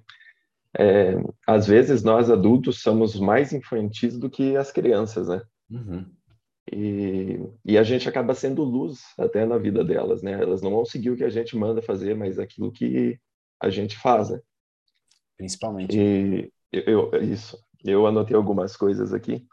É, 0.78 1.16
às 1.48 1.68
vezes 1.68 2.04
nós 2.04 2.30
adultos 2.30 2.82
somos 2.82 3.20
mais 3.20 3.52
infantis 3.54 4.18
do 4.18 4.30
que 4.30 4.56
as 4.56 4.72
crianças, 4.72 5.28
né? 5.28 5.42
Uhum. 5.70 6.06
E, 6.72 7.40
e, 7.66 7.78
a 7.80 7.84
gente 7.84 8.08
acaba 8.08 8.36
sendo 8.36 8.64
luz 8.64 9.00
até 9.18 9.44
na 9.46 9.58
vida 9.58 9.84
delas, 9.84 10.22
né? 10.22 10.34
Elas 10.34 10.62
não 10.62 10.70
vão 10.70 10.86
seguir 10.86 11.10
o 11.10 11.18
que 11.18 11.24
a 11.24 11.30
gente 11.30 11.58
manda 11.58 11.82
fazer, 11.82 12.16
mas 12.16 12.38
aquilo 12.38 12.72
que 12.72 13.20
a 13.60 13.72
gente 13.72 13.98
faz, 13.98 14.30
né? 14.30 14.40
Principalmente. 15.36 15.98
E 15.98 16.52
eu, 16.72 17.10
isso. 17.24 17.58
Eu 17.84 18.06
anotei 18.06 18.36
algumas 18.36 18.78
coisas 18.78 19.14
aqui. 19.14 19.48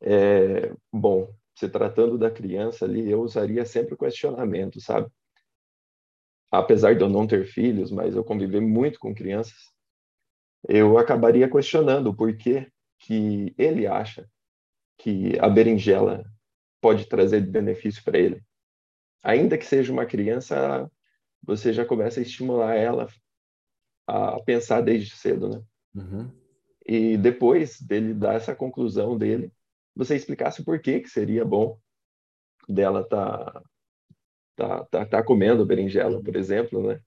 É, 0.00 0.72
bom, 0.92 1.28
se 1.54 1.68
tratando 1.68 2.16
da 2.16 2.30
criança 2.30 2.84
ali, 2.84 3.10
eu 3.10 3.20
usaria 3.20 3.64
sempre 3.66 3.94
o 3.94 3.98
questionamento, 3.98 4.80
sabe? 4.80 5.10
Apesar 6.50 6.94
de 6.94 7.02
eu 7.02 7.08
não 7.08 7.26
ter 7.26 7.46
filhos, 7.46 7.90
mas 7.90 8.14
eu 8.14 8.24
conviver 8.24 8.60
muito 8.60 8.98
com 8.98 9.14
crianças, 9.14 9.71
eu 10.68 10.98
acabaria 10.98 11.50
questionando 11.50 12.14
por 12.14 12.36
que, 12.36 12.70
que 13.00 13.54
ele 13.58 13.86
acha 13.86 14.28
que 14.98 15.38
a 15.40 15.48
berinjela 15.48 16.24
pode 16.80 17.06
trazer 17.06 17.40
benefício 17.40 18.02
para 18.04 18.18
ele. 18.18 18.42
Ainda 19.22 19.56
que 19.56 19.64
seja 19.66 19.92
uma 19.92 20.06
criança, 20.06 20.90
você 21.42 21.72
já 21.72 21.84
começa 21.84 22.20
a 22.20 22.22
estimular 22.22 22.74
ela 22.74 23.08
a 24.06 24.40
pensar 24.42 24.80
desde 24.80 25.14
cedo, 25.16 25.48
né? 25.48 25.62
Uhum. 25.94 26.30
E 26.84 27.16
depois 27.16 27.80
dele 27.80 28.14
dar 28.14 28.34
essa 28.34 28.54
conclusão 28.54 29.16
dele, 29.16 29.52
você 29.94 30.16
explicasse 30.16 30.64
por 30.64 30.80
que 30.80 31.00
que 31.00 31.08
seria 31.08 31.44
bom 31.44 31.78
dela 32.68 33.06
tá 33.08 33.62
tá, 34.56 34.84
tá, 34.86 35.06
tá 35.06 35.24
comendo 35.24 35.66
berinjela, 35.66 36.22
por 36.22 36.36
exemplo, 36.36 36.86
né? 36.86 37.00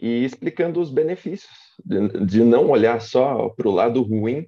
E 0.00 0.24
explicando 0.24 0.80
os 0.80 0.90
benefícios 0.90 1.50
de, 1.84 2.26
de 2.26 2.44
não 2.44 2.68
olhar 2.68 3.00
só 3.00 3.48
para 3.48 3.68
o 3.68 3.72
lado 3.72 4.02
ruim 4.02 4.46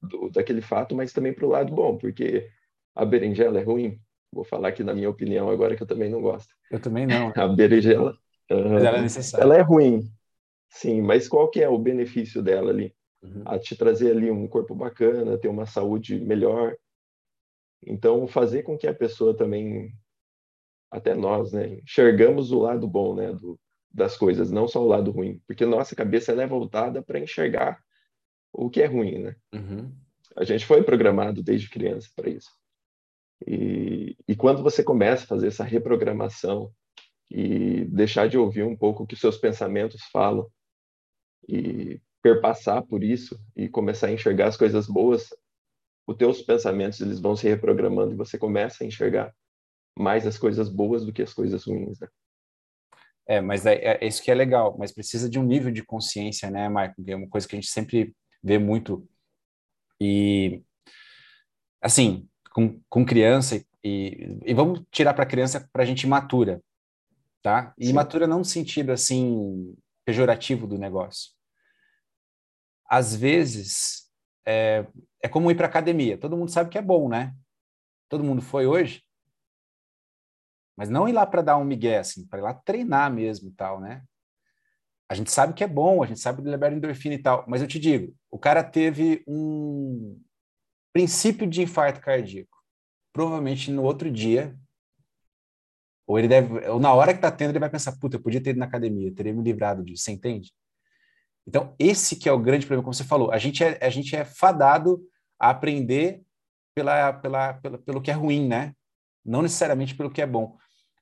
do, 0.00 0.30
daquele 0.30 0.60
fato, 0.60 0.94
mas 0.94 1.12
também 1.12 1.32
para 1.32 1.46
o 1.46 1.50
lado 1.50 1.74
bom, 1.74 1.96
porque 1.96 2.48
a 2.94 3.04
berinjela 3.04 3.58
é 3.58 3.62
ruim. 3.62 3.98
Vou 4.32 4.44
falar 4.44 4.68
aqui 4.68 4.84
na 4.84 4.94
minha 4.94 5.10
opinião 5.10 5.50
agora 5.50 5.76
que 5.76 5.82
eu 5.82 5.86
também 5.86 6.10
não 6.10 6.20
gosto. 6.20 6.54
Eu 6.70 6.80
também 6.80 7.06
não. 7.06 7.32
A 7.36 7.48
berinjela, 7.48 8.12
uh, 8.50 8.54
ela, 8.54 9.04
é 9.04 9.06
ela 9.40 9.56
é 9.56 9.60
ruim, 9.60 10.08
sim, 10.68 11.00
mas 11.00 11.28
qual 11.28 11.50
que 11.50 11.62
é 11.62 11.68
o 11.68 11.78
benefício 11.78 12.42
dela 12.42 12.70
ali? 12.70 12.94
Uhum. 13.22 13.42
A 13.44 13.58
te 13.58 13.74
trazer 13.74 14.12
ali 14.12 14.30
um 14.30 14.46
corpo 14.46 14.74
bacana, 14.74 15.38
ter 15.38 15.48
uma 15.48 15.66
saúde 15.66 16.20
melhor. 16.20 16.76
Então, 17.84 18.26
fazer 18.26 18.62
com 18.62 18.76
que 18.76 18.86
a 18.86 18.94
pessoa 18.94 19.36
também, 19.36 19.92
até 20.90 21.14
nós, 21.14 21.52
né, 21.52 21.78
enxergamos 21.82 22.52
o 22.52 22.58
lado 22.58 22.86
bom, 22.86 23.14
né, 23.14 23.32
do, 23.32 23.58
das 23.96 24.16
coisas, 24.16 24.50
não 24.50 24.68
só 24.68 24.82
o 24.82 24.86
lado 24.86 25.10
ruim, 25.10 25.40
porque 25.46 25.64
nossa 25.64 25.96
cabeça 25.96 26.32
é 26.32 26.46
voltada 26.46 27.02
para 27.02 27.18
enxergar 27.18 27.82
o 28.52 28.68
que 28.68 28.82
é 28.82 28.86
ruim, 28.86 29.18
né? 29.20 29.36
Uhum. 29.54 29.90
A 30.36 30.44
gente 30.44 30.66
foi 30.66 30.82
programado 30.82 31.42
desde 31.42 31.70
criança 31.70 32.10
para 32.14 32.28
isso. 32.28 32.50
E, 33.46 34.14
e 34.28 34.36
quando 34.36 34.62
você 34.62 34.84
começa 34.84 35.24
a 35.24 35.26
fazer 35.26 35.48
essa 35.48 35.64
reprogramação 35.64 36.70
e 37.30 37.86
deixar 37.86 38.28
de 38.28 38.36
ouvir 38.36 38.64
um 38.64 38.76
pouco 38.76 39.02
o 39.02 39.06
que 39.06 39.16
seus 39.16 39.38
pensamentos 39.38 40.02
falam 40.12 40.46
e 41.48 41.98
perpassar 42.22 42.82
por 42.82 43.02
isso 43.02 43.40
e 43.56 43.68
começar 43.68 44.08
a 44.08 44.12
enxergar 44.12 44.48
as 44.48 44.56
coisas 44.58 44.86
boas, 44.86 45.30
os 46.06 46.16
teus 46.16 46.42
pensamentos 46.42 47.00
eles 47.00 47.18
vão 47.18 47.34
se 47.34 47.48
reprogramando 47.48 48.12
e 48.12 48.16
você 48.16 48.36
começa 48.38 48.84
a 48.84 48.86
enxergar 48.86 49.34
mais 49.98 50.26
as 50.26 50.36
coisas 50.36 50.68
boas 50.68 51.04
do 51.04 51.12
que 51.12 51.22
as 51.22 51.32
coisas 51.32 51.64
ruins, 51.64 51.98
né? 51.98 52.08
É, 53.28 53.40
mas 53.40 53.66
é, 53.66 53.74
é, 53.74 54.06
isso 54.06 54.22
que 54.22 54.30
é 54.30 54.34
legal, 54.34 54.76
mas 54.78 54.92
precisa 54.92 55.28
de 55.28 55.38
um 55.38 55.42
nível 55.42 55.72
de 55.72 55.82
consciência, 55.82 56.50
né, 56.50 56.68
Marco? 56.68 57.02
Que 57.02 57.12
é 57.12 57.16
uma 57.16 57.28
coisa 57.28 57.46
que 57.46 57.56
a 57.56 57.60
gente 57.60 57.70
sempre 57.70 58.14
vê 58.42 58.58
muito. 58.58 59.08
E, 60.00 60.62
assim, 61.82 62.28
com, 62.52 62.80
com 62.88 63.04
criança, 63.04 63.60
e, 63.82 64.38
e 64.44 64.54
vamos 64.54 64.82
tirar 64.90 65.14
para 65.14 65.24
a 65.24 65.28
criança 65.28 65.68
para 65.72 65.82
a 65.82 65.86
gente 65.86 66.06
matura, 66.06 66.62
tá? 67.42 67.74
E 67.78 67.86
Sim. 67.86 67.92
matura 67.92 68.26
não 68.26 68.38
no 68.38 68.44
sentido, 68.44 68.92
assim, 68.92 69.76
pejorativo 70.04 70.66
do 70.66 70.78
negócio. 70.78 71.32
Às 72.88 73.16
vezes, 73.16 74.08
é, 74.46 74.86
é 75.20 75.28
como 75.28 75.50
ir 75.50 75.56
para 75.56 75.66
academia. 75.66 76.16
Todo 76.16 76.36
mundo 76.36 76.50
sabe 76.52 76.70
que 76.70 76.78
é 76.78 76.82
bom, 76.82 77.08
né? 77.08 77.34
Todo 78.08 78.22
mundo 78.22 78.40
foi 78.40 78.66
hoje? 78.66 79.02
Mas 80.76 80.90
não 80.90 81.08
ir 81.08 81.12
lá 81.12 81.26
para 81.26 81.42
dar 81.42 81.56
um 81.56 81.64
migué, 81.64 81.98
assim, 81.98 82.26
para 82.26 82.38
ir 82.38 82.42
lá 82.42 82.54
treinar 82.54 83.12
mesmo 83.12 83.48
e 83.48 83.52
tal, 83.52 83.80
né? 83.80 84.02
A 85.08 85.14
gente 85.14 85.30
sabe 85.30 85.54
que 85.54 85.64
é 85.64 85.68
bom, 85.68 86.02
a 86.02 86.06
gente 86.06 86.20
sabe 86.20 86.42
que 86.42 86.48
libera 86.48 86.74
endorfina 86.74 87.14
e 87.14 87.22
tal, 87.22 87.44
mas 87.46 87.62
eu 87.62 87.68
te 87.68 87.78
digo, 87.78 88.14
o 88.30 88.38
cara 88.38 88.62
teve 88.62 89.24
um 89.26 90.20
princípio 90.92 91.46
de 91.46 91.62
infarto 91.62 92.00
cardíaco. 92.00 92.56
Provavelmente 93.12 93.70
no 93.70 93.82
outro 93.82 94.10
dia, 94.10 94.56
ou 96.06 96.18
ele 96.18 96.28
deve, 96.28 96.66
ou 96.68 96.78
na 96.78 96.92
hora 96.92 97.14
que 97.14 97.20
tá 97.20 97.30
tendo, 97.30 97.50
ele 97.50 97.58
vai 97.58 97.70
pensar, 97.70 97.98
puta, 97.98 98.16
eu 98.16 98.22
podia 98.22 98.42
ter 98.42 98.50
ido 98.50 98.58
na 98.58 98.66
academia, 98.66 99.14
teria 99.14 99.32
me 99.32 99.42
livrado 99.42 99.84
disso, 99.84 100.04
você 100.04 100.12
entende? 100.12 100.52
Então, 101.46 101.74
esse 101.78 102.16
que 102.16 102.28
é 102.28 102.32
o 102.32 102.38
grande 102.38 102.66
problema, 102.66 102.82
como 102.82 102.94
você 102.94 103.04
falou, 103.04 103.30
a 103.30 103.38
gente 103.38 103.62
é, 103.62 103.78
a 103.84 103.88
gente 103.88 104.14
é 104.14 104.24
fadado 104.24 105.00
a 105.38 105.50
aprender 105.50 106.22
pela, 106.74 107.12
pela, 107.12 107.54
pela, 107.54 107.78
pelo 107.78 108.02
que 108.02 108.10
é 108.10 108.14
ruim, 108.14 108.48
né? 108.48 108.74
Não 109.24 109.42
necessariamente 109.42 109.94
pelo 109.94 110.10
que 110.10 110.20
é 110.20 110.26
bom. 110.26 110.56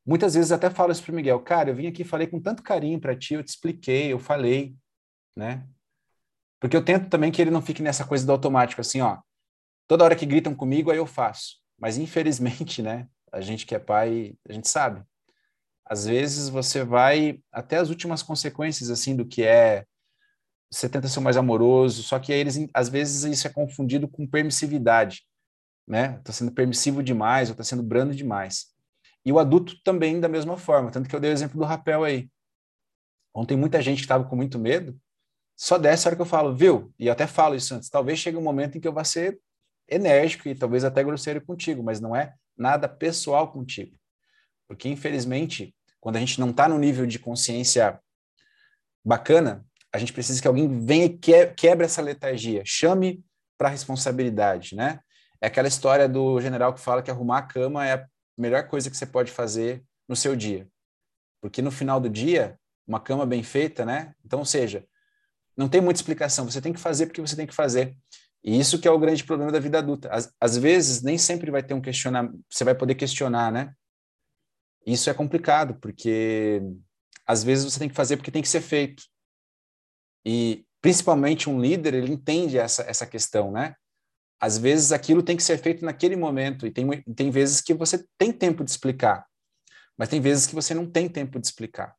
Muitas 0.06 0.34
vezes 0.34 0.52
até 0.52 0.68
falo 0.68 0.92
isso 0.92 1.02
para 1.02 1.12
o 1.12 1.14
Miguel, 1.14 1.40
cara, 1.40 1.70
eu 1.70 1.74
vim 1.74 1.86
aqui 1.86 2.04
falei 2.04 2.26
com 2.26 2.40
tanto 2.40 2.62
carinho 2.62 3.00
para 3.00 3.16
ti, 3.16 3.34
eu 3.34 3.42
te 3.42 3.48
expliquei, 3.48 4.12
eu 4.12 4.18
falei, 4.18 4.76
né? 5.34 5.66
Porque 6.60 6.76
eu 6.76 6.84
tento 6.84 7.08
também 7.08 7.32
que 7.32 7.40
ele 7.40 7.50
não 7.50 7.62
fique 7.62 7.82
nessa 7.82 8.04
coisa 8.06 8.24
do 8.26 8.32
automático, 8.32 8.80
assim, 8.80 9.00
ó, 9.00 9.18
toda 9.86 10.04
hora 10.04 10.16
que 10.16 10.26
gritam 10.26 10.54
comigo, 10.54 10.90
aí 10.90 10.98
eu 10.98 11.06
faço. 11.06 11.58
Mas 11.78 11.96
infelizmente, 11.98 12.82
né, 12.82 13.08
a 13.32 13.40
gente 13.40 13.66
que 13.66 13.74
é 13.74 13.78
pai, 13.78 14.34
a 14.48 14.52
gente 14.52 14.68
sabe. 14.68 15.02
Às 15.86 16.06
vezes 16.06 16.48
você 16.48 16.84
vai 16.84 17.40
até 17.52 17.76
as 17.76 17.90
últimas 17.90 18.22
consequências 18.22 18.90
assim 18.90 19.14
do 19.16 19.26
que 19.26 19.42
é 19.42 19.84
você 20.70 20.88
tenta 20.88 21.08
ser 21.08 21.20
mais 21.20 21.36
amoroso, 21.36 22.02
só 22.02 22.18
que 22.18 22.32
eles 22.32 22.56
às 22.74 22.88
vezes 22.88 23.22
isso 23.24 23.46
é 23.46 23.50
confundido 23.50 24.08
com 24.08 24.26
permissividade, 24.26 25.22
né? 25.86 26.18
Tá 26.24 26.32
sendo 26.32 26.52
permissivo 26.52 27.02
demais 27.02 27.48
ou 27.48 27.56
tá 27.56 27.62
sendo 27.62 27.82
brando 27.82 28.14
demais. 28.14 28.73
E 29.24 29.32
o 29.32 29.38
adulto 29.38 29.80
também 29.82 30.20
da 30.20 30.28
mesma 30.28 30.56
forma, 30.56 30.90
tanto 30.90 31.08
que 31.08 31.16
eu 31.16 31.20
dei 31.20 31.30
o 31.30 31.32
exemplo 31.32 31.58
do 31.58 31.64
rapel 31.64 32.04
aí. 32.04 32.30
Ontem 33.34 33.56
muita 33.56 33.80
gente 33.80 33.98
que 33.98 34.04
estava 34.04 34.24
com 34.24 34.36
muito 34.36 34.58
medo, 34.58 34.98
só 35.56 35.78
dessa 35.78 36.08
hora 36.08 36.16
que 36.16 36.22
eu 36.22 36.26
falo, 36.26 36.54
viu? 36.54 36.92
E 36.98 37.08
até 37.08 37.26
falo 37.26 37.54
isso 37.54 37.74
antes, 37.74 37.88
talvez 37.88 38.18
chegue 38.18 38.36
um 38.36 38.42
momento 38.42 38.76
em 38.76 38.80
que 38.80 38.88
eu 38.88 38.92
vá 38.92 39.04
ser 39.04 39.40
enérgico 39.88 40.48
e 40.48 40.54
talvez 40.54 40.84
até 40.84 41.02
grosseiro 41.02 41.40
contigo, 41.44 41.82
mas 41.82 42.00
não 42.00 42.14
é 42.14 42.34
nada 42.56 42.88
pessoal 42.88 43.50
contigo. 43.52 43.96
Porque, 44.68 44.88
infelizmente, 44.88 45.74
quando 46.00 46.16
a 46.16 46.20
gente 46.20 46.40
não 46.40 46.50
está 46.50 46.68
no 46.68 46.78
nível 46.78 47.06
de 47.06 47.18
consciência 47.18 48.00
bacana, 49.04 49.64
a 49.92 49.98
gente 49.98 50.12
precisa 50.12 50.40
que 50.40 50.48
alguém 50.48 50.84
venha 50.84 51.04
e 51.04 51.18
quebre 51.54 51.84
essa 51.84 52.02
letargia, 52.02 52.62
chame 52.64 53.24
para 53.56 53.68
responsabilidade, 53.68 54.74
né? 54.74 55.00
É 55.40 55.46
aquela 55.46 55.68
história 55.68 56.08
do 56.08 56.40
general 56.40 56.72
que 56.72 56.80
fala 56.80 57.02
que 57.02 57.10
arrumar 57.10 57.38
a 57.38 57.42
cama 57.42 57.86
é 57.86 57.92
a 57.92 58.08
melhor 58.36 58.68
coisa 58.68 58.90
que 58.90 58.96
você 58.96 59.06
pode 59.06 59.30
fazer 59.30 59.84
no 60.08 60.16
seu 60.16 60.34
dia. 60.34 60.68
Porque 61.40 61.62
no 61.62 61.70
final 61.70 62.00
do 62.00 62.08
dia, 62.08 62.58
uma 62.86 63.00
cama 63.00 63.26
bem 63.26 63.42
feita, 63.42 63.84
né? 63.84 64.14
Então, 64.24 64.40
ou 64.40 64.44
seja, 64.44 64.86
não 65.56 65.68
tem 65.68 65.80
muita 65.80 65.98
explicação, 65.98 66.48
você 66.48 66.60
tem 66.60 66.72
que 66.72 66.80
fazer 66.80 67.06
porque 67.06 67.20
você 67.20 67.36
tem 67.36 67.46
que 67.46 67.54
fazer. 67.54 67.96
E 68.42 68.58
isso 68.58 68.78
que 68.78 68.86
é 68.86 68.90
o 68.90 68.98
grande 68.98 69.24
problema 69.24 69.50
da 69.50 69.58
vida 69.58 69.78
adulta. 69.78 70.10
Às, 70.10 70.32
às 70.40 70.56
vezes, 70.56 71.02
nem 71.02 71.16
sempre 71.16 71.50
vai 71.50 71.62
ter 71.62 71.74
um 71.74 71.80
questionamento, 71.80 72.38
você 72.50 72.64
vai 72.64 72.74
poder 72.74 72.94
questionar, 72.94 73.50
né? 73.50 73.72
Isso 74.86 75.08
é 75.08 75.14
complicado, 75.14 75.78
porque 75.80 76.60
às 77.26 77.42
vezes 77.42 77.64
você 77.64 77.78
tem 77.78 77.88
que 77.88 77.94
fazer 77.94 78.18
porque 78.18 78.30
tem 78.30 78.42
que 78.42 78.48
ser 78.48 78.60
feito. 78.60 79.04
E 80.26 80.66
principalmente 80.82 81.48
um 81.48 81.58
líder, 81.58 81.94
ele 81.94 82.12
entende 82.12 82.58
essa, 82.58 82.82
essa 82.82 83.06
questão, 83.06 83.50
né? 83.50 83.74
Às 84.40 84.58
vezes 84.58 84.92
aquilo 84.92 85.22
tem 85.22 85.36
que 85.36 85.42
ser 85.42 85.58
feito 85.58 85.84
naquele 85.84 86.16
momento, 86.16 86.66
e 86.66 86.70
tem, 86.70 86.86
tem 87.14 87.30
vezes 87.30 87.60
que 87.60 87.72
você 87.72 88.04
tem 88.18 88.32
tempo 88.32 88.64
de 88.64 88.70
explicar, 88.70 89.26
mas 89.96 90.08
tem 90.08 90.20
vezes 90.20 90.46
que 90.46 90.54
você 90.54 90.74
não 90.74 90.90
tem 90.90 91.08
tempo 91.08 91.38
de 91.38 91.46
explicar. 91.46 91.94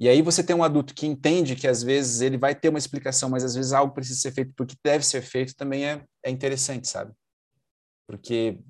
E 0.00 0.08
aí 0.08 0.22
você 0.22 0.44
tem 0.44 0.54
um 0.54 0.62
adulto 0.62 0.94
que 0.94 1.06
entende 1.06 1.56
que 1.56 1.66
às 1.66 1.82
vezes 1.82 2.20
ele 2.20 2.38
vai 2.38 2.54
ter 2.54 2.68
uma 2.68 2.78
explicação, 2.78 3.28
mas 3.28 3.42
às 3.42 3.56
vezes 3.56 3.72
algo 3.72 3.92
precisa 3.92 4.20
ser 4.20 4.32
feito 4.32 4.52
porque 4.56 4.76
deve 4.82 5.04
ser 5.04 5.22
feito, 5.22 5.56
também 5.56 5.86
é, 5.86 6.04
é 6.22 6.30
interessante, 6.30 6.86
sabe? 6.86 7.12
Porque 8.06 8.60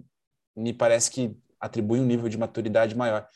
me 0.57 0.73
parece 0.73 1.11
que 1.11 1.37
atribui 1.61 2.01
um 2.01 2.07
nível 2.07 2.29
de 2.29 2.39
maturidade 2.39 2.97
maior. 2.97 3.29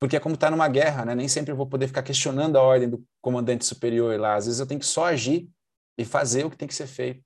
Porque 0.00 0.16
é 0.16 0.20
como 0.20 0.34
estar 0.34 0.48
tá 0.48 0.50
numa 0.50 0.68
guerra, 0.68 1.04
né? 1.04 1.14
Nem 1.14 1.28
sempre 1.28 1.52
eu 1.52 1.56
vou 1.56 1.66
poder 1.66 1.86
ficar 1.86 2.02
questionando 2.02 2.56
a 2.56 2.62
ordem 2.62 2.88
do 2.88 3.04
comandante 3.20 3.64
superior 3.64 4.18
lá. 4.18 4.34
Às 4.34 4.46
vezes 4.46 4.60
eu 4.60 4.66
tenho 4.66 4.80
que 4.80 4.86
só 4.86 5.06
agir 5.06 5.50
e 5.98 6.04
fazer 6.04 6.44
o 6.44 6.50
que 6.50 6.56
tem 6.56 6.68
que 6.68 6.74
ser 6.74 6.86
feito. 6.86 7.24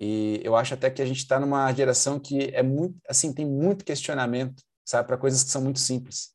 E 0.00 0.40
eu 0.42 0.56
acho 0.56 0.74
até 0.74 0.90
que 0.90 1.02
a 1.02 1.06
gente 1.06 1.18
está 1.18 1.38
numa 1.38 1.70
geração 1.72 2.18
que 2.18 2.50
é 2.54 2.62
muito, 2.62 2.96
assim, 3.08 3.32
tem 3.32 3.44
muito 3.44 3.84
questionamento, 3.84 4.62
sabe, 4.84 5.06
para 5.06 5.18
coisas 5.18 5.44
que 5.44 5.50
são 5.50 5.62
muito 5.62 5.78
simples 5.78 6.34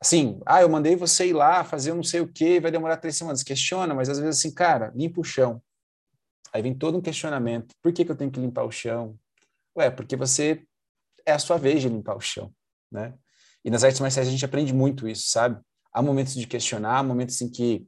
assim, 0.00 0.40
ah, 0.46 0.62
eu 0.62 0.68
mandei 0.68 0.94
você 0.94 1.26
ir 1.28 1.32
lá 1.32 1.64
fazer 1.64 1.92
não 1.92 2.02
sei 2.02 2.20
o 2.20 2.28
que, 2.28 2.60
vai 2.60 2.70
demorar 2.70 2.98
três 2.98 3.16
semanas. 3.16 3.42
Questiona, 3.42 3.94
mas 3.94 4.08
às 4.08 4.18
vezes 4.18 4.38
assim, 4.38 4.52
cara, 4.52 4.92
limpa 4.94 5.20
o 5.20 5.24
chão. 5.24 5.62
Aí 6.52 6.62
vem 6.62 6.74
todo 6.74 6.96
um 6.96 7.00
questionamento. 7.00 7.74
Por 7.82 7.92
que, 7.92 8.04
que 8.04 8.10
eu 8.10 8.16
tenho 8.16 8.30
que 8.30 8.40
limpar 8.40 8.64
o 8.64 8.70
chão? 8.70 9.18
Ué, 9.76 9.90
porque 9.90 10.16
você 10.16 10.64
é 11.26 11.32
a 11.32 11.38
sua 11.38 11.58
vez 11.58 11.82
de 11.82 11.88
limpar 11.88 12.16
o 12.16 12.20
chão, 12.20 12.52
né? 12.90 13.14
E 13.64 13.70
nas 13.70 13.84
artes 13.84 14.00
marciais 14.00 14.28
a 14.28 14.30
gente 14.30 14.44
aprende 14.44 14.72
muito 14.72 15.06
isso, 15.06 15.28
sabe? 15.28 15.60
Há 15.92 16.00
momentos 16.00 16.34
de 16.34 16.46
questionar, 16.46 16.98
há 16.98 17.02
momentos 17.02 17.40
em 17.40 17.50
que 17.50 17.86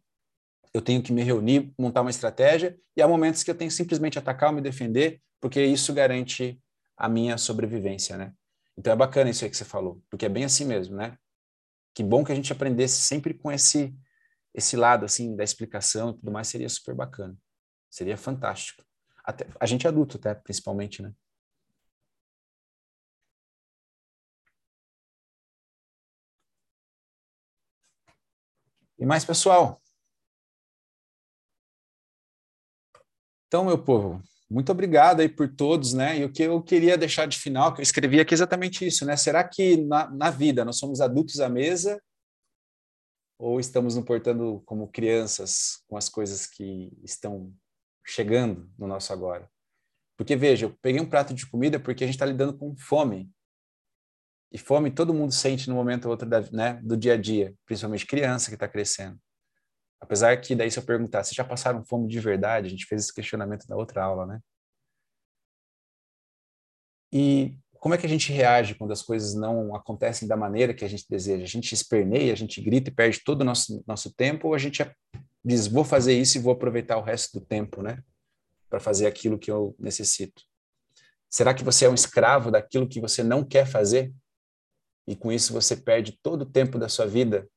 eu 0.72 0.82
tenho 0.82 1.02
que 1.02 1.12
me 1.12 1.22
reunir, 1.22 1.72
montar 1.78 2.00
uma 2.02 2.10
estratégia, 2.10 2.78
e 2.96 3.02
há 3.02 3.08
momentos 3.08 3.42
que 3.42 3.50
eu 3.50 3.54
tenho 3.54 3.70
simplesmente 3.70 4.18
atacar 4.18 4.50
ou 4.50 4.56
me 4.56 4.62
defender, 4.62 5.20
porque 5.40 5.62
isso 5.64 5.92
garante 5.92 6.60
a 6.96 7.08
minha 7.08 7.36
sobrevivência, 7.38 8.16
né? 8.16 8.32
Então 8.76 8.92
é 8.92 8.96
bacana 8.96 9.30
isso 9.30 9.44
aí 9.44 9.50
que 9.50 9.56
você 9.56 9.64
falou, 9.64 10.02
porque 10.10 10.26
é 10.26 10.28
bem 10.28 10.44
assim 10.44 10.64
mesmo, 10.64 10.96
né? 10.96 11.16
que 11.94 12.02
bom 12.04 12.24
que 12.24 12.32
a 12.32 12.34
gente 12.34 12.52
aprendesse 12.52 13.00
sempre 13.00 13.34
com 13.34 13.50
esse 13.50 13.94
esse 14.52 14.76
lado 14.76 15.04
assim 15.04 15.36
da 15.36 15.44
explicação 15.44 16.10
e 16.10 16.14
tudo 16.14 16.32
mais 16.32 16.48
seria 16.48 16.68
super 16.68 16.92
bacana. 16.94 17.36
Seria 17.88 18.16
fantástico. 18.16 18.84
Até 19.24 19.46
a 19.60 19.66
gente 19.66 19.86
adulto 19.86 20.16
até 20.16 20.34
principalmente, 20.34 21.02
né? 21.02 21.12
E 28.98 29.06
mais 29.06 29.24
pessoal. 29.24 29.80
Então, 33.50 33.64
meu 33.64 33.76
povo, 33.76 34.22
muito 34.48 34.70
obrigado 34.70 35.18
aí 35.18 35.28
por 35.28 35.52
todos, 35.52 35.92
né? 35.92 36.20
E 36.20 36.24
o 36.24 36.30
que 36.30 36.44
eu 36.44 36.62
queria 36.62 36.96
deixar 36.96 37.26
de 37.26 37.36
final, 37.36 37.74
que 37.74 37.80
eu 37.80 37.82
escrevi 37.82 38.20
aqui 38.20 38.32
é 38.32 38.36
exatamente 38.36 38.86
isso, 38.86 39.04
né? 39.04 39.16
Será 39.16 39.42
que 39.42 39.76
na, 39.76 40.08
na 40.08 40.30
vida 40.30 40.64
nós 40.64 40.78
somos 40.78 41.00
adultos 41.00 41.40
à 41.40 41.48
mesa 41.48 42.00
ou 43.36 43.58
estamos 43.58 43.96
nos 43.96 44.04
portando 44.04 44.62
como 44.64 44.86
crianças 44.86 45.82
com 45.88 45.96
as 45.96 46.08
coisas 46.08 46.46
que 46.46 46.92
estão 47.02 47.52
chegando 48.06 48.70
no 48.78 48.86
nosso 48.86 49.12
agora? 49.12 49.50
Porque 50.16 50.36
veja, 50.36 50.66
eu 50.66 50.78
peguei 50.80 51.00
um 51.00 51.10
prato 51.10 51.34
de 51.34 51.44
comida 51.44 51.80
porque 51.80 52.04
a 52.04 52.06
gente 52.06 52.14
está 52.14 52.26
lidando 52.26 52.56
com 52.56 52.76
fome. 52.76 53.28
E 54.52 54.58
fome 54.58 54.92
todo 54.92 55.12
mundo 55.12 55.32
sente 55.32 55.68
no 55.68 55.74
momento 55.74 56.04
ou 56.04 56.12
outro 56.12 56.28
da, 56.28 56.40
né, 56.52 56.74
do 56.84 56.96
dia 56.96 57.14
a 57.14 57.16
dia, 57.16 57.52
principalmente 57.66 58.06
criança 58.06 58.48
que 58.48 58.54
está 58.54 58.68
crescendo. 58.68 59.18
Apesar 60.00 60.40
que 60.40 60.54
daí 60.54 60.70
se 60.70 60.78
eu 60.78 60.82
perguntar, 60.82 61.22
vocês 61.22 61.34
já 61.34 61.44
passaram 61.44 61.84
fome 61.84 62.08
de 62.08 62.18
verdade? 62.18 62.66
A 62.66 62.70
gente 62.70 62.86
fez 62.86 63.04
esse 63.04 63.14
questionamento 63.14 63.66
na 63.68 63.76
outra 63.76 64.02
aula, 64.02 64.26
né? 64.26 64.40
E 67.12 67.56
como 67.74 67.94
é 67.94 67.98
que 67.98 68.06
a 68.06 68.08
gente 68.08 68.32
reage 68.32 68.74
quando 68.74 68.92
as 68.92 69.02
coisas 69.02 69.34
não 69.34 69.74
acontecem 69.74 70.28
da 70.28 70.36
maneira 70.36 70.72
que 70.72 70.84
a 70.84 70.88
gente 70.88 71.06
deseja? 71.08 71.44
A 71.44 71.48
gente 71.48 71.74
esperneia, 71.74 72.32
a 72.32 72.36
gente 72.36 72.60
grita 72.60 72.90
e 72.90 72.94
perde 72.94 73.22
todo 73.24 73.42
o 73.42 73.44
nosso, 73.44 73.82
nosso 73.86 74.14
tempo, 74.14 74.48
ou 74.48 74.54
a 74.54 74.58
gente 74.58 74.84
diz, 75.44 75.66
vou 75.66 75.84
fazer 75.84 76.12
isso 76.12 76.38
e 76.38 76.40
vou 76.40 76.52
aproveitar 76.52 76.96
o 76.98 77.02
resto 77.02 77.38
do 77.38 77.44
tempo, 77.44 77.82
né? 77.82 78.02
Para 78.68 78.80
fazer 78.80 79.06
aquilo 79.06 79.38
que 79.38 79.50
eu 79.50 79.74
necessito. 79.78 80.42
Será 81.28 81.54
que 81.54 81.64
você 81.64 81.84
é 81.86 81.88
um 81.88 81.94
escravo 81.94 82.50
daquilo 82.50 82.88
que 82.88 83.00
você 83.00 83.22
não 83.22 83.44
quer 83.44 83.66
fazer? 83.66 84.12
E 85.06 85.16
com 85.16 85.32
isso 85.32 85.52
você 85.52 85.76
perde 85.76 86.18
todo 86.22 86.42
o 86.42 86.50
tempo 86.50 86.78
da 86.78 86.88
sua 86.88 87.06
vida 87.06 87.48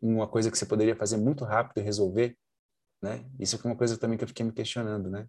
uma 0.00 0.28
coisa 0.28 0.50
que 0.50 0.58
você 0.58 0.66
poderia 0.66 0.96
fazer 0.96 1.16
muito 1.16 1.44
rápido 1.44 1.78
e 1.78 1.84
resolver, 1.84 2.36
né? 3.02 3.28
Isso 3.38 3.56
é 3.56 3.68
uma 3.68 3.76
coisa 3.76 3.98
também 3.98 4.16
que 4.18 4.24
eu 4.24 4.28
fiquei 4.28 4.44
me 4.44 4.52
questionando, 4.52 5.10
né? 5.10 5.28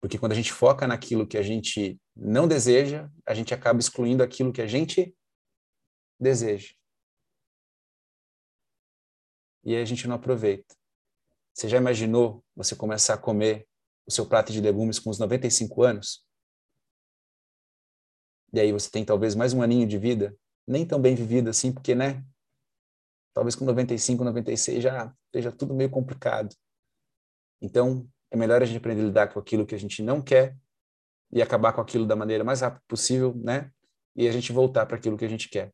Porque 0.00 0.18
quando 0.18 0.32
a 0.32 0.34
gente 0.34 0.52
foca 0.52 0.86
naquilo 0.86 1.26
que 1.26 1.38
a 1.38 1.42
gente 1.42 2.00
não 2.16 2.48
deseja, 2.48 3.08
a 3.24 3.34
gente 3.34 3.54
acaba 3.54 3.78
excluindo 3.78 4.22
aquilo 4.22 4.52
que 4.52 4.60
a 4.60 4.66
gente 4.66 5.14
deseja. 6.18 6.74
E 9.64 9.76
aí 9.76 9.82
a 9.82 9.84
gente 9.84 10.08
não 10.08 10.16
aproveita. 10.16 10.74
Você 11.54 11.68
já 11.68 11.76
imaginou 11.76 12.44
você 12.56 12.74
começar 12.74 13.14
a 13.14 13.18
comer 13.18 13.68
o 14.04 14.10
seu 14.10 14.26
prato 14.26 14.52
de 14.52 14.60
legumes 14.60 14.98
com 14.98 15.10
os 15.10 15.18
95 15.18 15.82
anos? 15.82 16.26
E 18.52 18.60
aí 18.60 18.72
você 18.72 18.90
tem 18.90 19.04
talvez 19.04 19.34
mais 19.34 19.52
um 19.52 19.62
aninho 19.62 19.86
de 19.86 19.98
vida, 19.98 20.36
nem 20.66 20.86
tão 20.86 21.00
bem 21.00 21.14
vivido 21.14 21.48
assim, 21.48 21.72
porque, 21.72 21.94
né, 21.94 22.24
talvez 23.34 23.54
com 23.54 23.64
95, 23.64 24.24
96 24.24 24.82
já 24.82 25.14
esteja 25.26 25.52
tudo 25.52 25.74
meio 25.74 25.90
complicado. 25.90 26.54
Então, 27.60 28.08
é 28.30 28.36
melhor 28.36 28.62
a 28.62 28.64
gente 28.64 28.78
aprender 28.78 29.02
a 29.02 29.06
lidar 29.06 29.32
com 29.32 29.38
aquilo 29.38 29.66
que 29.66 29.74
a 29.74 29.78
gente 29.78 30.02
não 30.02 30.20
quer 30.20 30.56
e 31.30 31.40
acabar 31.40 31.72
com 31.72 31.80
aquilo 31.80 32.06
da 32.06 32.16
maneira 32.16 32.44
mais 32.44 32.60
rápida 32.60 32.82
possível, 32.88 33.34
né? 33.36 33.70
E 34.14 34.28
a 34.28 34.32
gente 34.32 34.52
voltar 34.52 34.84
para 34.86 34.96
aquilo 34.96 35.16
que 35.16 35.24
a 35.24 35.28
gente 35.28 35.48
quer. 35.48 35.72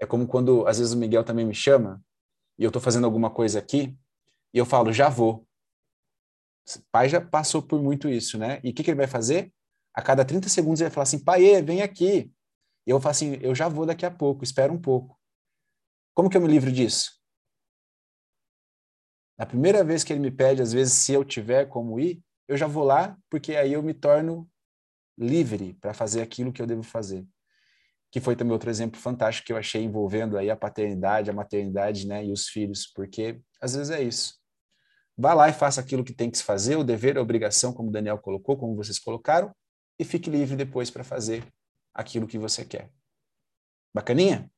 É 0.00 0.06
como 0.06 0.26
quando, 0.26 0.66
às 0.66 0.78
vezes, 0.78 0.92
o 0.92 0.96
Miguel 0.96 1.24
também 1.24 1.44
me 1.44 1.54
chama 1.54 2.02
e 2.58 2.64
eu 2.64 2.68
estou 2.68 2.80
fazendo 2.80 3.04
alguma 3.04 3.30
coisa 3.30 3.58
aqui 3.58 3.98
e 4.52 4.58
eu 4.58 4.64
falo, 4.64 4.92
já 4.92 5.08
vou. 5.08 5.46
Pai 6.90 7.08
já 7.08 7.20
passou 7.20 7.62
por 7.62 7.80
muito 7.82 8.08
isso, 8.08 8.38
né? 8.38 8.60
E 8.64 8.70
o 8.70 8.74
que, 8.74 8.82
que 8.82 8.90
ele 8.90 8.98
vai 8.98 9.06
fazer? 9.06 9.52
A 9.94 10.02
cada 10.02 10.24
30 10.24 10.48
segundos 10.48 10.80
ele 10.80 10.88
vai 10.88 10.94
falar 10.94 11.04
assim, 11.04 11.22
pai, 11.22 11.62
vem 11.62 11.82
aqui. 11.82 12.32
E 12.86 12.90
eu 12.90 13.00
falo 13.00 13.10
assim, 13.10 13.38
eu 13.40 13.54
já 13.54 13.68
vou 13.68 13.86
daqui 13.86 14.04
a 14.04 14.10
pouco, 14.10 14.44
espera 14.44 14.72
um 14.72 14.80
pouco. 14.80 15.15
Como 16.16 16.30
que 16.30 16.36
eu 16.38 16.40
me 16.40 16.48
livro 16.48 16.72
disso? 16.72 17.12
Na 19.38 19.44
primeira 19.44 19.84
vez 19.84 20.02
que 20.02 20.14
ele 20.14 20.20
me 20.20 20.30
pede, 20.30 20.62
às 20.62 20.72
vezes, 20.72 20.94
se 20.94 21.12
eu 21.12 21.22
tiver 21.22 21.66
como 21.66 22.00
ir, 22.00 22.24
eu 22.48 22.56
já 22.56 22.66
vou 22.66 22.84
lá, 22.84 23.18
porque 23.28 23.54
aí 23.54 23.74
eu 23.74 23.82
me 23.82 23.92
torno 23.92 24.50
livre 25.18 25.74
para 25.74 25.92
fazer 25.92 26.22
aquilo 26.22 26.54
que 26.54 26.62
eu 26.62 26.66
devo 26.66 26.82
fazer. 26.82 27.28
Que 28.10 28.18
foi 28.18 28.34
também 28.34 28.54
outro 28.54 28.70
exemplo 28.70 28.98
fantástico 28.98 29.46
que 29.46 29.52
eu 29.52 29.58
achei 29.58 29.84
envolvendo 29.84 30.38
aí 30.38 30.48
a 30.48 30.56
paternidade, 30.56 31.28
a 31.28 31.34
maternidade, 31.34 32.06
né, 32.06 32.24
e 32.24 32.32
os 32.32 32.48
filhos, 32.48 32.86
porque 32.86 33.38
às 33.60 33.76
vezes 33.76 33.90
é 33.90 34.02
isso. 34.02 34.36
Vá 35.18 35.34
lá 35.34 35.50
e 35.50 35.52
faça 35.52 35.82
aquilo 35.82 36.02
que 36.02 36.14
tem 36.14 36.30
que 36.30 36.38
se 36.38 36.44
fazer, 36.44 36.76
o 36.76 36.84
dever, 36.84 37.18
a 37.18 37.22
obrigação, 37.22 37.74
como 37.74 37.90
o 37.90 37.92
Daniel 37.92 38.16
colocou, 38.16 38.56
como 38.56 38.74
vocês 38.74 38.98
colocaram, 38.98 39.54
e 39.98 40.04
fique 40.04 40.30
livre 40.30 40.56
depois 40.56 40.90
para 40.90 41.04
fazer 41.04 41.46
aquilo 41.92 42.26
que 42.26 42.38
você 42.38 42.64
quer. 42.64 42.90
Bacaninha? 43.94 44.50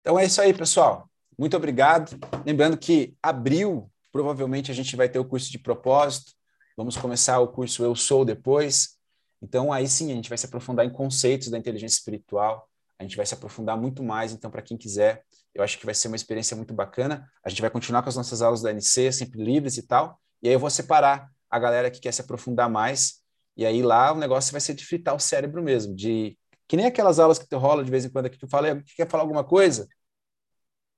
Então 0.00 0.18
é 0.18 0.24
isso 0.24 0.40
aí, 0.40 0.54
pessoal. 0.54 1.08
Muito 1.38 1.56
obrigado. 1.56 2.18
Lembrando 2.44 2.76
que 2.76 3.14
abril, 3.22 3.90
provavelmente 4.12 4.70
a 4.70 4.74
gente 4.74 4.96
vai 4.96 5.08
ter 5.08 5.18
o 5.18 5.24
curso 5.24 5.50
de 5.50 5.58
propósito. 5.58 6.32
Vamos 6.76 6.96
começar 6.96 7.38
o 7.40 7.48
curso 7.48 7.84
Eu 7.84 7.94
Sou 7.94 8.24
depois. 8.24 8.96
Então 9.42 9.72
aí 9.72 9.88
sim 9.88 10.12
a 10.12 10.14
gente 10.14 10.28
vai 10.28 10.38
se 10.38 10.46
aprofundar 10.46 10.84
em 10.84 10.90
conceitos 10.90 11.48
da 11.48 11.58
inteligência 11.58 11.96
espiritual. 11.96 12.68
A 12.98 13.02
gente 13.02 13.16
vai 13.16 13.24
se 13.24 13.34
aprofundar 13.34 13.76
muito 13.78 14.02
mais. 14.02 14.32
Então 14.32 14.50
para 14.50 14.62
quem 14.62 14.76
quiser, 14.76 15.22
eu 15.54 15.62
acho 15.62 15.78
que 15.78 15.84
vai 15.84 15.94
ser 15.94 16.08
uma 16.08 16.16
experiência 16.16 16.56
muito 16.56 16.72
bacana. 16.72 17.26
A 17.44 17.48
gente 17.48 17.60
vai 17.60 17.70
continuar 17.70 18.02
com 18.02 18.08
as 18.08 18.16
nossas 18.16 18.40
aulas 18.42 18.62
da 18.62 18.70
NC, 18.70 19.12
sempre 19.12 19.42
livres 19.42 19.76
e 19.76 19.82
tal. 19.86 20.18
E 20.42 20.48
aí 20.48 20.54
eu 20.54 20.60
vou 20.60 20.70
separar 20.70 21.30
a 21.50 21.58
galera 21.58 21.90
que 21.90 22.00
quer 22.00 22.12
se 22.12 22.20
aprofundar 22.20 22.70
mais. 22.70 23.20
E 23.56 23.66
aí 23.66 23.82
lá 23.82 24.12
o 24.12 24.18
negócio 24.18 24.52
vai 24.52 24.60
ser 24.60 24.74
de 24.74 24.84
fritar 24.84 25.14
o 25.14 25.20
cérebro 25.20 25.62
mesmo, 25.62 25.94
de 25.94 26.38
que 26.70 26.76
nem 26.76 26.86
aquelas 26.86 27.18
aulas 27.18 27.36
que 27.36 27.48
tu 27.48 27.58
rola 27.58 27.82
de 27.82 27.90
vez 27.90 28.04
em 28.04 28.10
quando 28.10 28.26
aqui, 28.26 28.38
tu 28.38 28.46
fala, 28.46 28.80
quer 28.94 29.08
falar 29.08 29.24
alguma 29.24 29.42
coisa? 29.42 29.88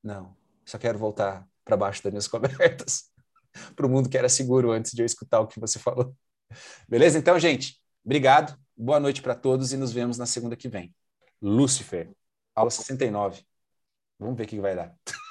Não, 0.02 0.36
só 0.66 0.76
quero 0.76 0.98
voltar 0.98 1.48
para 1.64 1.78
baixo 1.78 2.02
das 2.02 2.12
minhas 2.12 2.28
cobertas, 2.28 3.10
para 3.74 3.86
o 3.86 3.88
mundo 3.88 4.10
que 4.10 4.18
era 4.18 4.28
seguro 4.28 4.70
antes 4.70 4.92
de 4.92 5.00
eu 5.00 5.06
escutar 5.06 5.40
o 5.40 5.46
que 5.46 5.58
você 5.58 5.78
falou. 5.78 6.14
Beleza? 6.86 7.18
Então, 7.18 7.38
gente, 7.38 7.80
obrigado, 8.04 8.54
boa 8.76 9.00
noite 9.00 9.22
para 9.22 9.34
todos 9.34 9.72
e 9.72 9.78
nos 9.78 9.94
vemos 9.94 10.18
na 10.18 10.26
segunda 10.26 10.56
que 10.56 10.68
vem. 10.68 10.94
Lúcifer, 11.40 12.10
aula 12.54 12.70
69. 12.70 13.42
Vamos 14.18 14.36
ver 14.36 14.44
o 14.44 14.48
que 14.48 14.60
vai 14.60 14.76
dar. 14.76 14.94